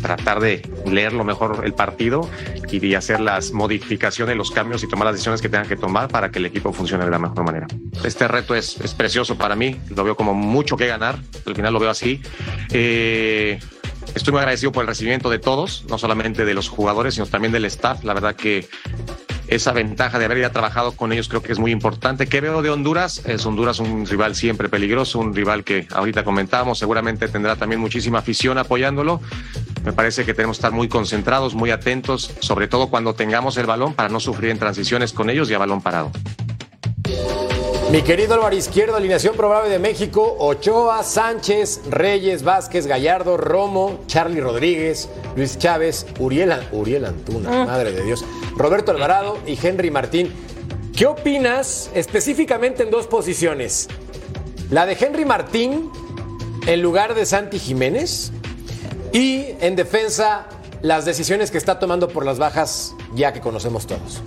tratar 0.01 0.39
de 0.39 0.61
leer 0.85 1.13
lo 1.13 1.23
mejor 1.23 1.61
el 1.63 1.73
partido 1.73 2.29
y 2.71 2.79
de 2.79 2.95
hacer 2.95 3.19
las 3.19 3.51
modificaciones, 3.51 4.35
los 4.35 4.51
cambios 4.51 4.83
y 4.83 4.87
tomar 4.87 5.05
las 5.05 5.15
decisiones 5.15 5.41
que 5.41 5.49
tengan 5.49 5.67
que 5.67 5.75
tomar 5.75 6.07
para 6.07 6.31
que 6.31 6.39
el 6.39 6.45
equipo 6.45 6.71
funcione 6.73 7.05
de 7.05 7.11
la 7.11 7.19
mejor 7.19 7.43
manera. 7.43 7.67
Este 8.03 8.27
reto 8.27 8.55
es, 8.55 8.79
es 8.79 8.93
precioso 8.93 9.37
para 9.37 9.55
mí, 9.55 9.77
lo 9.95 10.03
veo 10.03 10.15
como 10.15 10.33
mucho 10.33 10.77
que 10.77 10.87
ganar, 10.87 11.19
al 11.45 11.55
final 11.55 11.73
lo 11.73 11.79
veo 11.79 11.89
así. 11.89 12.21
Eh, 12.71 13.59
estoy 14.15 14.31
muy 14.31 14.39
agradecido 14.39 14.71
por 14.71 14.83
el 14.83 14.87
recibimiento 14.87 15.29
de 15.29 15.39
todos, 15.39 15.85
no 15.89 15.97
solamente 15.97 16.45
de 16.45 16.53
los 16.53 16.69
jugadores, 16.69 17.15
sino 17.15 17.25
también 17.25 17.51
del 17.51 17.65
staff. 17.65 18.03
La 18.03 18.13
verdad 18.13 18.35
que 18.35 18.67
esa 19.49 19.71
ventaja 19.71 20.19
de 20.19 20.25
haber 20.25 20.39
ya 20.39 20.51
trabajado 20.51 20.91
con 20.91 21.11
ellos 21.11 21.27
creo 21.27 21.41
que 21.41 21.51
es 21.51 21.59
muy 21.59 21.71
importante. 21.71 22.27
¿Qué 22.27 22.39
veo 22.39 22.61
de 22.61 22.69
Honduras? 22.69 23.23
Es 23.25 23.45
Honduras 23.45 23.79
un 23.79 24.05
rival 24.05 24.35
siempre 24.35 24.69
peligroso, 24.69 25.19
un 25.19 25.33
rival 25.33 25.63
que 25.63 25.87
ahorita 25.91 26.23
comentábamos, 26.23 26.77
seguramente 26.77 27.27
tendrá 27.27 27.55
también 27.55 27.81
muchísima 27.81 28.19
afición 28.19 28.57
apoyándolo. 28.57 29.21
Me 29.83 29.93
parece 29.93 30.25
que 30.25 30.33
tenemos 30.33 30.57
que 30.57 30.59
estar 30.59 30.71
muy 30.71 30.87
concentrados, 30.87 31.55
muy 31.55 31.71
atentos, 31.71 32.31
sobre 32.41 32.67
todo 32.67 32.89
cuando 32.89 33.15
tengamos 33.15 33.57
el 33.57 33.65
balón 33.65 33.93
para 33.93 34.09
no 34.09 34.19
sufrir 34.19 34.51
en 34.51 34.59
transiciones 34.59 35.13
con 35.13 35.29
ellos 35.29 35.49
y 35.49 35.55
a 35.55 35.57
balón 35.57 35.81
parado. 35.81 36.11
Mi 37.91 38.03
querido 38.03 38.35
Álvaro 38.35 38.55
Izquierdo, 38.55 38.97
alineación 38.97 39.35
probable 39.35 39.71
de 39.71 39.79
México, 39.79 40.35
Ochoa, 40.37 41.01
Sánchez, 41.01 41.81
Reyes, 41.89 42.43
Vázquez, 42.43 42.85
Gallardo, 42.85 43.35
Romo, 43.35 44.01
Charlie 44.05 44.41
Rodríguez, 44.41 45.09
Luis 45.35 45.57
Chávez, 45.57 46.05
Uriel, 46.19 46.53
Uriel 46.71 47.05
Antuna, 47.05 47.65
madre 47.65 47.91
de 47.91 48.03
Dios, 48.03 48.23
Roberto 48.55 48.91
Alvarado 48.91 49.39
y 49.47 49.57
Henry 49.59 49.89
Martín. 49.89 50.31
¿Qué 50.95 51.07
opinas 51.07 51.89
específicamente 51.95 52.83
en 52.83 52.91
dos 52.91 53.07
posiciones? 53.07 53.87
La 54.69 54.85
de 54.85 54.93
Henry 54.93 55.25
Martín 55.25 55.89
en 56.67 56.81
lugar 56.83 57.15
de 57.15 57.25
Santi 57.25 57.57
Jiménez 57.57 58.31
y 59.13 59.55
en 59.61 59.75
defensa 59.75 60.45
las 60.83 61.05
decisiones 61.05 61.49
que 61.49 61.57
está 61.57 61.79
tomando 61.79 62.07
por 62.07 62.23
las 62.23 62.37
bajas 62.37 62.93
ya 63.15 63.33
que 63.33 63.41
conocemos 63.41 63.87
todos. 63.87 64.21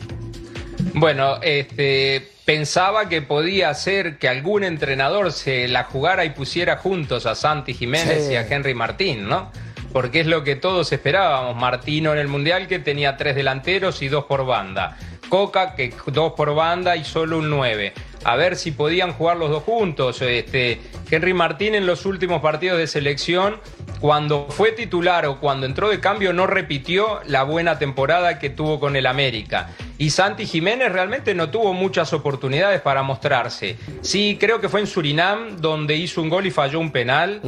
Bueno, 0.95 1.39
este, 1.43 2.31
pensaba 2.45 3.09
que 3.09 3.23
podía 3.23 3.73
ser 3.75 4.19
que 4.19 4.29
algún 4.29 4.65
entrenador 4.65 5.33
se 5.33 5.69
la 5.69 5.85
jugara 5.85 6.25
y 6.25 6.31
pusiera 6.31 6.77
juntos 6.77 7.27
a 7.27 7.35
Santi 7.35 7.75
Jiménez 7.75 8.27
Sí. 8.27 8.33
y 8.33 8.37
a 8.37 8.47
Henry 8.47 8.75
Martín, 8.75 9.29
¿no? 9.29 9.51
Porque 9.93 10.21
es 10.21 10.27
lo 10.27 10.45
que 10.45 10.57
todos 10.57 10.93
esperábamos. 10.93 11.57
Martino 11.57 12.13
en 12.13 12.19
el 12.19 12.29
Mundial 12.29 12.67
que 12.67 12.79
tenía 12.79 13.17
tres 13.17 13.35
delanteros 13.35 14.03
y 14.03 14.09
dos 14.09 14.25
por 14.25 14.45
banda. 14.47 14.97
Coca 15.29 15.75
que 15.75 15.95
dos 16.07 16.33
por 16.35 16.55
banda 16.55 16.97
y 16.97 17.05
solo 17.05 17.39
un 17.39 17.49
nueve. 17.51 17.93
A 18.25 18.37
ver 18.37 18.57
si 18.57 18.71
podían 18.71 19.13
jugar 19.13 19.37
los 19.37 19.51
dos 19.51 19.63
juntos. 19.63 20.23
Este, 20.23 20.81
Henry 21.11 21.35
Martín 21.35 21.75
en 21.75 21.87
los 21.87 22.07
últimos 22.07 22.41
partidos 22.41 22.79
de 22.79 22.87
selección, 22.87 23.57
cuando 24.01 24.47
fue 24.49 24.73
titular 24.73 25.27
o 25.27 25.39
cuando 25.39 25.67
entró 25.67 25.89
de 25.89 26.01
cambio, 26.01 26.33
no 26.33 26.47
repitió 26.47 27.21
la 27.27 27.43
buena 27.43 27.79
temporada 27.79 28.39
que 28.39 28.51
tuvo 28.51 28.81
con 28.81 28.97
el 28.97 29.07
América. 29.07 29.71
Y 29.99 30.11
Santi 30.11 30.47
Jiménez 30.47 30.91
realmente 30.91 31.35
no 31.35 31.51
tuvo 31.51 31.73
muchas 31.73 32.13
oportunidades 32.13 32.81
para 32.81 33.03
mostrarse. 33.03 33.77
Sí, 34.01 34.37
creo 34.41 34.61
que 34.61 34.69
fue 34.69 34.81
en 34.81 34.87
Surinam 34.87 35.59
donde 35.59 35.97
hizo 35.97 36.21
un 36.21 36.29
gol 36.29 36.47
y 36.47 36.51
falló 36.51 36.81
un 36.81 36.91
penal, 36.91 37.41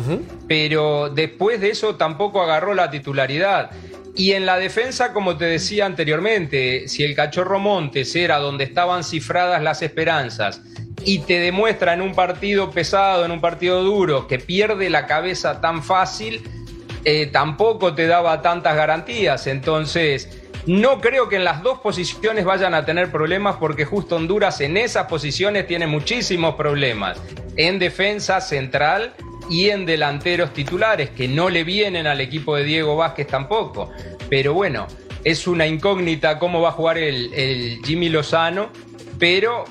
pero 0.46 1.10
después 1.10 1.60
de 1.60 1.70
eso 1.70 1.96
tampoco 1.96 2.42
agarró 2.42 2.74
la 2.74 2.90
titularidad. 2.90 3.70
Y 4.16 4.32
en 4.32 4.46
la 4.46 4.58
defensa, 4.58 5.12
como 5.12 5.36
te 5.36 5.44
decía 5.44 5.86
anteriormente, 5.86 6.86
si 6.88 7.02
el 7.02 7.16
cachorro 7.16 7.58
Montes 7.58 8.14
era 8.14 8.38
donde 8.38 8.64
estaban 8.64 9.02
cifradas 9.02 9.60
las 9.62 9.82
esperanzas 9.82 10.62
y 11.04 11.18
te 11.20 11.40
demuestra 11.40 11.94
en 11.94 12.00
un 12.00 12.14
partido 12.14 12.70
pesado, 12.70 13.24
en 13.24 13.32
un 13.32 13.40
partido 13.40 13.82
duro, 13.82 14.28
que 14.28 14.38
pierde 14.38 14.88
la 14.88 15.06
cabeza 15.06 15.60
tan 15.60 15.82
fácil, 15.82 16.42
eh, 17.04 17.26
tampoco 17.26 17.94
te 17.94 18.06
daba 18.06 18.40
tantas 18.40 18.76
garantías. 18.76 19.48
Entonces, 19.48 20.42
no 20.66 21.00
creo 21.00 21.28
que 21.28 21.36
en 21.36 21.44
las 21.44 21.62
dos 21.64 21.80
posiciones 21.80 22.44
vayan 22.44 22.72
a 22.72 22.84
tener 22.84 23.10
problemas 23.10 23.56
porque 23.56 23.84
justo 23.84 24.14
Honduras 24.14 24.60
en 24.60 24.76
esas 24.76 25.06
posiciones 25.06 25.66
tiene 25.66 25.88
muchísimos 25.88 26.54
problemas. 26.54 27.20
En 27.56 27.80
defensa 27.80 28.40
central 28.40 29.12
y 29.50 29.70
en 29.70 29.86
delanteros 29.86 30.52
titulares 30.52 31.10
que 31.10 31.28
no 31.28 31.50
le 31.50 31.64
vienen 31.64 32.06
al 32.06 32.20
equipo 32.20 32.56
de 32.56 32.64
Diego 32.64 32.96
Vázquez 32.96 33.26
tampoco. 33.26 33.90
Pero 34.28 34.54
bueno, 34.54 34.86
es 35.24 35.46
una 35.46 35.66
incógnita 35.66 36.38
cómo 36.38 36.60
va 36.60 36.70
a 36.70 36.72
jugar 36.72 36.98
el, 36.98 37.32
el 37.34 37.80
Jimmy 37.84 38.08
Lozano, 38.08 38.70
pero 39.18 39.64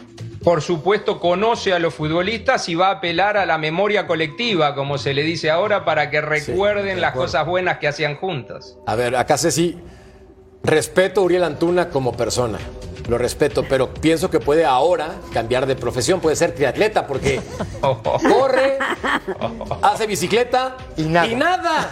por 0.43 0.61
supuesto 0.61 1.19
conoce 1.19 1.73
a 1.73 1.79
los 1.79 1.93
futbolistas 1.93 2.67
y 2.67 2.75
va 2.75 2.89
a 2.89 2.91
apelar 2.91 3.37
a 3.37 3.45
la 3.45 3.57
memoria 3.57 4.05
colectiva, 4.05 4.75
como 4.75 4.97
se 4.97 5.13
le 5.13 5.23
dice 5.23 5.49
ahora, 5.49 5.85
para 5.85 6.09
que 6.09 6.21
recuerden 6.21 6.95
de 6.95 7.01
las 7.01 7.13
cosas 7.13 7.45
buenas 7.45 7.77
que 7.77 7.87
hacían 7.87 8.15
juntos. 8.15 8.77
A 8.85 8.95
ver, 8.95 9.15
acá 9.15 9.37
Ceci, 9.37 9.77
respeto 10.63 11.21
a 11.21 11.23
Uriel 11.23 11.43
Antuna 11.45 11.89
como 11.89 12.11
persona. 12.11 12.59
Lo 13.07 13.17
respeto, 13.17 13.65
pero 13.67 13.93
pienso 13.93 14.29
que 14.29 14.39
puede 14.39 14.63
ahora 14.65 15.15
cambiar 15.33 15.65
de 15.65 15.75
profesión, 15.75 16.21
puede 16.21 16.35
ser 16.37 16.55
triatleta, 16.55 17.05
porque 17.05 17.41
corre, 18.01 18.77
hace 19.81 20.07
bicicleta 20.07 20.77
y 20.95 21.03
nada. 21.03 21.27
Y 21.27 21.35
nada. 21.35 21.89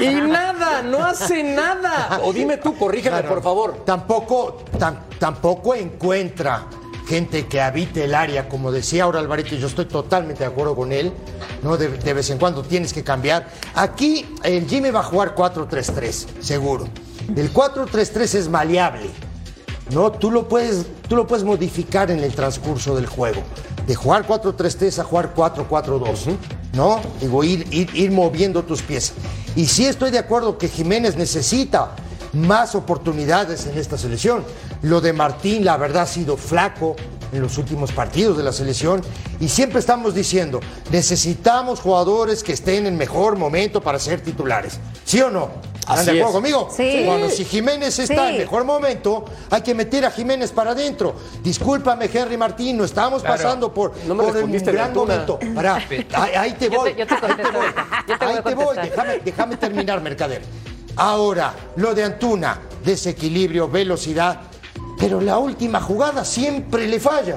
Y 0.00 0.14
nada, 0.14 0.82
no 0.82 1.04
hace 1.04 1.42
nada. 1.42 2.20
O 2.24 2.32
dime 2.32 2.56
tú, 2.56 2.76
corrígeme, 2.76 3.18
Claro. 3.18 3.28
por 3.34 3.42
favor. 3.42 3.84
Tampoco, 3.84 4.64
tam- 4.78 5.00
tampoco 5.18 5.74
encuentra 5.74 6.64
gente 7.06 7.46
que 7.46 7.60
habite 7.60 8.04
el 8.04 8.14
área, 8.14 8.48
como 8.48 8.70
decía 8.72 9.04
ahora 9.04 9.18
Alvarito, 9.20 9.54
y 9.54 9.58
yo 9.58 9.66
estoy 9.66 9.86
totalmente 9.86 10.40
de 10.44 10.46
acuerdo 10.50 10.74
con 10.76 10.92
él, 10.92 11.12
¿no? 11.62 11.76
De, 11.76 11.88
de 11.88 12.12
vez 12.14 12.28
en 12.30 12.38
cuando 12.38 12.62
tienes 12.62 12.92
que 12.92 13.02
cambiar. 13.04 13.46
Aquí 13.74 14.26
el 14.42 14.66
Jimmy 14.66 14.90
va 14.90 15.00
a 15.00 15.04
jugar 15.04 15.34
4-3-3, 15.34 16.40
seguro. 16.40 16.86
El 17.34 17.52
4-3-3 17.52 18.34
es 18.34 18.48
maleable. 18.48 19.10
No, 19.90 20.12
tú 20.12 20.30
lo 20.30 20.48
puedes, 20.48 20.86
tú 21.08 21.16
lo 21.16 21.26
puedes 21.26 21.44
modificar 21.44 22.10
en 22.10 22.20
el 22.20 22.34
transcurso 22.34 22.94
del 22.94 23.06
juego. 23.06 23.42
De 23.86 23.94
jugar 23.94 24.26
4-3-3 24.26 24.98
a 24.98 25.04
jugar 25.04 25.34
4-4-2. 25.34 26.36
¿No? 26.74 27.00
Digo, 27.20 27.42
ir, 27.42 27.66
ir, 27.72 27.88
ir 27.94 28.10
moviendo 28.10 28.62
tus 28.62 28.82
piezas. 28.82 29.14
Y 29.56 29.66
sí 29.66 29.86
estoy 29.86 30.10
de 30.10 30.18
acuerdo 30.18 30.58
que 30.58 30.68
Jiménez 30.68 31.16
necesita 31.16 31.96
más 32.32 32.74
oportunidades 32.74 33.66
en 33.66 33.78
esta 33.78 33.96
selección. 33.96 34.44
Lo 34.82 35.00
de 35.00 35.12
Martín, 35.12 35.64
la 35.64 35.76
verdad, 35.76 36.02
ha 36.02 36.06
sido 36.06 36.36
flaco 36.36 36.94
en 37.32 37.42
los 37.42 37.58
últimos 37.58 37.92
partidos 37.92 38.36
de 38.36 38.42
la 38.42 38.52
selección. 38.52 39.00
Y 39.40 39.48
siempre 39.48 39.80
estamos 39.80 40.14
diciendo, 40.14 40.60
necesitamos 40.90 41.80
jugadores 41.80 42.42
que 42.42 42.52
estén 42.52 42.86
en 42.86 42.96
mejor 42.96 43.36
momento 43.36 43.80
para 43.80 43.98
ser 43.98 44.20
titulares. 44.20 44.78
¿Sí 45.04 45.20
o 45.20 45.30
no? 45.30 45.50
¿Están 45.90 46.04
de 46.06 46.10
acuerdo 46.22 46.28
es. 46.28 46.32
conmigo? 46.34 46.68
Sí. 46.74 47.02
Bueno, 47.06 47.28
si 47.30 47.44
Jiménez 47.44 47.98
está 47.98 48.28
Sí. 48.28 48.34
en 48.34 48.38
mejor 48.38 48.64
momento, 48.64 49.24
hay 49.50 49.62
que 49.62 49.74
meter 49.74 50.04
a 50.04 50.10
Jiménez 50.10 50.52
para 50.52 50.72
adentro. 50.72 51.14
Discúlpame, 51.42 52.10
Henry 52.12 52.36
Martín, 52.36 52.76
no 52.76 52.84
estamos 52.84 53.22
Claro. 53.22 53.36
pasando 53.36 53.72
por, 53.74 53.92
No 54.06 54.16
por 54.16 54.36
un 54.36 54.52
gran 54.52 54.92
momento. 54.92 55.38
Pará, 55.54 55.76
ahí, 56.14 56.32
ahí 56.36 56.52
te 56.52 56.68
Yo 56.70 56.78
voy. 56.78 56.92
te- 56.92 56.98
yo 57.00 57.06
te 57.06 57.14
ahí 57.14 57.20
te 57.20 57.26
contesto 57.26 57.52
voy. 57.52 57.60
ahorita. 57.62 57.86
Yo 58.08 58.18
te 58.18 58.24
Ahí 58.24 58.36
a 58.36 58.42
te 58.42 58.54
voy, 58.54 58.76
déjame, 58.82 59.18
déjame 59.24 59.56
terminar, 59.56 60.00
Mercader. 60.00 60.42
Ahora, 60.96 61.54
lo 61.76 61.94
de 61.94 62.04
Antuna, 62.04 62.60
desequilibrio, 62.84 63.68
velocidad, 63.68 64.40
pero 64.98 65.20
la 65.20 65.38
última 65.38 65.80
jugada 65.80 66.24
siempre 66.24 66.86
le 66.88 66.98
falla. 66.98 67.36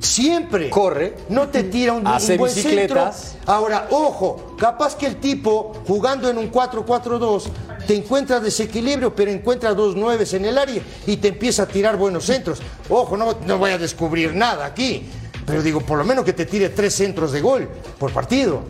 Siempre. 0.00 0.70
Corre. 0.70 1.16
No 1.30 1.48
te 1.48 1.64
tira 1.64 1.92
un, 1.92 2.00
un 2.02 2.06
Hace 2.06 2.36
buen 2.36 2.54
bicicletas. 2.54 3.16
centro. 3.16 3.52
Ahora, 3.52 3.88
ojo, 3.90 4.54
capaz 4.58 4.94
que 4.96 5.06
el 5.06 5.16
tipo 5.16 5.72
jugando 5.88 6.28
en 6.28 6.38
un 6.38 6.52
4-4-2 6.52 7.44
te 7.88 7.96
encuentra 7.96 8.38
desequilibrio, 8.38 9.16
pero 9.16 9.30
encuentra 9.30 9.72
dos 9.72 9.96
nueves 9.96 10.34
en 10.34 10.44
el 10.44 10.58
área 10.58 10.82
y 11.06 11.16
te 11.16 11.28
empieza 11.28 11.62
a 11.62 11.66
tirar 11.66 11.96
buenos 11.96 12.26
centros. 12.26 12.58
Ojo, 12.90 13.16
no, 13.16 13.38
no 13.46 13.56
voy 13.56 13.70
a 13.70 13.78
descubrir 13.78 14.34
nada 14.34 14.66
aquí, 14.66 15.08
pero 15.46 15.62
digo, 15.62 15.80
por 15.80 15.96
lo 15.96 16.04
menos 16.04 16.22
que 16.22 16.34
te 16.34 16.44
tire 16.44 16.68
tres 16.68 16.92
centros 16.92 17.32
de 17.32 17.40
gol 17.40 17.66
por 17.98 18.12
partido. 18.12 18.60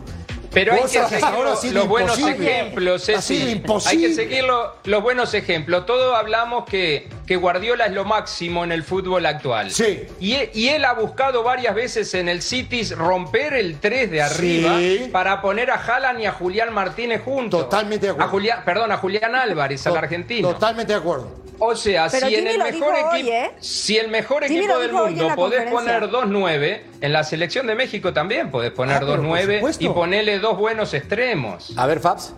Pero 0.51 0.73
hay 0.73 0.81
que 0.81 0.87
seguir 0.87 1.23
ahora 1.25 1.51
los, 1.71 1.87
buenos 1.87 2.17
ejemplos, 2.17 3.07
Ha 3.09 3.21
Ceci. 3.21 3.61
Hay 3.87 3.97
que 3.99 4.13
seguir 4.13 4.43
lo- 4.43 4.75
los 4.83 5.03
buenos 5.03 5.33
ejemplos. 5.33 5.85
Todos 5.85 6.15
hablamos 6.17 6.65
que, 6.65 7.07
que 7.27 7.35
Guardiola 7.35 7.85
es 7.85 7.91
lo 7.93 8.03
máximo 8.05 8.63
en 8.63 8.71
el 8.71 8.83
fútbol 8.83 9.25
actual. 9.25 9.69
Sí. 9.71 10.03
Y, 10.19 10.35
y 10.53 10.69
él 10.69 10.85
ha 10.85 10.93
buscado 10.93 11.43
varias 11.43 11.75
veces 11.75 12.13
en 12.15 12.29
el 12.29 12.41
Cities 12.41 12.97
romper 12.97 13.53
el 13.53 13.79
3 13.79 14.09
de 14.09 14.21
arriba 14.21 14.77
Sí. 14.79 15.09
para 15.11 15.41
poner 15.41 15.69
a 15.71 15.75
Haaland 15.75 16.21
y 16.21 16.25
a 16.25 16.31
Julián 16.31 16.73
Martínez 16.73 17.21
juntos. 17.23 17.61
Totalmente 17.65 18.07
de 18.07 18.11
acuerdo. 18.13 18.27
A 18.27 18.31
Julián, 18.31 18.61
perdón, 18.65 18.91
a 18.91 18.97
Julián 18.97 19.35
Álvarez, 19.35 19.85
al 19.85 19.93
To- 19.93 19.99
argentino. 19.99 20.49
Totalmente 20.49 20.93
de 20.93 20.99
acuerdo. 20.99 21.29
O 21.59 21.75
sea, 21.75 22.07
Pero 22.09 22.27
si 22.27 22.35
en 22.35 22.47
el 22.47 22.57
mejor 22.57 22.93
hoy, 22.93 23.19
equipo, 23.19 23.33
¿eh? 23.35 23.51
si 23.59 23.97
el 23.97 24.07
mejor 24.09 24.45
Jimmy 24.45 24.59
equipo 24.59 24.79
del 24.79 24.91
mundo 24.93 25.27
podés 25.35 25.69
poner 25.69 26.09
dos 26.09 26.25
nueve, 26.27 26.85
en 27.01 27.13
la 27.13 27.23
selección 27.23 27.67
de 27.67 27.75
México 27.75 28.13
también 28.13 28.49
podés 28.49 28.71
poner 28.71 28.95
Ah, 28.95 28.99
dos 29.01 29.09
pero 29.09 29.21
por 29.21 29.27
nueve 29.27 29.55
supuesto. 29.57 29.83
y 29.83 29.89
ponerle 29.89 30.39
dos 30.39 30.57
buenos 30.57 30.93
extremos. 30.93 31.73
A 31.77 31.85
ver, 31.85 31.99
Fabs. 31.99 32.33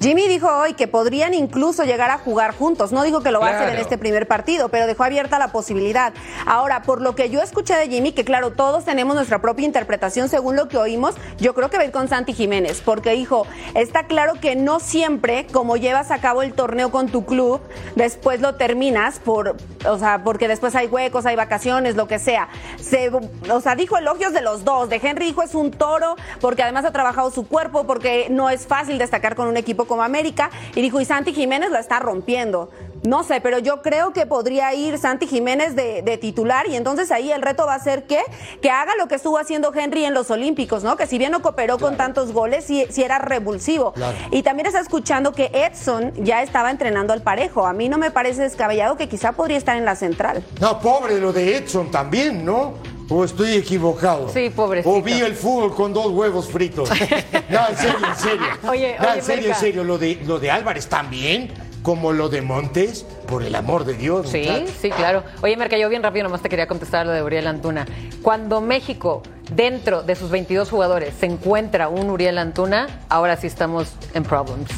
Jimmy 0.00 0.28
dijo 0.28 0.48
hoy 0.48 0.72
que 0.72 0.88
podrían 0.88 1.34
incluso 1.34 1.84
llegar 1.84 2.10
a 2.10 2.16
jugar 2.16 2.56
juntos. 2.56 2.90
No 2.90 3.02
dijo 3.02 3.20
que 3.20 3.30
lo 3.30 3.38
va 3.38 3.48
a 3.48 3.56
hacer 3.56 3.68
en 3.68 3.80
este 3.80 3.98
primer 3.98 4.26
partido, 4.26 4.70
pero 4.70 4.86
dejó 4.86 5.04
abierta 5.04 5.38
la 5.38 5.48
posibilidad. 5.48 6.14
Ahora, 6.46 6.80
por 6.80 7.02
lo 7.02 7.14
que 7.14 7.28
yo 7.28 7.42
escuché 7.42 7.74
de 7.74 7.86
Jimmy, 7.86 8.12
que 8.12 8.24
claro, 8.24 8.52
todos 8.52 8.86
tenemos 8.86 9.14
nuestra 9.14 9.42
propia 9.42 9.66
interpretación 9.66 10.30
según 10.30 10.56
lo 10.56 10.68
que 10.68 10.78
oímos, 10.78 11.16
yo 11.36 11.54
creo 11.54 11.68
que 11.68 11.76
va 11.76 11.82
a 11.82 11.86
ir 11.86 11.92
con 11.92 12.08
Santi 12.08 12.32
Jiménez, 12.32 12.80
porque 12.82 13.10
dijo, 13.10 13.46
está 13.74 14.04
claro 14.04 14.32
que 14.40 14.56
no 14.56 14.80
siempre, 14.80 15.46
como 15.52 15.76
llevas 15.76 16.10
a 16.10 16.18
cabo 16.18 16.40
el 16.40 16.54
torneo 16.54 16.90
con 16.90 17.10
tu 17.10 17.26
club, 17.26 17.60
después 17.94 18.40
lo 18.40 18.54
terminas 18.54 19.18
por, 19.18 19.56
o 19.86 19.98
sea, 19.98 20.24
porque 20.24 20.48
después 20.48 20.74
hay 20.76 20.86
huecos, 20.86 21.26
hay 21.26 21.36
vacaciones, 21.36 21.96
lo 21.96 22.08
que 22.08 22.18
sea. 22.18 22.48
Se, 22.80 23.10
o 23.50 23.60
sea, 23.60 23.74
dijo 23.74 23.98
elogios 23.98 24.32
de 24.32 24.40
los 24.40 24.64
dos. 24.64 24.88
De 24.88 24.96
Henry 24.96 25.26
dijo 25.26 25.42
es 25.42 25.54
un 25.54 25.70
toro, 25.70 26.16
porque 26.40 26.62
además 26.62 26.86
ha 26.86 26.92
trabajado 26.92 27.30
su 27.30 27.46
cuerpo, 27.46 27.86
porque 27.86 28.28
no 28.30 28.48
es 28.48 28.66
fácil 28.66 28.96
destacar 28.96 29.34
con 29.36 29.46
un 29.46 29.58
equipo 29.58 29.89
como 29.90 30.02
América. 30.02 30.50
Y 30.74 30.80
dijo, 30.80 31.00
y 31.00 31.04
Santi 31.04 31.34
Jiménez 31.34 31.70
la 31.70 31.80
está 31.80 31.98
rompiendo. 31.98 32.70
No 33.02 33.24
sé, 33.24 33.40
pero 33.40 33.58
yo 33.58 33.80
creo 33.80 34.12
que 34.12 34.26
podría 34.26 34.74
ir 34.74 34.98
Santi 34.98 35.26
Jiménez 35.26 35.74
de, 35.74 36.02
de 36.02 36.18
titular 36.18 36.66
y 36.68 36.76
entonces 36.76 37.10
ahí 37.10 37.32
el 37.32 37.40
reto 37.40 37.64
va 37.64 37.74
a 37.74 37.78
ser 37.78 38.04
que, 38.06 38.20
que 38.60 38.70
haga 38.70 38.94
lo 38.96 39.08
que 39.08 39.14
estuvo 39.14 39.38
haciendo 39.38 39.72
Henry 39.74 40.04
en 40.04 40.12
los 40.12 40.30
Olímpicos, 40.30 40.84
¿no? 40.84 40.98
Que 40.98 41.06
si 41.06 41.16
bien 41.16 41.32
no 41.32 41.40
cooperó 41.40 41.78
con 41.78 41.96
tantos 41.96 42.32
goles, 42.32 42.64
sí, 42.64 42.86
sí 42.90 43.02
era 43.02 43.18
revulsivo. 43.18 43.92
Claro. 43.92 44.16
Y 44.30 44.42
también 44.42 44.66
está 44.66 44.80
escuchando 44.80 45.32
que 45.32 45.50
Edson 45.54 46.12
ya 46.22 46.42
estaba 46.42 46.70
entrenando 46.70 47.14
al 47.14 47.22
parejo. 47.22 47.66
A 47.66 47.72
mí 47.72 47.88
no 47.88 47.96
me 47.96 48.10
parece 48.10 48.42
descabellado 48.42 48.98
que 48.98 49.08
quizá 49.08 49.32
podría 49.32 49.56
estar 49.56 49.78
en 49.78 49.86
la 49.86 49.96
central. 49.96 50.44
No, 50.60 50.78
pobre 50.80 51.18
lo 51.18 51.32
de 51.32 51.56
Edson 51.56 51.90
también, 51.90 52.44
¿no? 52.44 52.74
¿O 53.12 53.24
estoy 53.24 53.54
equivocado? 53.54 54.28
Sí, 54.32 54.50
pobrecito. 54.50 54.94
O 54.94 55.02
vi 55.02 55.14
el 55.20 55.34
fútbol 55.34 55.74
con 55.74 55.92
dos 55.92 56.06
huevos 56.12 56.48
fritos. 56.48 56.88
no, 57.50 57.68
en 57.68 57.76
serio, 57.76 58.06
en 58.08 58.16
serio. 58.16 58.46
Oye, 58.68 58.96
no, 59.00 59.08
oye, 59.08 59.18
en 59.18 59.24
serio, 59.24 59.48
en 59.48 59.54
serio. 59.56 59.84
Lo 59.84 59.98
de, 59.98 60.20
lo 60.24 60.38
de 60.38 60.50
Álvarez 60.52 60.86
también, 60.86 61.50
como 61.82 62.12
lo 62.12 62.28
de 62.28 62.40
Montes, 62.40 63.04
por 63.26 63.42
el 63.42 63.56
amor 63.56 63.84
de 63.84 63.94
Dios. 63.94 64.28
Sí, 64.28 64.46
sí, 64.80 64.90
claro. 64.90 65.24
Oye, 65.42 65.56
Merca, 65.56 65.76
yo 65.76 65.88
bien 65.88 66.04
rápido 66.04 66.22
nomás 66.22 66.40
te 66.40 66.48
quería 66.48 66.68
contestar 66.68 67.04
lo 67.04 67.10
de 67.12 67.22
Uriel 67.22 67.48
Antuna. 67.48 67.84
Cuando 68.22 68.60
México, 68.60 69.22
dentro 69.54 70.02
de 70.04 70.14
sus 70.14 70.30
22 70.30 70.70
jugadores, 70.70 71.12
se 71.18 71.26
encuentra 71.26 71.88
un 71.88 72.10
Uriel 72.10 72.38
Antuna, 72.38 73.00
ahora 73.08 73.36
sí 73.36 73.48
estamos 73.48 73.88
en 74.14 74.22
problems. 74.22 74.70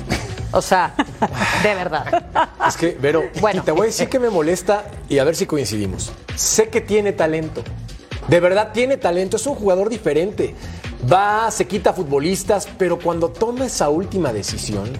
O 0.52 0.62
sea, 0.62 0.94
de 1.62 1.74
verdad. 1.74 2.28
Es 2.66 2.76
que, 2.76 2.96
Vero, 2.98 3.24
Bueno. 3.40 3.60
y 3.60 3.64
te 3.64 3.72
voy 3.72 3.82
a 3.82 3.84
decir 3.86 4.08
que 4.08 4.18
me 4.20 4.30
molesta 4.30 4.84
y 5.08 5.18
a 5.18 5.24
ver 5.24 5.34
si 5.34 5.44
coincidimos. 5.46 6.12
Sé 6.36 6.68
que 6.68 6.80
tiene 6.80 7.12
talento. 7.12 7.62
De 8.28 8.40
verdad 8.40 8.70
tiene 8.72 8.96
talento, 8.96 9.36
es 9.36 9.46
un 9.46 9.54
jugador 9.54 9.88
diferente. 9.88 10.54
Va, 11.10 11.50
se 11.50 11.66
quita 11.66 11.92
futbolistas, 11.92 12.68
pero 12.78 12.98
cuando 12.98 13.28
toma 13.28 13.66
esa 13.66 13.88
última 13.88 14.32
decisión, 14.32 14.90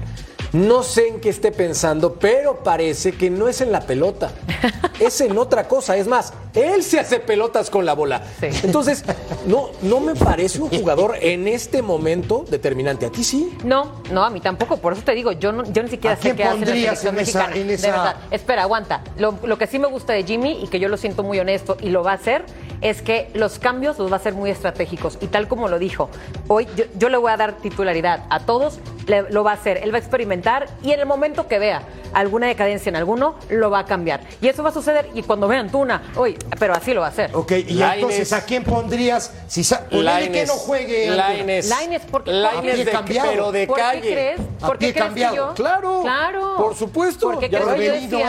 no 0.53 0.83
sé 0.83 1.09
en 1.09 1.21
qué 1.21 1.31
esté 1.31 1.51
pensando, 1.53 2.15
pero 2.15 2.63
parece 2.63 3.13
que 3.13 3.31
no 3.31 3.49
es 3.49 3.61
en 3.61 3.73
la 3.73 3.81
pelota. 3.81 4.33
Es 5.01 5.21
en 5.21 5.37
otra 5.37 5.67
cosa. 5.67 5.97
Es 5.97 6.07
más, 6.07 6.33
él 6.55 6.85
se 6.85 7.01
hace 7.01 7.19
pelotas 7.19 7.71
con 7.71 7.85
la 7.85 7.93
bola. 7.95 8.23
Sí. 8.39 8.47
Entonces, 8.63 9.03
no, 9.47 9.71
no 9.83 9.99
me 9.99 10.15
parece 10.15 10.61
un 10.61 10.69
jugador 10.69 11.17
en 11.21 11.49
este 11.49 11.83
momento 11.83 12.45
determinante. 12.49 13.07
¿A 13.07 13.11
ti 13.11 13.25
sí? 13.25 13.59
No, 13.65 14.03
no, 14.13 14.23
a 14.23 14.31
mí 14.31 14.39
tampoco. 14.41 14.77
Por 14.77 14.93
eso 14.93 15.03
te 15.03 15.13
digo, 15.13 15.33
yo, 15.33 15.51
no, 15.51 15.65
yo 15.73 15.83
ni 15.83 15.89
siquiera 15.89 16.15
¿A 16.15 16.23
sé 16.23 16.37
qué 16.37 16.45
hace 16.45 16.61
la 16.61 16.67
selección 16.95 17.17
en 17.57 17.71
esa- 17.71 17.87
De 17.87 17.93
verdad. 17.93 18.17
Espera, 18.31 18.63
aguanta. 18.63 19.03
Lo, 19.19 19.37
lo 19.43 19.59
que 19.59 19.67
sí 19.67 19.81
me 19.81 19.89
gusta 19.89 20.13
de 20.13 20.23
Jimmy 20.23 20.61
y 20.63 20.69
que 20.69 20.79
yo 20.79 20.89
lo 20.89 20.97
siento 20.97 21.25
muy 21.25 21.41
honesto 21.41 21.77
y 21.81 21.89
lo 21.89 22.05
va 22.05 22.13
a 22.13 22.15
hacer 22.15 22.45
es 22.81 23.03
que 23.03 23.29
los 23.35 23.59
cambios 23.59 23.99
los 23.99 24.09
va 24.09 24.17
a 24.17 24.19
hacer 24.21 24.35
muy 24.35 24.51
estratégicos. 24.51 25.19
Y 25.21 25.27
tal 25.29 25.49
como 25.49 25.67
lo 25.67 25.81
dijo, 25.81 26.11
hoy 26.47 26.69
yo, 26.77 26.85
yo 26.97 27.09
le 27.09 27.17
voy 27.17 27.33
a 27.33 27.37
dar 27.37 27.57
titularidad 27.59 28.25
a 28.31 28.41
todos, 28.41 28.79
le- 29.07 29.31
lo 29.31 29.45
va 29.45 29.53
a 29.53 29.55
hacer. 29.55 29.79
Él 29.83 29.93
va 29.93 29.97
a 29.97 30.01
experimentar 30.01 30.67
y 30.83 30.93
en 30.93 31.01
el 31.01 31.07
momento 31.07 31.49
que 31.49 31.59
vea 31.59 31.83
alguna 32.13 32.47
decadencia 32.47 32.91
en 32.91 32.97
alguno, 32.97 33.37
lo 33.49 33.71
va 33.71 33.81
a 33.81 33.85
cambiar. 33.87 34.21
Y 34.41 34.49
eso 34.49 34.63
va 34.63 34.69
a 34.69 34.73
suceder 34.73 35.09
y 35.15 35.23
cuando 35.23 35.49
vean 35.49 35.71
Tuna, 35.71 36.03
hoy, 36.17 36.37
pero 36.59 36.75
así 36.75 36.93
lo 36.93 37.01
va 37.01 37.07
a 37.07 37.11
hacer. 37.11 37.31
Ok, 37.35 37.53
y 37.53 37.63
Lainez. 37.75 37.95
entonces, 37.97 38.33
¿a 38.33 38.45
quién 38.45 38.65
pondrías? 38.65 39.33
Si 39.49 39.63
ponele 39.91 40.31
que 40.31 40.47
no 40.47 40.53
juegue. 40.55 41.09
Antuna. 41.09 41.29
Lainez. 41.29 41.69
Lainez, 41.69 42.03
¿por 42.07 42.25
qué? 42.25 42.33
Lainez 42.33 42.63
¿Por 42.63 42.75
qué 42.77 42.85
de, 42.85 42.91
cambiado? 42.91 43.31
pero 43.31 43.53
de 43.53 43.67
¿Por 43.67 43.77
calle. 43.79 44.01
qué 44.03 44.13
crees? 44.13 44.41
A 44.61 44.67
¿Por 44.67 44.79
qué 44.79 44.93
crees 44.93 45.07
cambiado. 45.07 45.33
que 45.33 45.37
yo? 45.39 45.55
Claro, 45.55 46.01
Claro. 46.03 46.55
por 46.59 46.75
supuesto. 46.77 47.31
¿Por 47.31 47.39
qué 47.41 47.49
Ya 47.49 47.61
no 47.61 47.75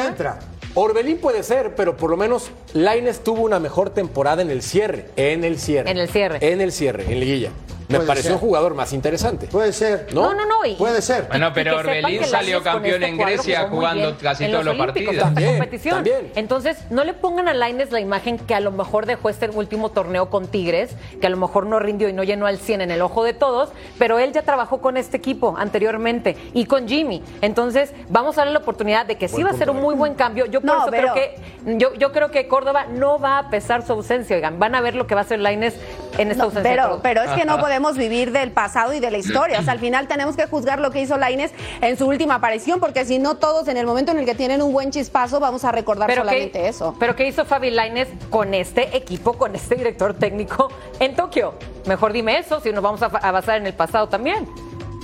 entra. 0.08 0.40
Orbelín 0.76 1.20
puede 1.20 1.44
ser, 1.44 1.76
pero 1.76 1.96
por 1.96 2.10
lo 2.10 2.18
menos 2.18 2.50
Laines 2.74 3.24
tuvo 3.24 3.42
una 3.44 3.60
mejor 3.60 3.92
temporada 3.92 4.42
en 4.42 4.50
el 4.50 4.64
cierre. 4.64 5.06
En 5.18 5.44
el 5.44 5.60
cierre. 5.60 5.92
En 5.92 5.98
el 6.00 6.10
cierre. 6.10 6.40
En 6.42 6.62
el 6.62 6.72
cierre, 6.72 7.04
en 7.12 7.20
liguilla. 7.20 7.50
Me 7.94 8.00
Puede 8.00 8.08
pareció 8.08 8.30
ser. 8.30 8.34
un 8.36 8.40
jugador 8.40 8.74
más 8.76 8.94
interesante. 8.94 9.48
Puede 9.48 9.74
ser. 9.74 10.08
¿No? 10.14 10.24
No, 10.24 10.34
no, 10.34 10.46
no. 10.46 10.66
y- 10.66 10.76
Puede 10.76 11.02
ser. 11.02 11.26
Bueno, 11.30 11.52
pero 11.54 11.78
Orbelín 11.78 12.24
salió 12.26 12.62
campeón 12.64 12.96
este 13.04 13.08
en 13.08 13.18
Grecia 13.18 13.68
jugando 13.70 14.04
bien 14.08 14.16
casi 14.22 14.48
todos 14.48 14.66
los 14.66 14.74
Olímpicos, 14.80 14.94
partidos. 14.94 15.14
en 15.16 15.20
También, 15.34 15.50
competición. 15.58 15.96
también. 15.96 16.32
Entonces, 16.36 16.78
no 16.90 17.04
le 17.04 17.14
pongan 17.14 17.48
a 17.48 17.54
Laines 17.54 17.92
la 17.92 18.00
imagen 18.00 18.38
que 18.38 18.56
a 18.56 18.60
lo 18.60 18.72
mejor 18.72 19.06
dejó 19.06 19.30
este 19.30 19.50
último 19.50 19.90
torneo 19.92 20.30
con 20.30 20.48
Tigres, 20.48 20.92
que 21.20 21.28
a 21.28 21.30
lo 21.30 21.38
mejor 21.38 21.66
no 21.66 21.80
rindió 21.80 22.10
y 22.10 22.14
no 22.14 22.24
llenó 22.24 22.46
al 22.48 22.58
100 22.58 22.82
en 22.82 22.92
el 22.92 23.02
ojo 23.02 23.24
de 23.24 23.34
todos, 23.34 23.70
pero 24.00 24.20
él 24.20 24.32
ya 24.34 24.42
trabajó 24.44 24.80
con 24.82 24.98
este 24.98 25.18
equipo 25.18 25.56
anteriormente 25.58 26.38
y 26.54 26.66
con 26.66 26.88
Jimmy. 26.88 27.22
Entonces, 27.42 27.92
vamos 28.10 28.38
a 28.38 28.42
darle 28.42 28.54
la 28.54 28.60
oportunidad 28.60 29.06
de 29.06 29.18
que 29.18 29.28
sí 29.28 29.44
va 29.44 29.52
a 29.52 29.54
ser 29.54 29.70
un 29.70 29.82
muy 29.82 29.96
buen 29.96 30.14
cambio. 30.16 30.46
Yo 30.46 30.62
por 30.62 30.70
No, 30.70 30.82
eso 30.84 30.92
pero- 30.92 31.14
creo 31.14 31.14
que 31.14 31.78
yo, 31.78 31.94
yo 31.96 32.12
creo 32.12 32.32
que 32.32 32.48
Córdoba 32.48 32.86
no 32.90 33.20
va 33.20 33.38
a 33.40 33.50
pesar 33.50 33.86
su 33.86 33.94
ausencia, 33.94 34.36
oigan, 34.36 34.60
van 34.60 34.76
a 34.76 34.82
ver 34.82 34.96
lo 34.96 35.08
que 35.08 35.16
va 35.16 35.22
a 35.22 35.24
hacer 35.24 35.40
Laines 35.40 35.74
en 36.18 36.32
esta 36.32 36.44
No, 36.44 36.50
ausencia. 36.50 36.72
pero, 36.72 37.00
pero 37.04 37.22
es 37.24 37.32
que 37.32 37.44
no 37.46 37.60
podemos 37.60 37.83
vivir 37.92 38.32
del 38.32 38.52
pasado 38.52 38.94
y 38.94 39.00
de 39.00 39.12
la 39.12 39.18
historia. 39.18 39.60
O 39.60 39.64
sea, 39.64 39.74
al 39.74 39.80
final 39.80 40.08
tenemos 40.08 40.36
que 40.36 40.48
juzgar 40.48 40.80
lo 40.80 40.92
que 40.92 41.02
hizo 41.02 41.18
Laines 41.18 41.52
en 41.82 41.98
su 41.98 42.08
última 42.08 42.36
aparición, 42.36 42.80
porque 42.80 43.06
si 43.06 43.20
no 43.20 43.36
todos 43.36 43.68
en 43.68 43.76
el 43.78 43.86
momento 43.86 44.12
en 44.14 44.20
el 44.20 44.26
que 44.26 44.36
tienen 44.36 44.62
un 44.62 44.72
buen 44.72 44.92
chispazo 44.92 45.40
vamos 45.40 45.64
a 45.66 45.72
recordar 45.72 46.14
solamente 46.14 46.62
¿qué, 46.62 46.68
eso. 46.70 46.96
Pero 47.00 47.16
¿qué 47.16 47.28
hizo 47.28 47.46
Fabi 47.46 47.70
Lainez 47.70 48.08
con 48.30 48.54
este 48.54 48.96
equipo, 48.96 49.34
con 49.34 49.56
este 49.56 49.76
director 49.76 50.14
técnico 50.14 50.70
en 51.00 51.16
Tokio? 51.16 51.54
Mejor 51.86 52.14
dime 52.14 52.38
eso, 52.40 52.60
si 52.62 52.72
nos 52.72 52.82
vamos 52.82 53.02
a, 53.04 53.08
a 53.08 53.32
basar 53.32 53.58
en 53.58 53.68
el 53.68 53.74
pasado 53.74 54.08
también. 54.08 54.48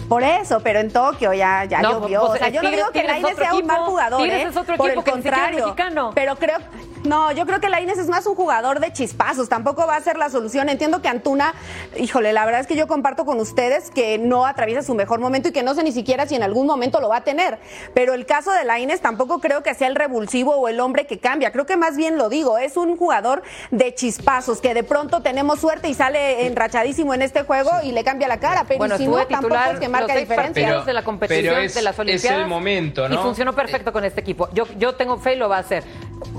Por 0.07 0.23
eso, 0.23 0.59
pero 0.63 0.79
en 0.79 0.89
Tokio 0.89 1.33
ya, 1.33 1.65
ya 1.65 1.81
No, 1.83 1.99
llovió. 2.01 2.21
pues, 2.21 2.31
o 2.31 2.37
sea, 2.37 2.49
yo 2.49 2.63
no 2.63 2.71
digo 2.71 2.87
que 2.87 3.01
Tigres 3.01 3.17
es 3.17 3.21
Lainez 3.21 3.33
otro 3.33 3.45
sea 3.45 3.53
un 3.53 3.65
mal 3.67 3.81
jugador, 3.81 4.27
¿eh? 4.27 4.41
es 4.41 4.57
otro 4.57 4.75
Por 4.75 4.89
equipo 4.89 5.05
el 5.05 5.11
contrario. 5.11 5.65
mexicano. 5.65 6.11
Pero 6.15 6.35
creo, 6.35 6.57
No, 7.03 7.31
yo 7.31 7.45
creo 7.45 7.59
que 7.61 7.69
Laines 7.69 7.97
es 7.97 8.07
más 8.09 8.25
un 8.27 8.35
jugador 8.35 8.79
de 8.79 8.91
chispazos, 8.91 9.47
tampoco 9.47 9.87
va 9.87 9.95
a 9.95 10.01
ser 10.01 10.17
la 10.17 10.29
solución. 10.29 10.67
Entiendo 10.69 11.01
que 11.01 11.07
Antuna, 11.07 11.53
híjole, 11.97 12.33
la 12.33 12.43
verdad 12.45 12.61
es 12.61 12.67
que 12.67 12.75
yo 12.75 12.87
comparto 12.87 13.25
con 13.25 13.39
ustedes 13.39 13.89
que 13.89 14.17
no 14.17 14.45
atraviesa 14.45 14.81
su 14.83 14.93
mejor 14.95 15.19
momento 15.19 15.47
y 15.49 15.51
que 15.53 15.63
no 15.63 15.73
sé 15.75 15.83
ni 15.83 15.91
siquiera 15.93 16.27
si 16.27 16.35
en 16.35 16.43
algún 16.43 16.67
momento 16.67 16.99
lo 16.99 17.07
va 17.09 17.17
a 17.17 17.23
tener. 17.23 17.57
Pero 17.93 18.13
el 18.13 18.25
caso 18.25 18.51
de 18.51 18.65
Laines 18.65 18.99
tampoco 19.01 19.39
creo 19.39 19.63
que 19.63 19.73
sea 19.75 19.87
el 19.87 19.95
revulsivo 19.95 20.55
o 20.55 20.67
el 20.67 20.79
hombre 20.81 21.07
que 21.07 21.19
cambia. 21.19 21.51
Creo 21.53 21.65
que 21.65 21.77
más 21.77 21.95
bien 21.95 22.17
lo 22.17 22.27
digo, 22.27 22.57
es 22.57 22.75
un 22.75 22.97
jugador 22.97 23.43
de 23.71 23.95
chispazos, 23.95 24.59
que 24.59 24.73
de 24.73 24.83
pronto 24.83 25.21
tenemos 25.21 25.59
suerte 25.61 25.87
y 25.87 25.93
sale 25.93 26.47
enrachadísimo 26.47 27.13
en 27.13 27.21
este 27.21 27.43
juego 27.43 27.71
y 27.83 27.93
le 27.93 28.03
cambia 28.03 28.27
la 28.27 28.39
cara. 28.41 28.65
Pero 28.67 28.77
Bueno, 28.79 28.97
si 28.97 29.07
no, 29.07 29.25
tampoco 29.25 29.55
es 29.73 29.79
que 29.79 29.87
marca 29.87 30.15
diferencia. 30.15 30.63
partidos 30.63 30.85
de 30.85 30.93
la 30.93 31.03
competición 31.03 31.53
pero 31.55 31.65
es- 31.65 31.75
de 31.75 31.81
las 31.81 31.93
es 31.93 31.99
Olimpiadas. 31.99 32.39
el 32.41 32.47
momento, 32.47 33.05
Y 33.07 33.09
¿no? 33.09 33.23
funcionó 33.23 33.53
perfecto 33.53 33.93
con 33.93 34.03
este 34.03 34.19
equipo. 34.19 34.49
Yo, 34.53 34.65
yo 34.77 34.95
tengo 34.95 35.17
fe 35.17 35.33
y 35.33 35.37
lo 35.37 35.47
va 35.47 35.57
a 35.57 35.59
hacer. 35.61 35.83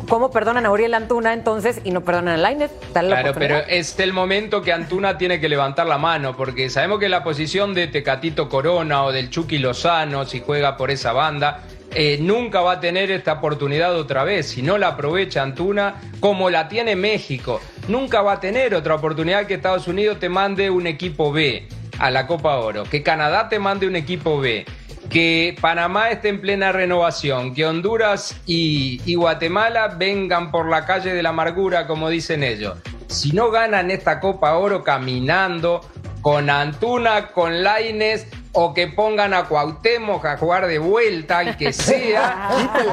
¿Cómo 0.08 0.30
perdonan 0.30 0.66
a 0.66 0.70
Uriel 0.70 0.94
Antuna 0.94 1.32
entonces 1.32 1.80
y 1.84 1.90
no 1.90 2.02
perdonan 2.02 2.34
a 2.34 2.36
Lainez? 2.38 2.70
Claro, 2.92 3.32
pero 3.36 3.58
es 3.68 3.98
el 3.98 4.12
momento 4.12 4.62
que 4.62 4.72
Antuna 4.72 5.18
tiene 5.18 5.40
que 5.40 5.48
levantar 5.48 5.86
la 5.86 5.98
mano, 5.98 6.36
porque 6.36 6.70
sabemos 6.70 6.98
que 6.98 7.08
la 7.08 7.22
posición 7.22 7.74
de 7.74 7.86
Tecatito 7.86 8.48
Corona 8.48 9.04
o 9.04 9.12
del 9.12 9.30
Chucky 9.30 9.58
Lozano, 9.58 10.24
si 10.24 10.40
juega 10.40 10.76
por 10.76 10.90
esa 10.90 11.12
banda, 11.12 11.62
eh, 11.92 12.18
nunca 12.20 12.60
va 12.60 12.72
a 12.72 12.80
tener 12.80 13.10
esta 13.10 13.34
oportunidad 13.34 13.96
otra 13.96 14.24
vez. 14.24 14.48
Si 14.48 14.62
no 14.62 14.78
la 14.78 14.88
aprovecha 14.88 15.42
Antuna, 15.42 15.96
como 16.20 16.50
la 16.50 16.68
tiene 16.68 16.94
México, 16.96 17.60
nunca 17.88 18.22
va 18.22 18.34
a 18.34 18.40
tener 18.40 18.74
otra 18.74 18.94
oportunidad 18.94 19.46
que 19.46 19.54
Estados 19.54 19.88
Unidos 19.88 20.18
te 20.20 20.28
mande 20.28 20.70
un 20.70 20.86
equipo 20.86 21.32
B 21.32 21.66
a 21.98 22.10
la 22.10 22.26
Copa 22.26 22.56
Oro, 22.56 22.84
que 22.84 23.02
Canadá 23.02 23.48
te 23.48 23.58
mande 23.58 23.86
un 23.86 23.96
equipo 23.96 24.40
B. 24.40 24.64
Que 25.10 25.56
Panamá 25.60 26.10
esté 26.10 26.28
en 26.28 26.40
plena 26.40 26.72
renovación, 26.72 27.52
que 27.52 27.66
Honduras 27.66 28.40
y, 28.46 29.02
y 29.04 29.16
Guatemala 29.16 29.88
vengan 29.88 30.50
por 30.50 30.70
la 30.70 30.86
calle 30.86 31.12
de 31.12 31.22
la 31.22 31.30
amargura, 31.30 31.86
como 31.86 32.08
dicen 32.08 32.42
ellos. 32.44 32.78
Si 33.08 33.32
no 33.32 33.50
ganan 33.50 33.90
esta 33.90 34.20
Copa 34.20 34.56
Oro 34.56 34.84
caminando, 34.84 35.80
con 36.20 36.50
Antuna, 36.50 37.28
con 37.28 37.62
Laines, 37.62 38.26
o 38.52 38.74
que 38.74 38.88
pongan 38.88 39.32
a 39.32 39.44
Cuauhtémoc 39.46 40.24
a 40.24 40.36
jugar 40.36 40.66
de 40.66 40.78
vuelta, 40.78 41.38
al 41.38 41.56
que 41.56 41.72
sea, 41.72 42.50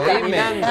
oíme, 0.07 0.61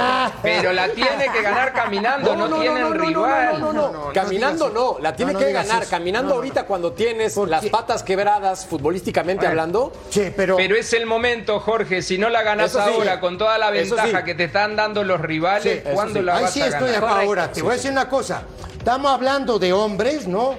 pero 0.43 0.73
la 0.73 0.89
tiene 0.91 1.27
que 1.33 1.43
ganar 1.43 1.73
caminando, 1.73 2.37
no, 2.37 2.49
tienen 2.61 2.95
rival. 2.95 3.61
No, 3.61 3.73
no, 3.73 3.91
no, 3.91 4.13
Caminando 4.13 4.71
no, 4.71 4.97
la 5.01 5.15
tiene 5.17 5.33
No, 5.33 5.41
no 5.41 5.45
que 5.47 5.53
ganar. 5.53 5.83
eso. 5.83 5.91
Caminando 5.91 6.29
No, 6.29 6.35
no, 6.35 6.37
ahorita 6.37 6.67
cuando 6.67 6.93
tienes 6.93 7.37
las 7.37 7.67
patas 7.67 8.03
quebradas 8.03 8.67
futbolísticamente 8.67 9.47
hablando. 9.47 9.93
Sí, 10.11 10.33
pero, 10.37 10.57
Pero 10.57 10.77
es 10.77 10.93
el 10.93 11.05
momento, 11.07 11.59
Jorge, 11.61 12.01
si 12.03 12.17
no 12.19 12.29
la 12.29 12.43
ganas 12.43 12.73
sí. 12.73 12.79
ahora 12.79 13.19
con 13.21 13.39
toda 13.39 13.59
la 13.59 13.71
ventaja 13.71 14.19
sí. 14.21 14.25
que 14.25 14.35
te 14.35 14.45
están 14.45 14.77
dando 14.77 15.03
los 15.03 15.21
rivales, 15.21 15.83
Sí, 15.85 15.91
¿cuándo 15.93 16.21
sí. 16.21 16.25
la 16.27 16.37
Ahí 16.37 16.43
vas 16.45 16.53
sí 16.53 16.63
a 16.63 16.67
estoy 16.69 16.93
ganar? 16.93 17.21
ahora. 17.25 17.51
Te 17.51 17.63
voy 17.63 17.73
a 17.73 17.75
decir 17.75 17.91
una 17.91 18.09
cosa. 18.09 18.43
Estamos 18.79 19.11
hablando 19.11 19.59
de 19.59 19.73
hombres, 19.73 20.29
¿no? 20.29 20.55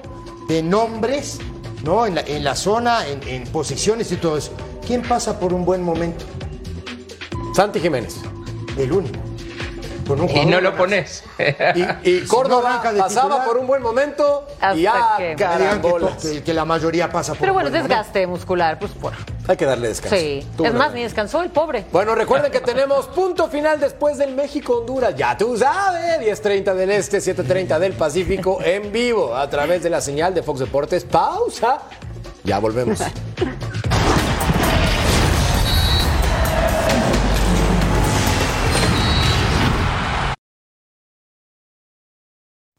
De 0.49 0.61
nombres, 0.61 1.39
¿no? 1.87 2.05
En 2.05 2.15
la, 2.15 2.21
en 2.21 2.43
la 2.43 2.55
zona, 2.55 3.07
en, 3.07 3.25
en 3.27 3.43
posiciones 3.45 4.11
y 4.11 4.17
todo 4.17 4.37
eso. 4.37 4.51
¿Quién 4.85 5.01
pasa 5.01 5.39
por 5.39 5.53
un 5.53 5.65
buen 5.65 5.81
momento? 5.81 6.25
Santi 7.55 7.79
Jiménez. 7.79 8.17
El 8.77 8.91
único. 8.91 9.17
Con 10.07 10.21
un 10.21 10.29
Y 10.29 10.45
no 10.45 10.61
lo 10.61 10.75
pones. 10.75 11.23
Y, 11.75 11.81
y 12.09 12.19
Si 12.21 12.27
Córdoba 12.27 12.81
no 12.83 12.93
de 12.93 12.99
pasaba 12.99 13.25
titular. 13.29 13.47
por 13.47 13.57
un 13.57 13.67
buen 13.67 13.81
momento 13.81 14.47
y 14.49 14.53
Hasta 14.63 14.75
ya 14.75 15.17
que- 15.17 16.43
Que 16.43 16.53
la 16.53 16.63
mayoría 16.65 17.09
pasa 17.11 17.33
por 17.33 17.39
Pero 17.39 17.51
un 17.51 17.55
bueno, 17.55 17.67
es 17.69 17.71
buen 17.73 17.83
momento. 17.83 17.97
desgaste 17.97 18.27
muscular, 18.27 18.79
pues 18.79 18.91
por. 18.93 19.13
Hay 19.47 19.55
que 19.55 19.65
darle 19.65 19.87
descanso. 19.87 20.15
Sí. 20.17 20.45
Es 20.61 20.73
más, 20.73 20.93
ni 20.93 21.03
descansó 21.03 21.41
el 21.41 21.49
pobre. 21.51 21.85
Bueno, 21.93 22.15
recuerden 22.15 22.51
que 22.51 22.59
tenemos 22.59 23.07
punto 23.07 23.47
final 23.47 23.79
después 23.79 24.17
del 24.17 24.35
México-Honduras. 24.35 25.15
Ya 25.15 25.37
tú 25.37 25.57
sabes, 25.57 26.19
10.30 26.19 26.73
del 26.73 26.91
Este, 26.91 27.19
7.30 27.19 27.79
del 27.79 27.93
Pacífico, 27.93 28.59
en 28.61 28.91
vivo, 28.91 29.33
a 29.35 29.49
través 29.49 29.83
de 29.83 29.89
la 29.89 30.01
señal 30.01 30.33
de 30.33 30.43
Fox 30.43 30.59
Deportes. 30.59 31.05
Pausa. 31.05 31.81
Ya 32.43 32.59
volvemos. 32.59 32.99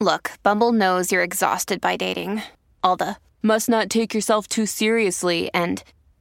Look, 0.00 0.30
Bumble 0.42 0.72
knows 0.72 1.10
you're 1.10 1.24
exhausted 1.24 1.80
by 1.80 1.96
dating. 1.96 2.42
All 2.84 2.96
the 2.96 3.16
must 3.42 3.68
not 3.68 3.88
take 3.88 4.14
yourself 4.14 4.46
too 4.46 4.64
seriously 4.66 5.50
and 5.52 5.82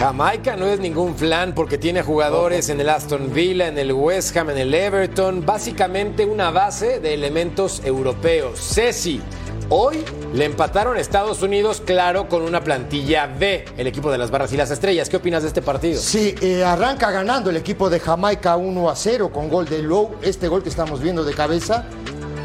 Jamaica 0.00 0.56
no 0.56 0.64
es 0.64 0.80
ningún 0.80 1.14
flan 1.14 1.54
porque 1.54 1.76
tiene 1.76 2.00
jugadores 2.00 2.70
en 2.70 2.80
el 2.80 2.88
Aston 2.88 3.34
Villa, 3.34 3.68
en 3.68 3.76
el 3.76 3.92
West 3.92 4.34
Ham, 4.34 4.48
en 4.48 4.56
el 4.56 4.72
Everton, 4.72 5.44
básicamente 5.44 6.24
una 6.24 6.50
base 6.50 7.00
de 7.00 7.12
elementos 7.12 7.82
europeos. 7.84 8.58
Ceci, 8.58 9.20
hoy 9.68 10.02
le 10.32 10.46
empataron 10.46 10.96
a 10.96 11.00
Estados 11.00 11.42
Unidos, 11.42 11.82
claro, 11.84 12.30
con 12.30 12.40
una 12.40 12.64
plantilla 12.64 13.26
B, 13.26 13.66
el 13.76 13.86
equipo 13.86 14.10
de 14.10 14.16
las 14.16 14.30
barras 14.30 14.50
y 14.54 14.56
las 14.56 14.70
estrellas. 14.70 15.10
¿Qué 15.10 15.18
opinas 15.18 15.42
de 15.42 15.48
este 15.48 15.60
partido? 15.60 16.00
Sí, 16.00 16.34
eh, 16.40 16.64
arranca 16.64 17.10
ganando 17.10 17.50
el 17.50 17.58
equipo 17.58 17.90
de 17.90 18.00
Jamaica 18.00 18.56
1 18.56 18.88
a 18.88 18.96
0 18.96 19.30
con 19.30 19.50
gol 19.50 19.66
de 19.66 19.82
Lowe, 19.82 20.16
este 20.22 20.48
gol 20.48 20.62
que 20.62 20.70
estamos 20.70 21.02
viendo 21.02 21.24
de 21.24 21.34
cabeza. 21.34 21.84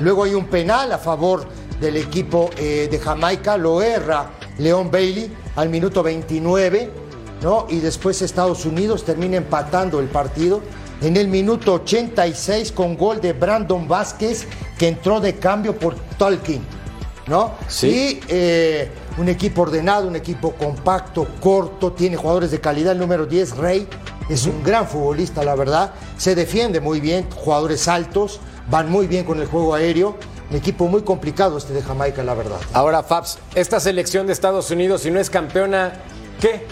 Luego 0.01 0.25
hay 0.25 0.33
un 0.33 0.47
penal 0.47 0.91
a 0.91 0.97
favor 0.97 1.47
del 1.79 1.95
equipo 1.95 2.49
eh, 2.57 2.89
de 2.91 2.99
Jamaica, 2.99 3.55
lo 3.55 3.81
erra 3.81 4.31
León 4.57 4.91
Bailey 4.91 5.31
al 5.55 5.69
minuto 5.69 6.03
29, 6.03 7.04
¿no? 7.41 7.67
Y 7.69 7.79
después 7.79 8.21
Estados 8.21 8.65
Unidos 8.65 9.03
termina 9.03 9.37
empatando 9.37 9.99
el 9.99 10.07
partido 10.07 10.61
en 11.01 11.17
el 11.17 11.27
minuto 11.27 11.73
86 11.73 12.71
con 12.71 12.95
gol 12.95 13.21
de 13.21 13.33
Brandon 13.33 13.87
Vázquez 13.87 14.47
que 14.77 14.87
entró 14.87 15.19
de 15.19 15.35
cambio 15.35 15.77
por 15.77 15.95
Tolkien, 16.17 16.61
¿no? 17.27 17.53
Sí. 17.67 17.87
Y 17.87 18.21
eh, 18.27 18.91
un 19.17 19.29
equipo 19.29 19.63
ordenado, 19.63 20.07
un 20.07 20.15
equipo 20.15 20.53
compacto, 20.53 21.27
corto, 21.39 21.93
tiene 21.93 22.17
jugadores 22.17 22.51
de 22.51 22.59
calidad. 22.59 22.93
El 22.93 22.99
número 22.99 23.25
10, 23.25 23.57
Rey, 23.57 23.87
es 24.29 24.45
un 24.45 24.63
gran 24.63 24.87
futbolista, 24.87 25.43
la 25.43 25.55
verdad. 25.55 25.93
Se 26.17 26.35
defiende 26.35 26.79
muy 26.79 26.99
bien, 26.99 27.27
jugadores 27.29 27.87
altos, 27.87 28.39
van 28.69 28.89
muy 28.89 29.07
bien 29.07 29.25
con 29.25 29.39
el 29.39 29.47
juego 29.47 29.73
aéreo. 29.73 30.15
Un 30.49 30.57
equipo 30.57 30.87
muy 30.87 31.01
complicado 31.01 31.57
este 31.57 31.73
de 31.73 31.81
Jamaica, 31.81 32.23
la 32.23 32.35
verdad. 32.35 32.59
Ahora, 32.73 33.01
Fabs, 33.03 33.39
esta 33.55 33.79
selección 33.79 34.27
de 34.27 34.33
Estados 34.33 34.69
Unidos, 34.69 35.01
si 35.01 35.11
no 35.11 35.19
es 35.19 35.29
campeona, 35.29 35.93
¿qué? 36.39 36.65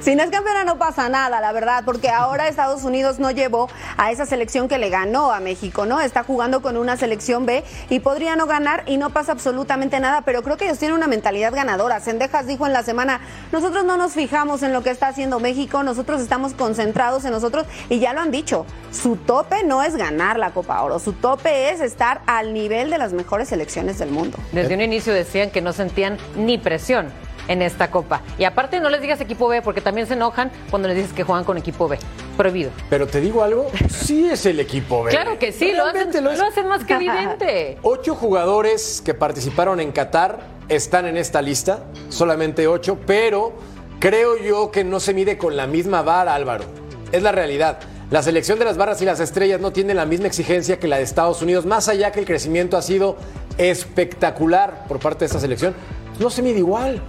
Si 0.00 0.14
no 0.14 0.22
es 0.22 0.30
campeona 0.30 0.64
no 0.64 0.78
pasa 0.78 1.08
nada, 1.08 1.40
la 1.40 1.52
verdad, 1.52 1.82
porque 1.84 2.08
ahora 2.10 2.48
Estados 2.48 2.84
Unidos 2.84 3.18
no 3.18 3.30
llevó 3.30 3.68
a 3.96 4.10
esa 4.10 4.26
selección 4.26 4.68
que 4.68 4.78
le 4.78 4.90
ganó 4.90 5.32
a 5.32 5.40
México, 5.40 5.86
¿no? 5.86 6.00
Está 6.00 6.22
jugando 6.24 6.62
con 6.62 6.76
una 6.76 6.96
selección 6.96 7.46
B 7.46 7.64
y 7.90 8.00
podría 8.00 8.36
no 8.36 8.46
ganar 8.46 8.82
y 8.86 8.96
no 8.96 9.10
pasa 9.10 9.32
absolutamente 9.32 10.00
nada, 10.00 10.22
pero 10.22 10.42
creo 10.42 10.56
que 10.56 10.66
ellos 10.66 10.78
tienen 10.78 10.96
una 10.96 11.06
mentalidad 11.06 11.54
ganadora. 11.54 12.00
Sendejas 12.00 12.46
dijo 12.46 12.66
en 12.66 12.72
la 12.72 12.82
semana, 12.82 13.20
nosotros 13.52 13.84
no 13.84 13.96
nos 13.96 14.12
fijamos 14.12 14.62
en 14.62 14.72
lo 14.72 14.82
que 14.82 14.90
está 14.90 15.08
haciendo 15.08 15.40
México, 15.40 15.82
nosotros 15.82 16.20
estamos 16.20 16.54
concentrados 16.54 17.24
en 17.24 17.32
nosotros 17.32 17.66
y 17.88 17.98
ya 17.98 18.12
lo 18.12 18.20
han 18.20 18.30
dicho, 18.30 18.66
su 18.92 19.16
tope 19.16 19.64
no 19.64 19.82
es 19.82 19.96
ganar 19.96 20.38
la 20.38 20.50
Copa 20.50 20.82
Oro, 20.82 20.98
su 20.98 21.12
tope 21.12 21.70
es 21.70 21.80
estar 21.80 22.22
al 22.26 22.52
nivel 22.52 22.90
de 22.90 22.98
las 22.98 23.12
mejores 23.12 23.48
selecciones 23.48 23.98
del 23.98 24.10
mundo. 24.10 24.38
Desde 24.52 24.74
un 24.74 24.80
inicio 24.80 25.12
decían 25.12 25.50
que 25.50 25.60
no 25.60 25.72
sentían 25.72 26.18
ni 26.36 26.58
presión 26.58 27.12
en 27.48 27.62
esta 27.62 27.90
copa. 27.90 28.22
Y 28.38 28.44
aparte 28.44 28.80
no 28.80 28.90
les 28.90 29.00
digas 29.00 29.20
equipo 29.20 29.48
B 29.48 29.62
porque 29.62 29.80
también 29.80 30.06
se 30.06 30.14
enojan 30.14 30.50
cuando 30.70 30.88
les 30.88 30.96
dices 30.96 31.12
que 31.12 31.24
juegan 31.24 31.44
con 31.44 31.58
equipo 31.58 31.88
B. 31.88 31.98
Prohibido. 32.36 32.70
Pero 32.90 33.06
te 33.06 33.20
digo 33.20 33.42
algo, 33.42 33.70
sí 33.88 34.28
es 34.28 34.46
el 34.46 34.60
equipo 34.60 35.04
B. 35.04 35.10
Claro 35.10 35.38
que 35.38 35.52
sí, 35.52 35.72
lo 35.72 35.84
hacen, 35.84 35.94
Realmente 35.94 36.20
lo 36.20 36.30
es. 36.30 36.38
lo 36.38 36.46
hacen 36.46 36.66
más 36.68 36.84
que 36.84 36.94
evidente. 36.94 37.78
Ocho 37.82 38.14
jugadores 38.14 39.02
que 39.04 39.14
participaron 39.14 39.80
en 39.80 39.92
Qatar 39.92 40.40
están 40.68 41.06
en 41.06 41.16
esta 41.16 41.42
lista, 41.42 41.84
solamente 42.08 42.66
ocho, 42.66 42.98
pero 43.06 43.52
creo 44.00 44.38
yo 44.38 44.70
que 44.70 44.82
no 44.82 44.98
se 44.98 45.12
mide 45.12 45.36
con 45.36 45.56
la 45.56 45.66
misma 45.66 46.02
vara, 46.02 46.34
Álvaro. 46.34 46.64
Es 47.12 47.22
la 47.22 47.32
realidad. 47.32 47.78
La 48.10 48.22
selección 48.22 48.58
de 48.58 48.64
las 48.64 48.76
barras 48.76 49.00
y 49.02 49.04
las 49.04 49.20
estrellas 49.20 49.60
no 49.60 49.72
tiene 49.72 49.92
la 49.94 50.06
misma 50.06 50.26
exigencia 50.26 50.78
que 50.78 50.88
la 50.88 50.96
de 50.98 51.02
Estados 51.02 51.42
Unidos, 51.42 51.66
más 51.66 51.88
allá 51.88 52.12
que 52.12 52.20
el 52.20 52.26
crecimiento 52.26 52.76
ha 52.76 52.82
sido 52.82 53.16
espectacular 53.58 54.84
por 54.88 54.98
parte 54.98 55.20
de 55.20 55.26
esta 55.26 55.40
selección. 55.40 55.74
No 56.18 56.30
se 56.30 56.42
mide 56.42 56.58
igual. 56.58 57.02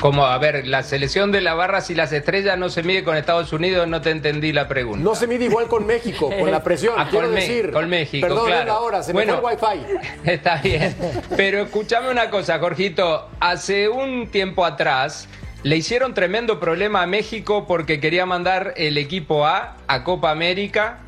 Como, 0.00 0.26
a 0.26 0.36
ver, 0.38 0.66
la 0.66 0.82
selección 0.82 1.32
de 1.32 1.40
las 1.40 1.56
barras 1.56 1.88
y 1.90 1.94
las 1.94 2.12
estrellas 2.12 2.58
no 2.58 2.68
se 2.68 2.82
mide 2.82 3.02
con 3.02 3.16
Estados 3.16 3.52
Unidos, 3.52 3.88
no 3.88 4.02
te 4.02 4.10
entendí 4.10 4.52
la 4.52 4.68
pregunta. 4.68 5.02
No 5.02 5.14
se 5.14 5.26
mide 5.26 5.46
igual 5.46 5.68
con 5.68 5.86
México, 5.86 6.30
con 6.38 6.50
la 6.50 6.62
presión. 6.62 6.94
Ah, 6.98 7.08
quiero 7.10 7.26
con, 7.26 7.34
decir. 7.34 7.72
con 7.72 7.88
México, 7.88 8.26
Perdón, 8.26 8.46
claro. 8.46 8.72
ahora, 8.72 9.02
se 9.02 9.12
Bueno, 9.12 9.36
me 9.36 9.56
fue 9.56 9.74
el 9.74 9.80
wifi. 9.80 10.08
Está 10.30 10.56
bien. 10.56 10.94
Pero 11.36 11.62
escúchame 11.62 12.10
una 12.10 12.30
cosa, 12.30 12.58
Jorgito. 12.58 13.28
Hace 13.40 13.88
un 13.88 14.28
tiempo 14.28 14.64
atrás 14.64 15.28
le 15.62 15.76
hicieron 15.76 16.14
tremendo 16.14 16.60
problema 16.60 17.02
a 17.02 17.06
México 17.06 17.66
porque 17.66 17.98
quería 17.98 18.26
mandar 18.26 18.74
el 18.76 18.98
equipo 18.98 19.46
A 19.46 19.76
a 19.88 20.04
Copa 20.04 20.30
América 20.30 20.98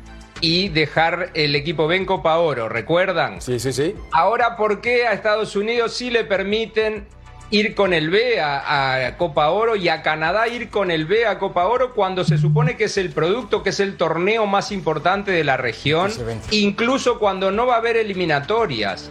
y 0.41 0.69
dejar 0.69 1.31
el 1.33 1.55
equipo 1.55 1.87
B 1.87 1.97
en 1.97 2.05
Copa 2.05 2.37
Oro, 2.37 2.69
¿recuerdan? 2.69 3.41
Sí, 3.41 3.59
sí, 3.59 3.73
sí. 3.73 3.95
Ahora, 4.11 4.55
¿por 4.55 4.81
qué 4.81 5.07
a 5.07 5.13
Estados 5.13 5.55
Unidos 5.55 5.93
sí 5.93 6.09
le 6.09 6.23
permiten 6.23 7.07
ir 7.51 7.73
con 7.75 7.93
el 7.93 8.09
B 8.09 8.39
a, 8.39 9.07
a 9.07 9.17
Copa 9.17 9.49
Oro 9.49 9.75
y 9.75 9.89
a 9.89 10.01
Canadá 10.01 10.47
ir 10.47 10.69
con 10.69 10.91
el 10.91 11.05
B 11.05 11.25
a 11.25 11.39
Copa 11.39 11.65
Oro 11.65 11.93
cuando 11.93 12.23
se 12.23 12.37
supone 12.37 12.77
que 12.77 12.85
es 12.85 12.97
el 12.97 13.09
producto, 13.09 13.63
que 13.63 13.71
es 13.71 13.79
el 13.79 13.97
torneo 13.97 14.45
más 14.45 14.71
importante 14.71 15.31
de 15.31 15.43
la 15.43 15.57
región, 15.57 16.11
incluso 16.51 17.19
cuando 17.19 17.51
no 17.51 17.65
va 17.65 17.75
a 17.75 17.77
haber 17.77 17.97
eliminatorias? 17.97 19.09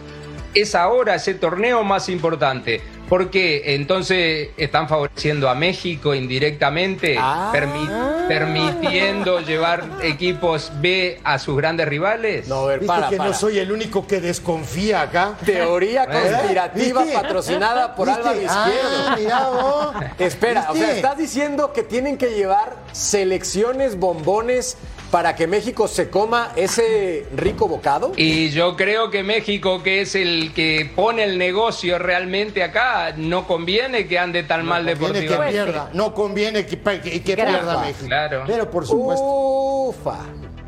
Es 0.53 0.73
ahora 0.75 1.15
ese 1.15 1.35
torneo 1.35 1.83
más 1.83 2.09
importante. 2.09 2.81
¿Por 3.07 3.31
qué? 3.31 3.73
Entonces 3.75 4.49
están 4.57 4.87
favoreciendo 4.87 5.49
a 5.49 5.55
México 5.55 6.13
indirectamente, 6.13 7.17
permi- 7.17 8.27
permitiendo 8.27 9.39
llevar 9.39 9.83
equipos 10.03 10.71
B 10.79 11.19
a 11.23 11.39
sus 11.39 11.57
grandes 11.57 11.87
rivales. 11.87 12.47
No, 12.47 12.61
a 12.61 12.65
ver, 12.67 12.79
¿Viste 12.81 12.87
para, 12.93 13.09
que 13.09 13.17
para. 13.17 13.29
no 13.29 13.35
soy 13.35 13.57
el 13.57 13.71
único 13.71 14.05
que 14.05 14.21
desconfía 14.21 15.01
acá? 15.01 15.35
Teoría 15.43 16.03
¿Eh? 16.11 16.31
conspirativa 16.31 17.01
¿Viste? 17.03 17.17
patrocinada 17.17 17.95
por 17.95 18.07
¿Viste? 18.07 18.21
Álvaro 18.21 18.41
Izquierdo. 18.41 19.07
Ah, 19.07 19.15
mira 19.17 19.47
vos. 19.49 19.95
Espera, 20.19 20.67
o 20.69 20.75
sea, 20.75 20.91
estás 20.95 21.17
diciendo 21.17 21.73
que 21.73 21.81
tienen 21.83 22.15
que 22.17 22.29
llevar 22.35 22.75
selecciones 22.91 23.97
bombones 23.97 24.77
para 25.11 25.35
que 25.35 25.47
México 25.47 25.87
se 25.87 26.09
coma 26.09 26.51
ese 26.55 27.25
rico 27.35 27.67
bocado? 27.67 28.11
Y 28.15 28.49
yo 28.49 28.75
creo 28.75 29.09
que 29.09 29.23
México, 29.23 29.81
que 29.83 30.01
es 30.01 30.15
el 30.15 30.53
que 30.53 30.91
pone 30.95 31.23
el 31.23 31.37
negocio 31.37 31.97
realmente 31.99 32.63
acá, 32.63 33.13
no 33.17 33.47
conviene 33.47 34.07
que 34.07 34.19
ande 34.19 34.43
tan 34.43 34.65
mal 34.65 34.85
Conviene 34.85 34.99
que 34.99 35.19
deportivamente. 35.19 35.63
pierda. 35.63 35.89
No 35.93 36.13
conviene 36.13 36.65
que, 36.65 36.77
que, 36.77 37.35
pierda 37.35 37.81
México. 37.81 38.05
Claro. 38.05 38.43
Pero 38.45 38.69
por 38.69 38.85
supuesto. 38.85 39.25
Ufa. 39.25 40.17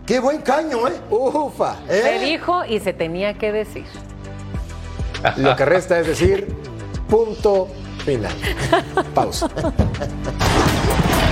Qué 0.05 0.19
buen 0.19 0.41
caño, 0.41 0.87
¿eh? 0.87 0.93
Ufa. 1.09 1.75
Se 1.87 2.19
dijo 2.19 2.65
y 2.65 2.79
se 2.79 2.93
tenía 2.93 3.35
que 3.35 3.51
decir. 3.51 3.85
Lo 5.37 5.55
que 5.55 5.65
resta 5.65 5.99
es 5.99 6.07
decir, 6.07 6.47
punto 7.07 7.67
final. 8.03 8.33
Pausa. 9.13 9.49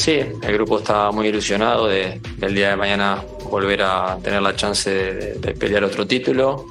Sí, 0.00 0.12
el 0.12 0.54
grupo 0.54 0.78
está 0.78 1.10
muy 1.10 1.26
ilusionado 1.26 1.86
de, 1.86 2.22
del 2.38 2.54
día 2.54 2.70
de 2.70 2.76
mañana 2.76 3.22
volver 3.50 3.82
a 3.82 4.16
tener 4.22 4.40
la 4.40 4.56
chance 4.56 4.88
de, 4.90 5.52
pelear 5.52 5.84
otro 5.84 6.06
título, 6.06 6.64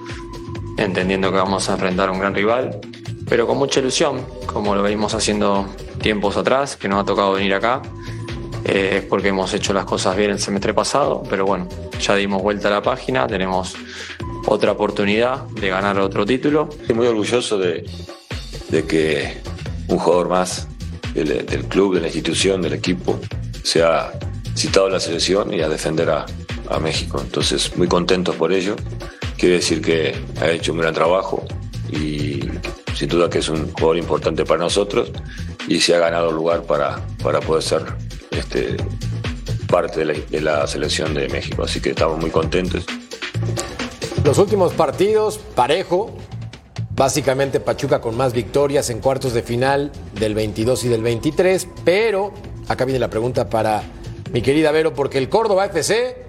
entendiendo 0.75 1.30
que 1.32 1.38
vamos 1.38 1.69
a 1.69 1.73
enfrentar 1.73 2.09
a 2.09 2.11
un 2.11 2.17
gran 2.17 2.34
rival, 2.34 2.82
pero 3.30 3.45
con 3.45 3.59
mucha 3.59 3.82
ilusión, 3.82 4.25
como 4.47 4.73
lo 4.73 4.82
venimos 4.82 5.13
haciendo 5.13 5.67
tiempos 6.01 6.38
atrás, 6.38 6.75
que 6.75 6.88
nos 6.88 7.03
ha 7.03 7.05
tocado 7.05 7.34
venir 7.34 7.53
acá. 7.53 7.84
Eh, 8.65 8.95
es 8.97 9.03
porque 9.03 9.27
hemos 9.27 9.53
hecho 9.53 9.73
las 9.73 9.86
cosas 9.86 10.17
bien 10.17 10.32
el 10.32 10.39
semestre 10.39 10.73
pasado, 10.73 11.21
pero 11.30 11.45
bueno, 11.45 11.67
ya 12.01 12.15
dimos 12.15 12.41
vuelta 12.41 12.69
a 12.69 12.71
la 12.71 12.82
página, 12.82 13.27
tenemos 13.27 13.75
otra 14.47 14.71
oportunidad 14.71 15.43
de 15.49 15.69
ganar 15.69 15.99
otro 15.99 16.25
título. 16.25 16.67
Estoy 16.82 16.95
muy 16.95 17.05
orgulloso 17.05 17.59
de, 17.59 17.88
de 18.69 18.86
que 18.88 19.38
un 19.88 19.99
jugador 19.99 20.30
más 20.30 20.68
del, 21.24 21.65
club, 21.65 21.95
de 21.95 22.01
la 22.01 22.07
institución, 22.07 22.61
del 22.61 22.74
equipo, 22.74 23.20
sea 23.63 24.11
citado 24.55 24.88
a 24.88 24.89
la 24.89 24.99
selección 24.99 25.53
y 25.53 25.61
a 25.61 25.70
defender 25.70 26.09
a, 26.09 26.26
México. 26.80 27.20
Entonces, 27.20 27.76
muy 27.78 27.88
contento 27.88 28.32
por 28.34 28.53
ello. 28.53 28.76
Quiere 29.38 29.55
decir 29.55 29.82
que 29.82 30.15
ha 30.39 30.51
hecho 30.51 30.72
un 30.72 30.78
gran 30.78 30.93
trabajo 30.93 31.43
y 31.91 32.41
sin 32.93 33.09
duda 33.09 33.28
que 33.28 33.39
es 33.39 33.49
un 33.49 33.72
jugador 33.72 33.97
importante 33.97 34.45
para 34.45 34.59
nosotros 34.59 35.11
y 35.67 35.80
se 35.80 35.95
ha 35.95 35.99
ganado 35.99 36.32
lugar 36.32 36.61
para, 36.63 37.03
para 37.24 37.39
poder 37.39 37.63
ser 37.63 37.86
este, 38.30 38.78
parte 39.67 40.01
de 40.01 40.05
la, 40.05 40.13
de 40.30 40.41
la 40.41 40.67
selección 40.67 41.15
de 41.15 41.28
México. 41.28 41.63
Así 41.63 41.82
que 41.82 41.89
estamos 41.89 42.20
muy 42.20 42.30
contentos. 42.30 42.86
Los 44.24 44.38
últimos 44.38 44.74
partidos, 44.74 45.39
parejo. 45.55 46.15
Básicamente 47.00 47.62
Pachuca 47.62 48.02
con 48.02 48.18
más 48.18 48.34
victorias 48.34 48.89
en 48.89 49.00
cuartos 49.00 49.32
de 49.32 49.41
final 49.41 49.89
del 50.20 50.36
22 50.36 50.84
y 50.84 50.89
del 50.89 51.02
23. 51.02 51.66
Pero 51.86 52.34
acá 52.68 52.84
viene 52.84 53.00
la 53.00 53.10
pregunta 53.10 53.50
para 53.50 53.84
mi 54.34 54.41
querida 54.41 54.74
Vero, 54.74 54.93
porque 54.93 55.18
el 55.18 55.30
Córdoba 55.30 55.64
FC 55.68 56.26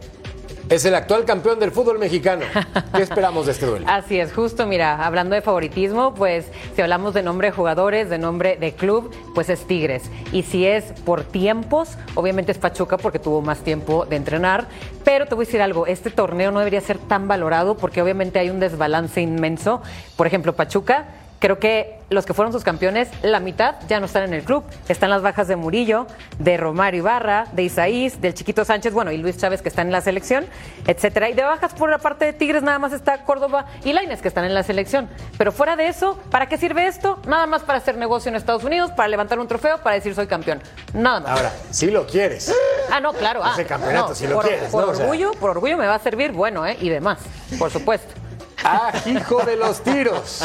es 0.71 0.85
el 0.85 0.95
actual 0.95 1.25
campeón 1.25 1.59
del 1.59 1.73
fútbol 1.73 1.99
mexicano. 1.99 2.47
¿Qué 2.95 3.03
esperamos 3.03 3.47
de 3.47 3.53
este 3.53 3.67
duelo? 3.67 3.87
Así 3.89 4.21
es, 4.21 4.33
justo, 4.33 4.67
mira, 4.67 5.05
hablando 5.05 5.35
de 5.35 5.43
favoritismo, 5.43 6.15
pues 6.15 6.47
si 6.77 6.81
hablamos 6.81 7.13
de 7.13 7.23
nombre 7.25 7.49
de 7.49 7.53
jugadores, 7.53 8.09
de 8.09 8.19
nombre 8.19 8.57
de 8.57 8.73
club, 8.73 9.11
pues 9.35 9.51
es 9.51 9.67
Tigres. 9.67 10.05
Y 10.33 10.45
si 10.45 10.65
es 10.65 10.85
por 11.05 11.25
tiempos, 11.25 11.99
obviamente 12.15 12.53
es 12.53 12.59
Pachuca 12.59 12.99
porque 12.99 13.19
tuvo 13.19 13.43
más 13.43 13.59
tiempo 13.59 14.07
de 14.07 14.15
entrenar. 14.15 14.69
Pero 15.05 15.27
te 15.27 15.35
voy 15.35 15.45
a 15.45 15.47
decir 15.47 15.61
algo, 15.61 15.89
este 15.89 16.11
torneo 16.11 16.53
no 16.53 16.61
debería 16.61 16.81
ser 16.81 16.99
tan 16.99 17.27
valorado 17.27 17.77
porque 17.77 18.01
obviamente 18.01 18.39
hay 18.39 18.49
un 18.49 18.61
desbalance 18.61 19.21
inmenso. 19.21 19.83
Por 20.17 20.29
ejemplo, 20.29 20.55
Pachuca 20.55 21.09
creo 21.41 21.59
que 21.59 21.99
los 22.11 22.27
que 22.27 22.35
fueron 22.35 22.53
sus 22.53 22.65
campeones, 22.65 23.09
la 23.23 23.41
mitad 23.41 23.77
ya 23.89 23.99
no 23.99 24.07
están 24.07 24.25
en 24.25 24.35
el 24.35 24.43
club. 24.43 24.65
Están 24.89 25.11
las 25.11 25.23
bajas 25.23 25.49
de 25.49 25.57
Murillo, 25.57 26.07
de 26.39 26.57
Romario 26.57 26.99
Ibarra, 26.99 27.47
de 27.53 27.63
Isaís, 27.63 28.21
del 28.21 28.35
Chiquito 28.35 28.65
Sánchez, 28.65 28.93
bueno, 28.93 29.11
y 29.11 29.17
Luis 29.17 29.39
Chávez 29.39 29.63
que 29.63 29.69
están 29.69 29.87
en 29.87 29.93
la 29.93 30.01
selección, 30.01 30.47
etcétera. 30.87 31.31
Y 31.31 31.35
de 31.35 31.43
bajas 31.43 31.73
por 31.73 31.89
la 31.89 31.99
parte 31.99 32.25
de 32.27 32.33
Tigres 32.33 32.63
nada 32.63 32.79
más 32.79 32.93
está 32.93 33.25
Córdoba 33.25 33.67
y 33.85 33.93
Laines 33.93 34.21
que 34.21 34.29
están 34.29 34.45
en 34.45 34.55
la 34.55 34.63
selección. 34.63 35.09
Pero 35.39 35.51
fuera 35.53 35.77
de 35.77 35.89
eso, 35.89 36.19
¿para 36.31 36.47
qué 36.47 36.59
sirve 36.59 36.87
esto? 36.87 37.19
Nada 37.27 37.47
más 37.47 37.63
para 37.63 37.79
hacer 37.79 37.97
negocio 37.97 38.29
en 38.29 38.37
Estados 38.37 38.65
Unidos, 38.65 38.91
para 38.93 39.09
levantar 39.09 39.39
un 39.39 39.49
trofeo, 39.49 39.79
para 39.79 39.95
decir 39.95 40.15
soy 40.15 40.27
campeón. 40.27 40.61
Nada 40.93 41.21
más. 41.21 41.31
Ahora, 41.31 41.53
si 41.71 41.91
lo 41.91 42.07
quieres. 42.07 42.53
Ah, 42.91 43.01
no, 43.01 43.13
claro. 43.13 43.41
Ah, 43.43 43.53
Ese 43.55 43.65
campeonato, 43.67 44.11
no, 44.11 44.15
si 44.15 44.27
lo 44.27 44.35
por, 44.37 44.47
quieres, 44.47 44.69
Por 44.69 44.85
orgullo, 44.85 45.31
por 45.33 45.51
orgullo 45.51 45.79
me 45.79 45.87
va 45.87 45.95
a 45.95 46.01
servir, 46.01 46.33
bueno, 46.33 46.67
¿eh? 46.67 46.77
Y 46.81 46.89
demás, 46.89 47.19
por 47.59 47.71
supuesto. 47.71 48.13
¡Ah, 48.65 48.93
hijo 49.07 49.43
de 49.45 49.57
los 49.57 49.81
tiros! 49.83 50.45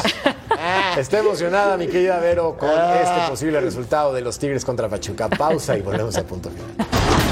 Está 0.97 1.19
emocionada 1.19 1.77
mi 1.77 1.87
querida 1.87 2.19
Vero 2.19 2.55
con 2.57 2.69
este 2.69 3.29
posible 3.29 3.59
resultado 3.59 4.13
de 4.13 4.21
los 4.21 4.39
Tigres 4.39 4.63
contra 4.63 4.87
Pachuca. 4.87 5.29
Pausa 5.29 5.77
y 5.77 5.81
volvemos 5.81 6.15
a 6.17 6.23
punto 6.23 6.49
final. 6.49 7.24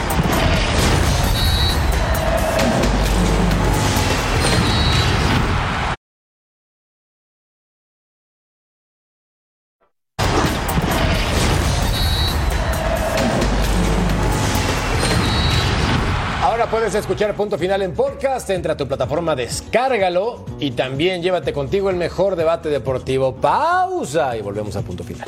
Escuchar 16.99 17.35
Punto 17.35 17.57
Final 17.57 17.81
en 17.81 17.93
podcast. 17.93 18.49
Entra 18.49 18.73
a 18.73 18.77
tu 18.77 18.87
plataforma, 18.87 19.35
descárgalo 19.35 20.45
y 20.59 20.71
también 20.71 21.21
llévate 21.21 21.53
contigo 21.53 21.89
el 21.89 21.95
mejor 21.95 22.35
debate 22.35 22.69
deportivo. 22.69 23.35
Pausa 23.35 24.35
y 24.37 24.41
volvemos 24.41 24.75
a 24.75 24.81
Punto 24.81 25.03
Final. 25.03 25.27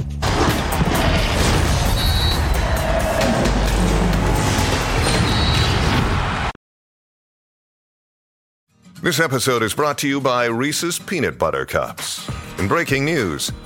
This 9.05 9.20
episode 9.20 9.61
is 9.61 9.76
brought 9.76 9.99
to 9.99 10.07
you 10.07 10.20
by 10.20 10.45
Reese's 10.45 10.97
Peanut 10.97 11.38
Butter 11.38 11.63
Cups. 11.63 12.28
In 12.57 12.68
breaking 12.68 13.05
news, 13.05 13.51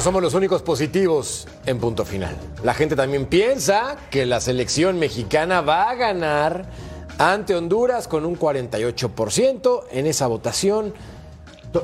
No 0.00 0.04
somos 0.04 0.22
los 0.22 0.32
únicos 0.32 0.62
positivos 0.62 1.46
en 1.66 1.78
punto 1.78 2.06
final. 2.06 2.34
La 2.64 2.72
gente 2.72 2.96
también 2.96 3.26
piensa 3.26 3.98
que 4.10 4.24
la 4.24 4.40
selección 4.40 4.98
mexicana 4.98 5.60
va 5.60 5.90
a 5.90 5.94
ganar 5.94 6.64
ante 7.18 7.54
Honduras 7.54 8.08
con 8.08 8.24
un 8.24 8.38
48% 8.38 9.82
en 9.90 10.06
esa 10.06 10.26
votación. 10.26 10.94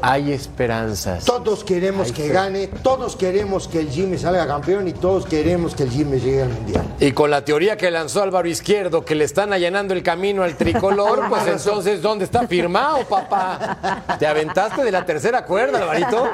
Hay 0.03 0.33
esperanzas. 0.33 1.25
Todos 1.25 1.63
queremos 1.63 2.09
Hay 2.09 2.13
que 2.13 2.23
fe. 2.25 2.33
gane, 2.33 2.67
todos 2.67 3.15
queremos 3.15 3.69
que 3.69 3.81
el 3.81 3.89
Jimmy 3.91 4.19
salga 4.19 4.47
campeón 4.47 4.89
y 4.89 4.93
todos 4.93 5.27
queremos 5.27 5.75
que 5.75 5.85
el 5.85 5.91
Jimmy 5.91 6.19
llegue 6.19 6.43
al 6.43 6.49
Mundial. 6.49 6.85
Y 6.99 7.13
con 7.13 7.31
la 7.31 7.45
teoría 7.45 7.77
que 7.77 7.91
lanzó 7.91 8.23
Álvaro 8.23 8.49
Izquierdo, 8.49 9.05
que 9.05 9.15
le 9.15 9.25
están 9.25 9.53
allanando 9.53 9.95
el 9.95 10.03
camino 10.03 10.43
al 10.43 10.57
tricolor, 10.57 11.25
pues 11.29 11.47
entonces, 11.47 12.03
¿dónde 12.03 12.25
está 12.25 12.49
firmado, 12.49 13.05
papá? 13.05 14.07
¿Te 14.19 14.27
aventaste 14.27 14.83
de 14.83 14.91
la 14.91 15.07
tercera 15.07 15.45
cuerda, 15.45 15.79
Alvarito? 15.79 16.29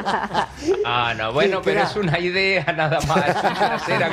Ah, 0.84 1.12
no, 1.16 1.32
bueno, 1.32 1.58
Sí, 1.58 1.62
pero 1.64 1.82
es 1.82 1.96
una 1.96 2.18
idea 2.18 2.64
nada 2.72 3.00
más. 3.06 3.28
Es 3.28 3.36
un 3.36 3.54
placer. 3.54 4.02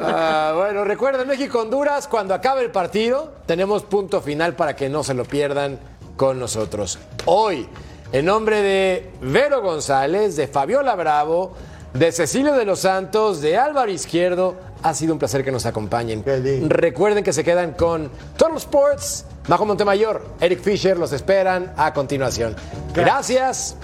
Ah, 0.00 0.52
bueno, 0.56 0.84
recuerden 0.84 1.26
México-Honduras, 1.26 2.08
cuando 2.08 2.34
acabe 2.34 2.62
el 2.62 2.70
partido, 2.70 3.32
tenemos 3.46 3.82
punto 3.82 4.20
final 4.20 4.54
para 4.54 4.76
que 4.76 4.88
no 4.88 5.02
se 5.02 5.14
lo 5.14 5.24
pierdan 5.24 5.78
con 6.18 6.38
nosotros. 6.38 6.98
Hoy, 7.24 7.66
en 8.12 8.26
nombre 8.26 8.60
de 8.60 9.10
Vero 9.22 9.62
González, 9.62 10.36
de 10.36 10.48
Fabiola 10.48 10.94
Bravo, 10.96 11.54
de 11.94 12.12
Cecilio 12.12 12.52
de 12.54 12.66
los 12.66 12.80
Santos, 12.80 13.40
de 13.40 13.56
Álvaro 13.56 13.90
Izquierdo, 13.90 14.56
ha 14.82 14.92
sido 14.92 15.14
un 15.14 15.18
placer 15.18 15.44
que 15.44 15.52
nos 15.52 15.64
acompañen. 15.64 16.22
Recuerden 16.68 17.24
que 17.24 17.32
se 17.32 17.42
quedan 17.44 17.72
con 17.72 18.10
Total 18.36 18.56
Sports, 18.56 19.24
Majo 19.46 19.64
Montemayor, 19.64 20.22
Eric 20.40 20.60
Fisher, 20.60 20.98
los 20.98 21.12
esperan 21.12 21.72
a 21.76 21.94
continuación. 21.94 22.54
Gracias. 22.92 23.76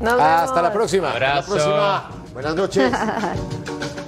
Nos 0.00 0.20
Hasta 0.20 0.62
la 0.62 0.72
próxima. 0.72 1.10
Abrazo. 1.10 1.56
Hasta 1.56 1.68
la 1.68 2.10
próxima. 2.10 2.24
Buenas 2.32 2.54
noches. 2.54 2.92